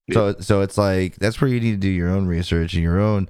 Yeah. 0.06 0.14
So, 0.14 0.36
so 0.38 0.60
it's 0.60 0.78
like 0.78 1.16
that's 1.16 1.40
where 1.40 1.50
you 1.50 1.58
need 1.58 1.72
to 1.72 1.76
do 1.76 1.88
your 1.88 2.08
own 2.08 2.26
research 2.26 2.74
and 2.74 2.82
your 2.82 3.00
own 3.00 3.28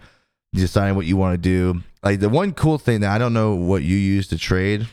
deciding 0.52 0.96
what 0.96 1.06
you 1.06 1.16
want 1.16 1.34
to 1.34 1.38
do. 1.38 1.82
Like 2.02 2.20
the 2.20 2.28
one 2.28 2.52
cool 2.52 2.76
thing 2.76 3.00
that 3.00 3.10
I 3.10 3.16
don't 3.16 3.32
know 3.32 3.54
what 3.54 3.82
you 3.82 3.96
use 3.96 4.28
to 4.28 4.38
trade. 4.38 4.86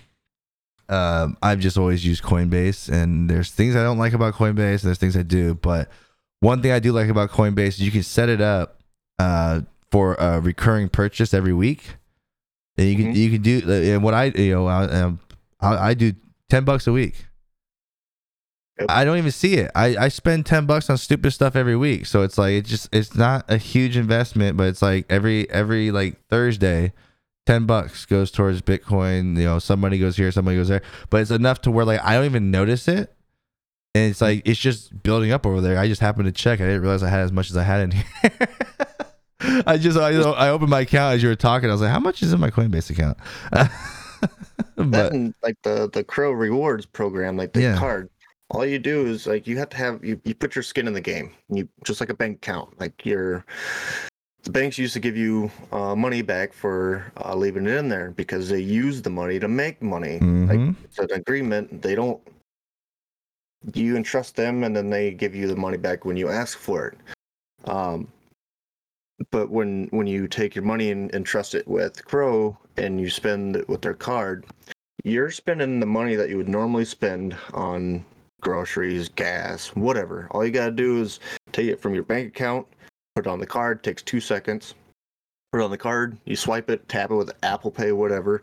Um, 0.87 1.37
I've 1.41 1.59
just 1.59 1.77
always 1.77 2.05
used 2.05 2.23
Coinbase, 2.23 2.89
and 2.89 3.29
there's 3.29 3.51
things 3.51 3.75
I 3.75 3.83
don't 3.83 3.97
like 3.97 4.13
about 4.13 4.35
Coinbase, 4.35 4.81
and 4.81 4.81
there's 4.81 4.97
things 4.99 5.17
I 5.17 5.23
do. 5.23 5.55
But 5.55 5.89
one 6.43 6.61
thing 6.61 6.71
I 6.71 6.79
do 6.79 6.91
like 6.91 7.07
about 7.09 7.31
Coinbase 7.31 7.67
is 7.67 7.79
you 7.81 7.91
can 7.91 8.03
set 8.03 8.29
it 8.29 8.41
up 8.41 8.81
uh, 9.19 9.61
for 9.91 10.15
a 10.15 10.39
recurring 10.39 10.89
purchase 10.89 11.33
every 11.33 11.53
week, 11.53 11.95
and 12.77 12.87
you 12.89 12.95
can 12.95 13.13
Mhm. 13.13 13.15
you 13.15 13.29
can 13.31 13.41
do 13.41 13.71
and 13.93 14.03
what 14.03 14.13
I 14.13 14.25
you 14.25 14.53
know 14.53 14.67
I, 14.67 14.83
um, 14.85 15.19
I, 15.61 15.89
I 15.89 15.93
do 15.93 16.13
ten 16.49 16.63
bucks 16.65 16.85
a 16.87 16.91
week. 16.91 17.25
Yep. 18.79 18.89
I 18.89 19.05
don't 19.05 19.17
even 19.19 19.31
see 19.31 19.53
it. 19.55 19.69
I, 19.75 19.95
I 19.95 20.07
spend 20.07 20.45
ten 20.47 20.65
bucks 20.65 20.89
on 20.89 20.97
stupid 20.97 21.31
stuff 21.31 21.55
every 21.55 21.75
week. 21.77 22.07
So 22.07 22.23
it's 22.23 22.37
like 22.37 22.53
it's 22.53 22.69
just 22.69 22.89
it's 22.91 23.15
not 23.15 23.45
a 23.49 23.57
huge 23.57 23.95
investment, 23.95 24.57
but 24.57 24.67
it's 24.67 24.81
like 24.81 25.05
every 25.09 25.47
every 25.51 25.91
like 25.91 26.19
Thursday, 26.27 26.91
ten 27.45 27.65
bucks 27.67 28.05
goes 28.05 28.31
towards 28.31 28.61
Bitcoin. 28.63 29.37
You 29.37 29.45
know, 29.45 29.59
some 29.59 29.79
money 29.79 29.99
goes 29.99 30.17
here, 30.17 30.31
some 30.31 30.45
money 30.45 30.57
goes 30.57 30.69
there. 30.69 30.81
But 31.11 31.21
it's 31.21 31.31
enough 31.31 31.61
to 31.61 31.71
where 31.71 31.85
like 31.85 32.03
I 32.03 32.15
don't 32.15 32.25
even 32.25 32.49
notice 32.49 32.87
it. 32.87 33.13
And 33.95 34.09
it's 34.09 34.21
like 34.21 34.41
it's 34.45 34.59
just 34.59 35.03
building 35.03 35.31
up 35.31 35.45
over 35.45 35.61
there. 35.61 35.77
I 35.77 35.87
just 35.87 36.01
happened 36.01 36.25
to 36.25 36.31
check. 36.31 36.59
I 36.59 36.63
didn't 36.65 36.81
realize 36.81 37.03
I 37.03 37.09
had 37.09 37.21
as 37.21 37.31
much 37.31 37.51
as 37.51 37.57
I 37.57 37.63
had 37.63 37.81
in 37.81 37.91
here. 37.91 38.05
I 39.67 39.77
just 39.77 39.97
I, 39.99 40.09
I 40.13 40.49
opened 40.49 40.71
my 40.71 40.79
account 40.81 41.15
as 41.15 41.21
you 41.23 41.29
were 41.29 41.35
talking. 41.35 41.69
I 41.69 41.73
was 41.73 41.81
like, 41.81 41.91
how 41.91 41.99
much 41.99 42.23
is 42.23 42.33
in 42.33 42.39
my 42.39 42.49
Coinbase 42.49 42.89
account? 42.89 43.17
but 44.75 45.13
and 45.13 45.35
like 45.43 45.57
the 45.63 45.89
the 45.91 46.03
CRO 46.03 46.31
rewards 46.31 46.85
program, 46.87 47.37
like 47.37 47.53
the 47.53 47.61
Yeah. 47.61 47.77
card. 47.77 48.09
All 48.49 48.65
you 48.65 48.79
do 48.79 49.05
is 49.05 49.27
like 49.27 49.45
you 49.47 49.57
have 49.59 49.69
to 49.69 49.77
have 49.77 50.03
you, 50.03 50.19
you 50.23 50.33
put 50.33 50.55
your 50.55 50.63
skin 50.63 50.87
in 50.87 50.93
the 50.93 51.01
game. 51.01 51.31
You 51.49 51.67
just 51.83 51.99
like 51.99 52.09
a 52.09 52.13
bank 52.15 52.37
account. 52.37 52.79
Like 52.79 53.05
your 53.05 53.45
the 54.43 54.51
banks 54.51 54.77
used 54.79 54.93
to 54.93 54.99
give 54.99 55.15
you 55.15 55.51
uh, 55.71 55.95
money 55.95 56.21
back 56.23 56.51
for 56.51 57.11
uh, 57.23 57.35
leaving 57.35 57.65
it 57.67 57.75
in 57.75 57.89
there 57.89 58.09
because 58.11 58.49
they 58.49 58.59
use 58.59 59.01
the 59.03 59.09
money 59.09 59.39
to 59.39 59.47
make 59.47 59.81
money. 59.83 60.13
Like 60.19 60.59
Mhm. 60.59 60.75
it's 60.83 60.97
an 60.99 61.11
agreement. 61.11 61.81
They 61.83 61.93
don't. 61.95 62.19
You 63.73 63.95
entrust 63.95 64.35
them, 64.35 64.63
and 64.63 64.75
then 64.75 64.89
they 64.89 65.11
give 65.11 65.35
you 65.35 65.47
the 65.47 65.55
money 65.55 65.77
back 65.77 66.05
when 66.05 66.17
you 66.17 66.29
ask 66.29 66.57
for 66.57 66.87
it. 66.87 66.97
Um, 67.69 68.07
but 69.31 69.49
when 69.49 69.87
when 69.91 70.07
you 70.07 70.27
take 70.27 70.55
your 70.55 70.65
money 70.65 70.91
and, 70.91 71.13
and 71.15 71.25
trust 71.25 71.55
it 71.55 71.67
with 71.67 72.03
CRO, 72.05 72.57
and 72.77 72.99
you 72.99 73.09
spend 73.09 73.55
it 73.55 73.69
with 73.69 73.81
their 73.81 73.93
card, 73.93 74.45
you're 75.03 75.31
spending 75.31 75.79
the 75.79 75.85
money 75.85 76.15
that 76.15 76.29
you 76.29 76.37
would 76.37 76.49
normally 76.49 76.85
spend 76.85 77.37
on 77.53 78.03
groceries, 78.41 79.09
gas, 79.09 79.69
whatever. 79.69 80.27
All 80.31 80.45
you 80.45 80.51
gotta 80.51 80.71
do 80.71 81.01
is 81.01 81.19
take 81.51 81.67
it 81.67 81.81
from 81.81 81.93
your 81.93 82.03
bank 82.03 82.27
account, 82.27 82.67
put 83.15 83.25
it 83.25 83.29
on 83.29 83.39
the 83.39 83.45
card. 83.45 83.83
Takes 83.83 84.01
two 84.01 84.19
seconds. 84.19 84.75
Put 85.51 85.61
it 85.61 85.63
on 85.63 85.71
the 85.71 85.77
card. 85.77 86.17
You 86.25 86.35
swipe 86.35 86.69
it, 86.69 86.87
tap 86.89 87.11
it 87.11 87.15
with 87.15 87.31
Apple 87.43 87.71
Pay, 87.71 87.91
whatever, 87.91 88.41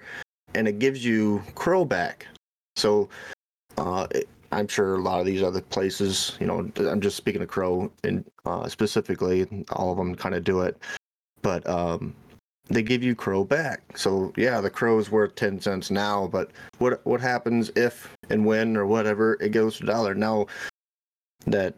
and 0.54 0.66
it 0.66 0.78
gives 0.78 1.04
you 1.04 1.42
CRO 1.54 1.84
back. 1.84 2.26
So, 2.76 3.08
uh, 3.78 4.06
it, 4.12 4.28
I'm 4.52 4.68
sure 4.68 4.94
a 4.94 5.02
lot 5.02 5.20
of 5.20 5.26
these 5.26 5.42
other 5.42 5.60
places, 5.60 6.36
you 6.40 6.46
know, 6.46 6.70
I'm 6.76 7.00
just 7.00 7.16
speaking 7.16 7.42
of 7.42 7.48
CRO 7.48 7.90
and 8.02 8.24
uh, 8.44 8.68
specifically, 8.68 9.46
all 9.70 9.92
of 9.92 9.98
them 9.98 10.14
kind 10.14 10.34
of 10.34 10.42
do 10.42 10.62
it, 10.62 10.76
but 11.42 11.68
um, 11.68 12.14
they 12.68 12.82
give 12.82 13.02
you 13.02 13.14
CRO 13.14 13.44
back. 13.44 13.96
So 13.96 14.32
yeah, 14.36 14.60
the 14.60 14.70
CRO 14.70 14.98
is 14.98 15.10
worth 15.10 15.34
ten 15.34 15.60
cents 15.60 15.90
now, 15.90 16.28
but 16.28 16.50
what 16.78 17.04
what 17.06 17.20
happens 17.20 17.70
if 17.76 18.16
and 18.28 18.44
when 18.44 18.76
or 18.76 18.86
whatever 18.86 19.36
it 19.40 19.50
goes 19.50 19.78
to 19.78 19.86
dollar? 19.86 20.14
Now 20.14 20.46
that 21.46 21.74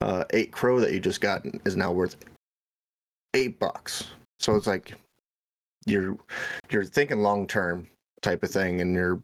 uh, 0.00 0.24
eight 0.30 0.52
CRO 0.52 0.80
that 0.80 0.92
you 0.92 1.00
just 1.00 1.20
got 1.20 1.44
is 1.64 1.76
now 1.76 1.92
worth 1.92 2.16
eight 3.34 3.58
bucks. 3.58 4.04
So 4.40 4.56
it's 4.56 4.66
like 4.66 4.94
you're 5.86 6.16
you're 6.70 6.84
thinking 6.84 7.20
long 7.20 7.46
term 7.46 7.86
type 8.22 8.42
of 8.42 8.50
thing, 8.50 8.80
and 8.80 8.94
you're 8.94 9.20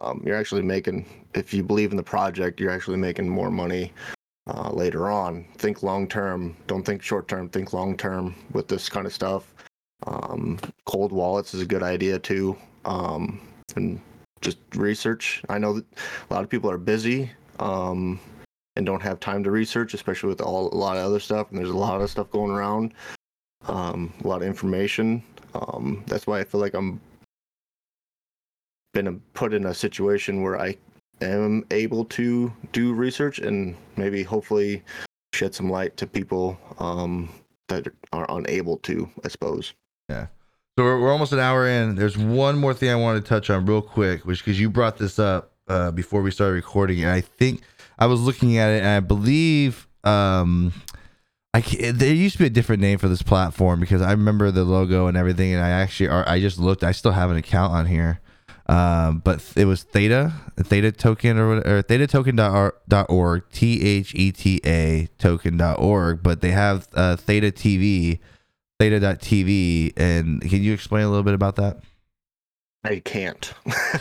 um, 0.00 0.22
you're 0.24 0.36
actually 0.36 0.62
making 0.62 1.06
if 1.34 1.54
you 1.54 1.62
believe 1.62 1.90
in 1.90 1.96
the 1.96 2.02
project, 2.02 2.60
you're 2.60 2.70
actually 2.70 2.96
making 2.96 3.28
more 3.28 3.50
money 3.50 3.92
uh, 4.46 4.70
later 4.70 5.10
on. 5.10 5.44
Think 5.58 5.82
long 5.82 6.08
term. 6.08 6.56
Don't 6.66 6.84
think 6.84 7.02
short 7.02 7.28
term. 7.28 7.48
Think 7.48 7.72
long 7.72 7.96
term 7.96 8.34
with 8.52 8.68
this 8.68 8.88
kind 8.88 9.06
of 9.06 9.12
stuff. 9.12 9.54
Um, 10.06 10.58
cold 10.86 11.12
wallets 11.12 11.54
is 11.54 11.60
a 11.60 11.66
good 11.66 11.82
idea 11.82 12.18
too. 12.18 12.56
Um, 12.84 13.40
and 13.76 14.00
just 14.40 14.58
research. 14.74 15.42
I 15.48 15.58
know 15.58 15.74
that 15.74 15.84
a 16.30 16.34
lot 16.34 16.42
of 16.42 16.50
people 16.50 16.70
are 16.70 16.78
busy 16.78 17.30
um, 17.58 18.18
and 18.76 18.86
don't 18.86 19.02
have 19.02 19.20
time 19.20 19.44
to 19.44 19.50
research, 19.50 19.94
especially 19.94 20.30
with 20.30 20.40
all 20.40 20.72
a 20.72 20.76
lot 20.76 20.96
of 20.96 21.04
other 21.04 21.20
stuff. 21.20 21.50
And 21.50 21.58
there's 21.58 21.70
a 21.70 21.76
lot 21.76 22.00
of 22.00 22.10
stuff 22.10 22.30
going 22.30 22.50
around. 22.50 22.94
Um, 23.66 24.12
a 24.24 24.26
lot 24.26 24.42
of 24.42 24.48
information. 24.48 25.22
Um, 25.54 26.02
that's 26.06 26.26
why 26.26 26.40
I 26.40 26.44
feel 26.44 26.60
like 26.60 26.74
I'm 26.74 27.00
been 28.92 29.20
put 29.34 29.54
in 29.54 29.66
a 29.66 29.74
situation 29.74 30.42
where 30.42 30.60
I 30.60 30.76
am 31.20 31.64
able 31.70 32.04
to 32.06 32.52
do 32.72 32.92
research 32.92 33.38
and 33.38 33.76
maybe 33.96 34.22
hopefully 34.22 34.82
shed 35.34 35.54
some 35.54 35.70
light 35.70 35.96
to 35.98 36.06
people 36.06 36.58
um, 36.78 37.28
that 37.68 37.88
are 38.12 38.26
unable 38.30 38.78
to, 38.78 39.08
I 39.24 39.28
suppose. 39.28 39.74
Yeah. 40.08 40.26
So 40.78 40.84
we're, 40.84 41.00
we're 41.00 41.12
almost 41.12 41.32
an 41.32 41.38
hour 41.38 41.68
in. 41.68 41.94
There's 41.94 42.16
one 42.16 42.58
more 42.58 42.74
thing 42.74 42.90
I 42.90 42.94
wanted 42.94 43.24
to 43.24 43.28
touch 43.28 43.50
on 43.50 43.66
real 43.66 43.82
quick, 43.82 44.24
which 44.24 44.44
because 44.44 44.58
you 44.58 44.70
brought 44.70 44.98
this 44.98 45.18
up 45.18 45.52
uh, 45.68 45.90
before 45.90 46.22
we 46.22 46.30
started 46.30 46.54
recording, 46.54 47.02
and 47.02 47.10
I 47.10 47.20
think 47.20 47.62
I 47.98 48.06
was 48.06 48.20
looking 48.20 48.56
at 48.58 48.70
it, 48.70 48.80
and 48.80 48.88
I 48.88 49.00
believe 49.00 49.86
um, 50.04 50.72
I 51.52 51.60
there 51.60 52.14
used 52.14 52.34
to 52.34 52.38
be 52.40 52.46
a 52.46 52.50
different 52.50 52.80
name 52.80 52.98
for 52.98 53.08
this 53.08 53.22
platform 53.22 53.80
because 53.80 54.02
I 54.02 54.12
remember 54.12 54.50
the 54.50 54.64
logo 54.64 55.06
and 55.06 55.16
everything, 55.16 55.52
and 55.52 55.62
I 55.62 55.70
actually 55.70 56.08
I 56.08 56.40
just 56.40 56.58
looked. 56.58 56.82
I 56.82 56.92
still 56.92 57.12
have 57.12 57.30
an 57.30 57.36
account 57.36 57.72
on 57.72 57.86
here, 57.86 58.20
um, 58.70 59.18
but 59.18 59.44
it 59.56 59.64
was 59.64 59.82
Theta 59.82 60.32
Theta 60.58 60.92
Token 60.92 61.38
or, 61.38 61.56
or 61.58 61.82
ThetaToken.org, 61.82 63.42
T 63.52 63.82
H 63.86 64.14
E 64.14 64.32
T 64.32 64.60
A 64.64 65.08
Token.org, 65.18 66.22
but 66.22 66.40
they 66.40 66.52
have 66.52 66.88
uh, 66.94 67.16
Theta 67.16 67.50
TV 67.50 68.20
theta.tv 68.78 69.92
and 69.98 70.40
can 70.40 70.62
you 70.62 70.72
explain 70.72 71.04
a 71.04 71.08
little 71.10 71.22
bit 71.22 71.34
about 71.34 71.56
that 71.56 71.80
I 72.82 73.00
can't. 73.00 73.52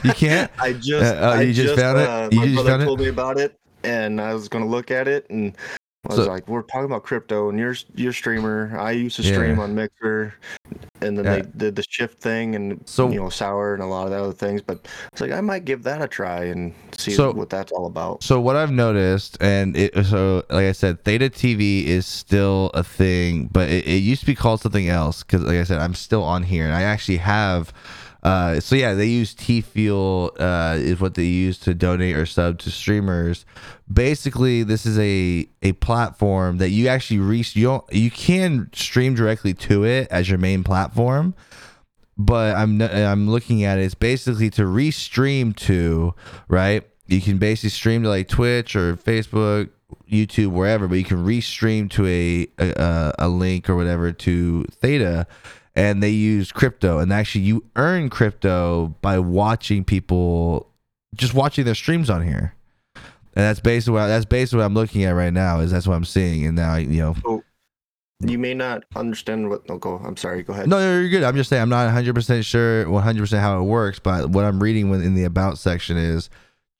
You 0.05 0.13
can't? 0.13 0.49
I 0.59 0.71
just. 0.71 1.13
Uh, 1.13 1.19
oh, 1.19 1.29
I 1.31 1.41
you 1.41 1.53
just 1.53 1.75
found 1.77 1.99
it? 1.99 2.07
uh, 2.07 2.29
You 2.31 2.37
my 2.39 2.43
just 2.45 2.55
brother 2.55 2.69
found 2.69 2.81
it? 2.83 2.85
told 2.85 2.99
me 3.01 3.07
about 3.09 3.37
it, 3.37 3.59
and 3.83 4.21
I 4.21 4.33
was 4.33 4.47
gonna 4.47 4.67
look 4.67 4.89
at 4.89 5.09
it, 5.09 5.29
and 5.29 5.53
I 6.05 6.15
was 6.15 6.25
So- 6.25 6.31
like, 6.31 6.47
"We're 6.47 6.61
talking 6.61 6.85
about 6.85 7.03
crypto, 7.03 7.49
and 7.49 7.59
you're 7.59 7.75
you're 7.93 8.13
streamer. 8.13 8.73
I 8.79 8.91
used 8.91 9.17
to 9.17 9.21
Yeah. 9.21 9.33
stream 9.33 9.59
on 9.59 9.75
Mixer, 9.75 10.33
and 11.01 11.17
then 11.17 11.25
Yeah. 11.25 11.35
they 11.35 11.41
did 11.57 11.75
the 11.75 11.83
shift 11.89 12.21
thing, 12.21 12.55
and 12.55 12.79
So- 12.85 13.09
you 13.09 13.19
know, 13.19 13.27
sour 13.29 13.73
and 13.73 13.83
a 13.83 13.85
lot 13.85 14.05
of 14.05 14.11
the 14.11 14.23
other 14.23 14.31
things. 14.31 14.61
But 14.61 14.87
it's 15.11 15.19
like 15.19 15.33
I 15.33 15.41
might 15.41 15.65
give 15.65 15.83
that 15.83 16.01
a 16.01 16.07
try 16.07 16.45
and 16.45 16.73
see 16.97 17.11
So- 17.11 17.33
what 17.33 17.49
that's 17.49 17.73
all 17.73 17.85
about. 17.85 18.23
so 18.23 18.39
what 18.41 18.55
i've 18.57 18.71
noticed 18.71 19.37
and 19.39 19.75
it 19.77 19.93
so 20.05 20.43
like 20.49 20.65
i 20.65 20.71
said 20.73 21.01
theta 21.05 21.29
tv 21.29 21.85
is 21.85 22.05
still 22.05 22.71
a 22.73 22.83
thing 22.83 23.49
but 23.53 23.69
it, 23.69 23.87
it 23.87 23.97
used 23.99 24.19
to 24.19 24.25
be 24.25 24.35
called 24.35 24.59
something 24.59 24.89
else 24.89 25.23
because 25.23 25.43
like 25.43 25.55
i 25.55 25.63
said 25.63 25.79
i'm 25.79 25.93
still 25.93 26.23
on 26.23 26.43
here 26.43 26.65
and 26.65 26.73
i 26.73 26.81
actually 26.81 27.17
have 27.17 27.71
Uh, 28.21 28.59
so 28.59 28.75
yeah, 28.75 28.93
they 28.93 29.05
use 29.05 29.33
T 29.33 29.61
Fuel 29.61 30.31
uh, 30.39 30.75
is 30.77 30.99
what 30.99 31.13
they 31.13 31.25
use 31.25 31.57
to 31.59 31.73
donate 31.73 32.17
or 32.17 32.25
sub 32.25 32.59
to 32.59 32.71
streamers. 32.71 33.45
Basically, 33.91 34.63
this 34.63 34.85
is 34.85 34.99
a 34.99 35.47
a 35.61 35.71
platform 35.73 36.57
that 36.57 36.69
you 36.69 36.87
actually 36.87 37.19
reach. 37.19 37.55
You 37.55 37.67
don't, 37.67 37.93
you 37.93 38.11
can 38.11 38.69
stream 38.73 39.15
directly 39.15 39.53
to 39.55 39.85
it 39.85 40.09
as 40.11 40.29
your 40.29 40.37
main 40.37 40.63
platform, 40.63 41.33
but 42.17 42.55
I'm 42.57 42.81
I'm 42.81 43.29
looking 43.29 43.63
at 43.63 43.79
it. 43.79 43.83
It's 43.83 43.95
basically 43.95 44.49
to 44.51 44.63
restream 44.63 45.55
to 45.57 46.13
right. 46.49 46.83
You 47.07 47.21
can 47.21 47.37
basically 47.37 47.69
stream 47.69 48.03
to 48.03 48.09
like 48.09 48.27
Twitch 48.27 48.75
or 48.75 48.95
Facebook, 48.97 49.69
YouTube, 50.11 50.51
wherever, 50.51 50.87
but 50.87 50.95
you 50.95 51.05
can 51.05 51.25
restream 51.25 51.89
to 51.91 52.05
a 52.05 52.47
a, 52.57 53.13
a 53.17 53.29
link 53.29 53.69
or 53.69 53.77
whatever 53.77 54.11
to 54.11 54.63
Theta 54.65 55.25
and 55.79 56.03
they 56.03 56.09
use 56.09 56.51
crypto 56.51 56.99
and 56.99 57.13
actually 57.13 57.41
you 57.41 57.63
earn 57.77 58.09
crypto 58.09 58.93
by 59.01 59.17
watching 59.17 59.85
people 59.85 60.67
just 61.15 61.33
watching 61.33 61.63
their 61.63 61.73
streams 61.75 62.09
on 62.09 62.21
here 62.27 62.53
and 62.95 63.05
that's 63.45 63.61
basically 63.61 63.93
what 63.93 64.07
that's 64.07 64.25
basically 64.25 64.57
what 64.59 64.65
i'm 64.65 64.73
looking 64.73 65.03
at 65.05 65.11
right 65.11 65.31
now 65.33 65.61
is 65.61 65.71
that's 65.71 65.87
what 65.87 65.95
i'm 65.95 66.03
seeing 66.03 66.45
and 66.45 66.55
now 66.55 66.75
you 66.75 66.99
know 67.01 67.15
So 67.23 67.43
you 68.21 68.37
may 68.37 68.53
not 68.53 68.83
understand 68.97 69.49
what. 69.49 69.69
No, 69.69 69.77
go. 69.77 69.95
I'm 70.03 70.17
sorry. 70.17 70.43
Go 70.43 70.51
ahead. 70.51 70.67
no 70.67 70.77
no, 70.77 70.99
you're 70.99 71.07
good 71.07 71.23
i'm 71.23 71.37
just 71.37 71.49
saying 71.49 71.61
i'm 71.61 71.69
not 71.69 71.89
100% 71.89 72.43
sure 72.43 72.85
100% 72.85 73.39
how 73.39 73.59
it 73.59 73.63
works 73.63 73.99
but 73.99 74.29
what 74.31 74.43
i'm 74.43 74.61
reading 74.61 74.93
in 74.93 75.15
the 75.15 75.23
about 75.23 75.57
section 75.57 75.95
is 75.95 76.29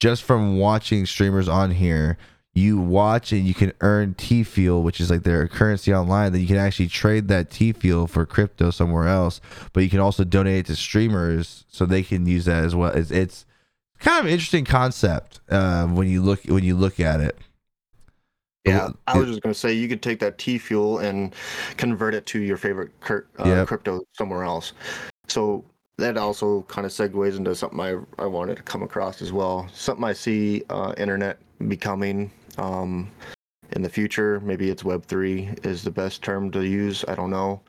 just 0.02 0.24
from 0.24 0.58
watching 0.58 1.06
streamers 1.06 1.47
on 1.47 1.72
here 1.72 2.18
you 2.54 2.80
watch 2.80 3.32
and 3.32 3.45
you 3.45 3.54
can 3.54 3.74
earn 3.82 4.16
T 4.16 4.43
fuel, 4.43 4.84
which 4.84 5.00
is 5.00 5.10
like 5.10 5.24
their 5.24 5.47
currency 5.47 5.93
online. 5.93 6.32
That 6.32 6.39
you 6.39 6.47
can 6.47 6.58
actually 6.58 6.88
trade 6.88 7.28
that 7.28 7.50
T 7.50 7.72
fuel 7.74 8.08
for 8.08 8.26
crypto 8.26 8.72
somewhere 8.72 9.08
else, 9.08 9.39
but 9.74 9.84
you 9.84 9.89
can 9.89 10.00
also 10.00 10.24
donate 10.24 10.60
it 10.60 10.66
to 10.68 10.76
streamers 10.76 11.66
so 11.70 11.86
they 11.86 12.04
can 12.04 12.26
use 12.26 12.45
that 12.45 12.64
as 12.64 12.76
well. 12.76 12.91
It's, 12.91 13.12
it's 13.12 13.45
kind 14.00 14.20
of 14.20 14.26
an 14.26 14.32
interesting 14.32 14.66
concept 14.66 15.39
uh, 15.50 15.86
when 15.88 16.08
you 16.08 16.22
look 16.22 16.43
when 16.45 16.64
you 16.64 16.76
look 16.76 17.00
at 17.00 17.22
it. 17.22 17.38
Yeah, 18.66 18.89
I 19.08 19.18
was 19.18 19.28
just 19.28 19.41
gonna 19.41 19.54
say 19.54 19.74
you 19.74 19.88
could 19.88 20.02
take 20.02 20.20
that 20.20 20.38
T 20.38 20.58
fuel 20.58 21.00
and 21.00 21.34
convert 21.78 22.14
it 22.14 22.26
to 22.28 22.39
your 22.39 22.58
favorite 22.58 22.91
cur- 23.00 23.26
uh, 23.39 23.47
Yep. 23.47 23.68
crypto 23.68 24.02
somewhere 24.14 24.43
else. 24.43 24.74
So 25.28 25.64
that 25.97 26.18
also 26.18 26.64
kind 26.64 26.86
of 26.86 26.91
segues 26.91 27.38
into 27.38 27.56
something 27.56 27.80
I 27.80 27.97
I 28.22 28.26
wanted 28.26 28.58
to 28.58 28.64
come 28.64 28.84
across 28.84 29.22
as 29.22 29.32
well. 29.32 29.68
Something 29.74 30.04
I 30.04 30.14
see 30.14 30.64
uh, 30.70 30.93
internet 30.97 31.39
becoming 31.68 32.32
um, 32.57 33.12
in 33.72 33.82
the 33.82 33.89
future. 33.89 34.39
Maybe 34.39 34.70
it's 34.70 34.84
Web 34.84 35.05
three 35.05 35.49
is 35.64 35.84
the 35.84 35.91
best 35.91 36.24
term 36.24 36.51
to 36.51 36.66
use. 36.66 37.03
I 37.07 37.16
don't 37.16 37.30
know, 37.32 37.62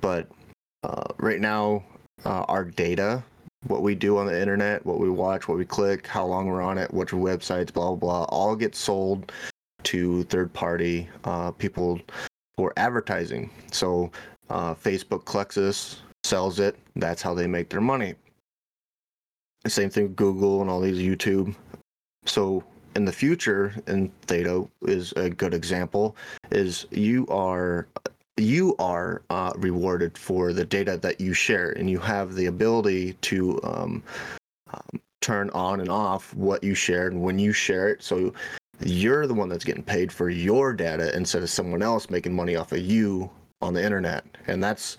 but 0.00 0.28
uh, 0.82 1.04
right 1.18 1.40
now 1.40 1.84
uh, 2.24 2.44
our 2.48 2.64
data. 2.64 3.22
What 3.66 3.82
we 3.82 3.96
do 3.96 4.18
on 4.18 4.26
the 4.26 4.40
internet, 4.40 4.86
what 4.86 5.00
we 5.00 5.10
watch, 5.10 5.48
what 5.48 5.58
we 5.58 5.64
click, 5.64 6.06
how 6.06 6.24
long 6.24 6.46
we're 6.46 6.62
on 6.62 6.78
it, 6.78 6.94
which 6.94 7.10
websites, 7.10 7.72
blah 7.72 7.88
blah 7.88 7.96
blah, 7.96 8.24
all 8.24 8.54
gets 8.54 8.78
sold 8.78 9.32
to 9.82 10.22
third 10.24 10.52
party 10.52 11.08
uh, 11.24 11.50
people 11.50 12.00
for 12.56 12.72
advertising. 12.76 13.50
So 13.72 14.12
uh, 14.48 14.74
Facebook 14.74 15.24
collects 15.24 15.56
this, 15.56 16.02
sells 16.22 16.60
it. 16.60 16.76
That's 16.94 17.20
how 17.20 17.34
they 17.34 17.48
make 17.48 17.68
their 17.68 17.80
money. 17.80 18.14
Same 19.66 19.90
thing 19.90 20.14
Google 20.14 20.60
and 20.60 20.70
all 20.70 20.80
these 20.80 20.98
YouTube. 20.98 21.52
So 22.26 22.62
in 22.96 23.04
the 23.04 23.12
future, 23.12 23.74
and 23.86 24.10
Theta 24.22 24.66
is 24.82 25.12
a 25.12 25.30
good 25.30 25.54
example, 25.54 26.16
is 26.50 26.86
you 26.90 27.26
are 27.28 27.88
you 28.36 28.76
are 28.78 29.22
uh, 29.30 29.52
rewarded 29.56 30.16
for 30.16 30.52
the 30.52 30.64
data 30.64 30.96
that 30.98 31.20
you 31.20 31.34
share, 31.34 31.70
and 31.72 31.90
you 31.90 31.98
have 31.98 32.34
the 32.34 32.46
ability 32.46 33.14
to 33.14 33.60
um, 33.64 34.02
um, 34.72 35.00
turn 35.20 35.50
on 35.50 35.80
and 35.80 35.90
off 35.90 36.32
what 36.34 36.62
you 36.62 36.74
share 36.74 37.08
and 37.08 37.20
when 37.20 37.38
you 37.38 37.52
share 37.52 37.88
it. 37.88 38.02
So 38.02 38.32
you're 38.80 39.26
the 39.26 39.34
one 39.34 39.48
that's 39.48 39.64
getting 39.64 39.82
paid 39.82 40.12
for 40.12 40.30
your 40.30 40.72
data 40.72 41.14
instead 41.16 41.42
of 41.42 41.50
someone 41.50 41.82
else 41.82 42.10
making 42.10 42.34
money 42.34 42.54
off 42.54 42.72
of 42.72 42.78
you 42.78 43.28
on 43.60 43.74
the 43.74 43.84
internet. 43.84 44.24
And 44.46 44.62
that's 44.62 44.96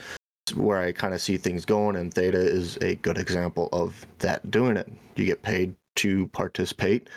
where 0.56 0.80
I 0.80 0.92
kind 0.92 1.14
of 1.14 1.22
see 1.22 1.38
things 1.38 1.64
going. 1.64 1.96
And 1.96 2.14
Theta 2.14 2.40
is 2.40 2.78
a 2.82 2.96
good 2.96 3.18
example 3.18 3.70
of 3.72 4.06
that 4.20 4.52
doing 4.52 4.76
it. 4.76 4.92
You 5.16 5.26
get 5.26 5.42
paid 5.42 5.76
to 5.96 6.28
participate 6.28 7.10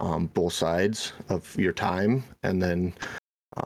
on 0.00 0.26
both 0.26 0.52
sides 0.52 1.12
of 1.28 1.56
your 1.58 1.72
time. 1.72 2.24
And 2.42 2.62
then, 2.62 2.94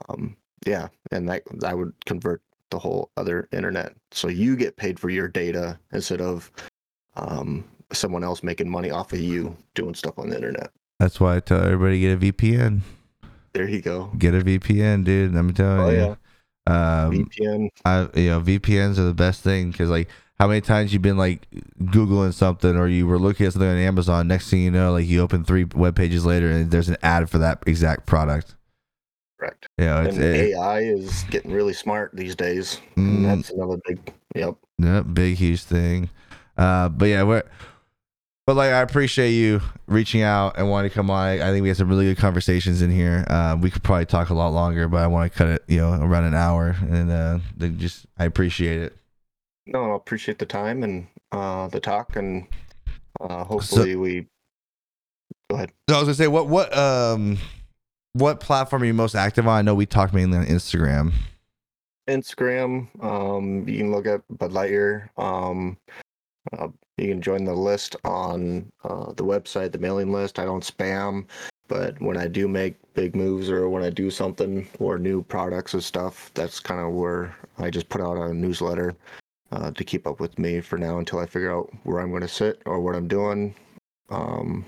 um, 0.09 0.37
yeah, 0.67 0.89
and 1.11 1.29
that 1.29 1.43
I 1.65 1.75
would 1.75 1.93
convert 2.07 2.43
the 2.71 2.79
whole 2.79 3.11
other 3.17 3.49
internet. 3.53 3.95
So 4.11 4.29
you 4.29 4.57
get 4.57 4.77
paid 4.77 4.99
for 4.99 5.11
your 5.11 5.29
data 5.29 5.79
instead 5.93 6.21
of 6.21 6.51
um, 7.17 7.65
someone 7.93 8.25
else 8.25 8.43
making 8.43 8.69
money 8.69 8.91
off 8.91 9.13
of 9.13 9.21
you 9.21 9.57
doing 9.75 9.95
stuff 9.95 10.19
on 10.19 10.29
the 10.29 10.37
internet. 10.37 10.71
That's 10.99 11.21
why 11.21 11.37
I 11.37 11.41
tell 11.41 11.61
everybody 11.63 12.01
get 12.01 12.23
a 12.23 12.33
VPN. 12.33 12.81
There 13.53 13.69
you 13.69 13.81
go. 13.83 14.11
Get 14.19 14.35
a 14.35 14.41
VPN, 14.41 15.05
dude. 15.05 15.35
I'm 15.37 15.53
telling 15.55 15.81
Oh 15.81 15.91
you. 15.91 16.17
yeah, 16.67 17.05
Um, 17.07 17.13
VPN. 17.13 17.69
I 17.85 18.09
you 18.19 18.31
know 18.31 18.41
VPNs 18.41 18.99
are 18.99 19.05
the 19.05 19.15
best 19.15 19.43
thing 19.43 19.71
because 19.71 19.91
like 19.91 20.09
how 20.39 20.49
many 20.49 20.61
times 20.61 20.93
you've 20.93 21.03
been 21.03 21.17
like 21.17 21.47
googling 21.83 22.35
something 22.35 22.77
or 22.77 22.89
you 22.89 23.07
were 23.07 23.19
looking 23.19 23.47
at 23.47 23.53
something 23.53 23.69
on 23.69 23.77
Amazon, 23.77 24.27
next 24.27 24.51
thing 24.51 24.61
you 24.61 24.71
know, 24.71 24.93
like 24.93 25.07
you 25.07 25.21
open 25.21 25.45
three 25.45 25.65
web 25.65 25.95
pages 25.95 26.27
later 26.27 26.51
and 26.51 26.71
there's 26.71 26.89
an 26.89 26.97
ad 27.03 27.31
for 27.31 27.39
that 27.39 27.63
exact 27.67 28.07
product. 28.07 28.55
Correct. 29.39 29.69
You 29.79 29.85
know, 29.85 30.03
it's 30.03 30.17
And 30.17 30.25
it, 30.25 30.55
AI 30.55 30.81
is 30.81 31.25
getting 31.31 31.53
really 31.53 31.73
smart 31.73 32.11
these 32.15 32.35
days. 32.35 32.81
Mm. 32.97 33.17
And 33.17 33.25
that's 33.25 33.51
another 33.51 33.79
big. 33.87 34.13
Yep. 34.35 34.57
Yep, 34.79 35.07
big 35.13 35.37
huge 35.37 35.63
thing. 35.63 36.11
Uh, 36.57 36.89
but 36.89 37.07
yeah, 37.07 37.23
we're 37.23 37.45
but 38.47 38.57
like 38.57 38.73
I 38.73 38.81
appreciate 38.81 39.31
you 39.31 39.61
reaching 39.87 40.23
out 40.23 40.59
and 40.59 40.69
wanting 40.69 40.91
to 40.91 40.95
come 40.95 41.11
on. 41.11 41.41
I, 41.41 41.51
think 41.51 41.63
we 41.63 41.69
had 41.69 41.79
some 41.79 41.89
really 41.89 42.07
good 42.07 42.19
conversations 42.19 42.83
in 42.83 42.91
here. 42.91 43.25
Um, 43.29 43.61
we 43.61 43.71
could 43.71 43.83
probably 43.83 44.05
talk 44.05 44.29
a 44.29 44.35
lot 44.35 44.49
longer, 44.49 44.87
but 44.87 45.03
I 45.03 45.07
want 45.07 45.33
to 45.33 45.39
cut 45.39 45.49
it, 45.49 45.65
you 45.67 45.79
know, 45.79 45.93
around 45.93 46.25
an 46.25 46.35
hour. 46.35 46.77
And 46.91 47.11
uh, 47.11 47.39
just 47.79 48.07
I 48.19 48.27
appreciate 48.27 48.81
it. 48.81 48.97
No, 49.67 49.93
I 49.93 49.97
appreciate 49.97 50.39
the 50.39 50.47
time 50.47 50.83
and 50.83 51.07
uh, 51.33 51.69
the 51.69 51.81
talk, 51.81 52.17
and 52.17 52.47
uh, 53.21 53.45
hopefully 53.45 53.97
we. 53.97 54.27
Go 55.51 55.57
ahead. 55.57 55.73
So 55.89 55.97
I 55.97 55.99
was 55.99 56.07
gonna 56.07 56.15
say, 56.15 56.29
what 56.29 56.49
what 56.49 56.77
um 56.77 57.39
what 58.13 58.41
platform 58.41 58.83
are 58.83 58.87
you 58.87 58.95
most 58.95 59.15
active 59.15 59.47
on? 59.47 59.59
I 59.59 59.63
know 59.63 59.75
we 59.75 59.87
talked 59.87 60.15
mainly 60.15 60.39
on 60.39 60.47
Instagram. 60.47 61.13
Instagram. 62.09 62.89
Um, 63.03 63.67
you 63.69 63.79
can 63.79 63.91
look 63.91 64.07
at 64.07 64.23
Bud 64.39 64.53
Lightyear. 64.53 65.09
Um, 65.19 65.77
uh, 66.57 66.69
you 66.99 67.09
can 67.09 67.23
join 67.23 67.45
the 67.45 67.55
list 67.55 67.97
on 68.05 68.71
uh, 68.85 69.13
the 69.15 69.25
website, 69.25 69.73
the 69.73 69.79
mailing 69.79 70.13
list. 70.13 70.39
I 70.39 70.45
don't 70.45 70.63
spam, 70.63 71.27
but 71.67 72.01
when 72.01 72.17
I 72.17 72.29
do 72.29 72.47
make 72.47 72.77
big 72.93 73.17
moves 73.17 73.51
or 73.51 73.69
when 73.69 73.83
I 73.83 73.91
do 73.91 74.11
something 74.11 74.69
or 74.79 74.99
new 74.99 75.23
products 75.23 75.75
and 75.75 75.83
stuff, 75.83 76.31
that's 76.35 76.61
kind 76.61 76.81
of 76.81 76.93
where 76.93 77.35
I 77.59 77.71
just 77.71 77.89
put 77.89 78.01
out 78.01 78.17
a 78.17 78.33
newsletter 78.33 78.95
uh, 79.55 79.71
to 79.71 79.85
keep 79.85 80.07
up 80.07 80.21
with 80.21 80.39
me 80.39 80.61
for 80.61 80.77
now 80.77 80.99
until 80.99 81.21
I 81.21 81.27
figure 81.27 81.55
out 81.55 81.73
where 81.85 82.01
I'm 82.01 82.11
going 82.11 82.23
to 82.23 82.29
sit 82.29 82.61
or 82.67 82.81
what 82.81 82.97
I'm 82.97 83.09
doing. 83.09 83.55
Um, 84.11 84.65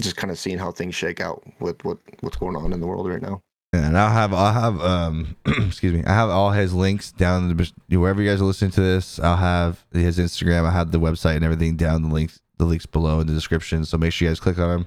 just 0.00 0.16
kind 0.16 0.30
of 0.30 0.38
seeing 0.38 0.58
how 0.58 0.72
things 0.72 0.94
shake 0.94 1.20
out 1.20 1.42
with 1.60 1.84
what 1.84 1.98
what's 2.20 2.36
going 2.36 2.56
on 2.56 2.72
in 2.72 2.80
the 2.80 2.86
world 2.86 3.08
right 3.08 3.20
now. 3.20 3.42
And 3.72 3.96
I'll 3.96 4.10
have 4.10 4.32
I'll 4.32 4.52
have 4.52 4.80
um 4.80 5.36
excuse 5.46 5.92
me 5.92 6.02
I 6.04 6.14
have 6.14 6.30
all 6.30 6.50
his 6.50 6.72
links 6.72 7.12
down 7.12 7.54
the, 7.54 7.98
wherever 7.98 8.22
you 8.22 8.28
guys 8.28 8.40
are 8.40 8.46
listening 8.46 8.70
to 8.72 8.80
this. 8.80 9.20
I'll 9.20 9.36
have 9.36 9.84
his 9.92 10.18
Instagram. 10.18 10.64
I 10.64 10.70
have 10.70 10.90
the 10.90 10.98
website 10.98 11.36
and 11.36 11.44
everything 11.44 11.76
down 11.76 12.02
the 12.02 12.08
links 12.08 12.40
the 12.58 12.64
links 12.64 12.86
below 12.86 13.20
in 13.20 13.26
the 13.26 13.34
description. 13.34 13.84
So 13.84 13.98
make 13.98 14.12
sure 14.12 14.26
you 14.26 14.30
guys 14.30 14.40
click 14.40 14.58
on 14.58 14.68
them. 14.68 14.86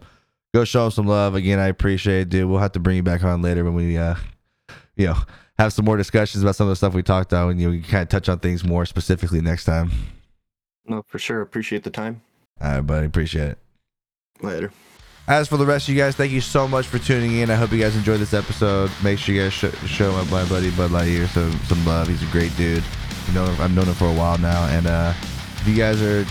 Go 0.53 0.64
show 0.66 0.86
him 0.86 0.91
some 0.91 1.07
love. 1.07 1.34
Again, 1.36 1.59
I 1.59 1.68
appreciate 1.68 2.22
it, 2.22 2.30
dude. 2.30 2.49
We'll 2.49 2.59
have 2.59 2.74
to 2.74 2.80
bring 2.80 2.97
you 2.97 3.03
back 3.03 3.24
on 3.24 3.41
later 3.41 3.64
when 3.64 3.76
we 3.76 3.97
uh 3.97 4.16
you 4.95 5.07
know 5.07 5.18
have 5.57 5.73
some 5.73 5.85
more 5.85 5.97
discussions 5.97 6.43
about 6.43 6.55
some 6.55 6.67
of 6.67 6.71
the 6.71 6.75
stuff 6.75 6.93
we 6.93 7.03
talked 7.03 7.31
about 7.31 7.49
and 7.49 7.59
you 7.59 7.67
know 7.67 7.71
we 7.71 7.81
can 7.81 7.89
kind 7.89 8.03
of 8.03 8.09
touch 8.09 8.29
on 8.29 8.39
things 8.39 8.63
more 8.63 8.85
specifically 8.85 9.41
next 9.41 9.65
time. 9.65 9.91
No, 10.85 11.03
for 11.07 11.19
sure. 11.19 11.41
Appreciate 11.41 11.83
the 11.83 11.89
time. 11.89 12.21
All 12.61 12.71
right, 12.71 12.81
buddy. 12.81 13.07
Appreciate 13.07 13.49
it. 13.51 13.57
Later. 14.41 14.71
As 15.27 15.47
for 15.47 15.55
the 15.55 15.65
rest 15.65 15.87
of 15.87 15.95
you 15.95 16.01
guys, 16.01 16.15
thank 16.15 16.33
you 16.33 16.41
so 16.41 16.67
much 16.67 16.85
for 16.85 16.99
tuning 16.99 17.37
in. 17.37 17.49
I 17.49 17.55
hope 17.55 17.71
you 17.71 17.79
guys 17.79 17.95
enjoyed 17.95 18.19
this 18.19 18.33
episode. 18.33 18.91
Make 19.01 19.19
sure 19.19 19.33
you 19.33 19.43
guys 19.43 19.53
sh- 19.53 19.87
show 19.87 20.11
my, 20.25 20.43
buddy 20.49 20.69
Bud 20.71 20.91
Lightyear 20.91 21.27
some 21.27 21.51
some 21.65 21.85
love. 21.85 22.09
He's 22.09 22.21
a 22.21 22.31
great 22.31 22.55
dude. 22.57 22.83
I've 23.27 23.33
known 23.33 23.47
him, 23.47 23.61
I've 23.61 23.73
known 23.73 23.85
him 23.85 23.93
for 23.93 24.09
a 24.09 24.13
while 24.13 24.37
now, 24.37 24.65
and 24.67 24.85
uh, 24.85 25.13
if 25.61 25.65
you 25.65 25.75
guys 25.75 26.01
are 26.01 26.25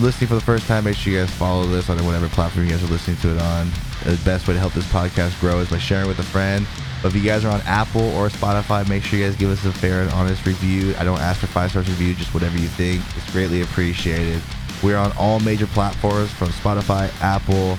listening 0.00 0.28
for 0.28 0.34
the 0.36 0.40
first 0.40 0.68
time, 0.68 0.84
make 0.84 0.96
sure 0.96 1.12
you 1.12 1.18
guys 1.18 1.30
follow 1.30 1.66
this 1.66 1.90
on 1.90 1.98
whatever 2.06 2.28
platform 2.28 2.66
you 2.66 2.70
guys 2.70 2.84
are 2.84 2.92
listening 2.92 3.16
to 3.16 3.34
it 3.34 3.42
on. 3.42 3.68
The 4.04 4.16
best 4.24 4.46
way 4.46 4.54
to 4.54 4.60
help 4.60 4.74
this 4.74 4.86
podcast 4.92 5.40
grow 5.40 5.58
is 5.58 5.68
by 5.68 5.78
sharing 5.78 6.06
with 6.06 6.20
a 6.20 6.22
friend. 6.22 6.64
But 7.06 7.14
if 7.14 7.22
you 7.22 7.30
guys 7.30 7.44
are 7.44 7.52
on 7.52 7.60
Apple 7.66 8.02
or 8.16 8.28
Spotify, 8.28 8.88
make 8.88 9.04
sure 9.04 9.16
you 9.16 9.26
guys 9.26 9.36
give 9.36 9.48
us 9.48 9.64
a 9.64 9.70
fair 9.70 10.02
and 10.02 10.10
honest 10.10 10.44
review. 10.44 10.92
I 10.98 11.04
don't 11.04 11.20
ask 11.20 11.38
for 11.38 11.46
five 11.46 11.70
stars 11.70 11.88
review, 11.88 12.14
just 12.14 12.34
whatever 12.34 12.58
you 12.58 12.66
think. 12.66 13.00
It's 13.16 13.30
greatly 13.30 13.62
appreciated. 13.62 14.42
We're 14.82 14.96
on 14.96 15.12
all 15.16 15.38
major 15.38 15.68
platforms 15.68 16.32
from 16.32 16.48
Spotify, 16.48 17.08
Apple, 17.22 17.78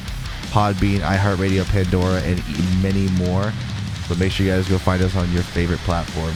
Podbean, 0.51 0.99
iHeartRadio, 0.99 1.65
Pandora, 1.65 2.21
and 2.21 2.41
many 2.81 3.09
more. 3.21 3.51
So 4.07 4.15
make 4.15 4.31
sure 4.31 4.45
you 4.45 4.53
guys 4.53 4.69
go 4.69 4.77
find 4.77 5.03
us 5.03 5.13
on 5.17 5.29
your 5.33 5.43
favorite 5.43 5.79
platform. 5.79 6.33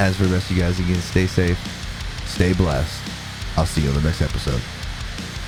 As 0.00 0.16
for 0.16 0.24
the 0.24 0.34
rest 0.34 0.50
of 0.50 0.56
you 0.56 0.64
guys, 0.64 0.80
again, 0.80 0.96
stay 0.96 1.28
safe, 1.28 1.56
stay 2.26 2.52
blessed. 2.52 3.00
I'll 3.56 3.64
see 3.64 3.82
you 3.82 3.90
on 3.90 3.94
the 3.94 4.02
next 4.02 4.22
episode. 4.22 4.60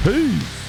Peace. 0.05 0.64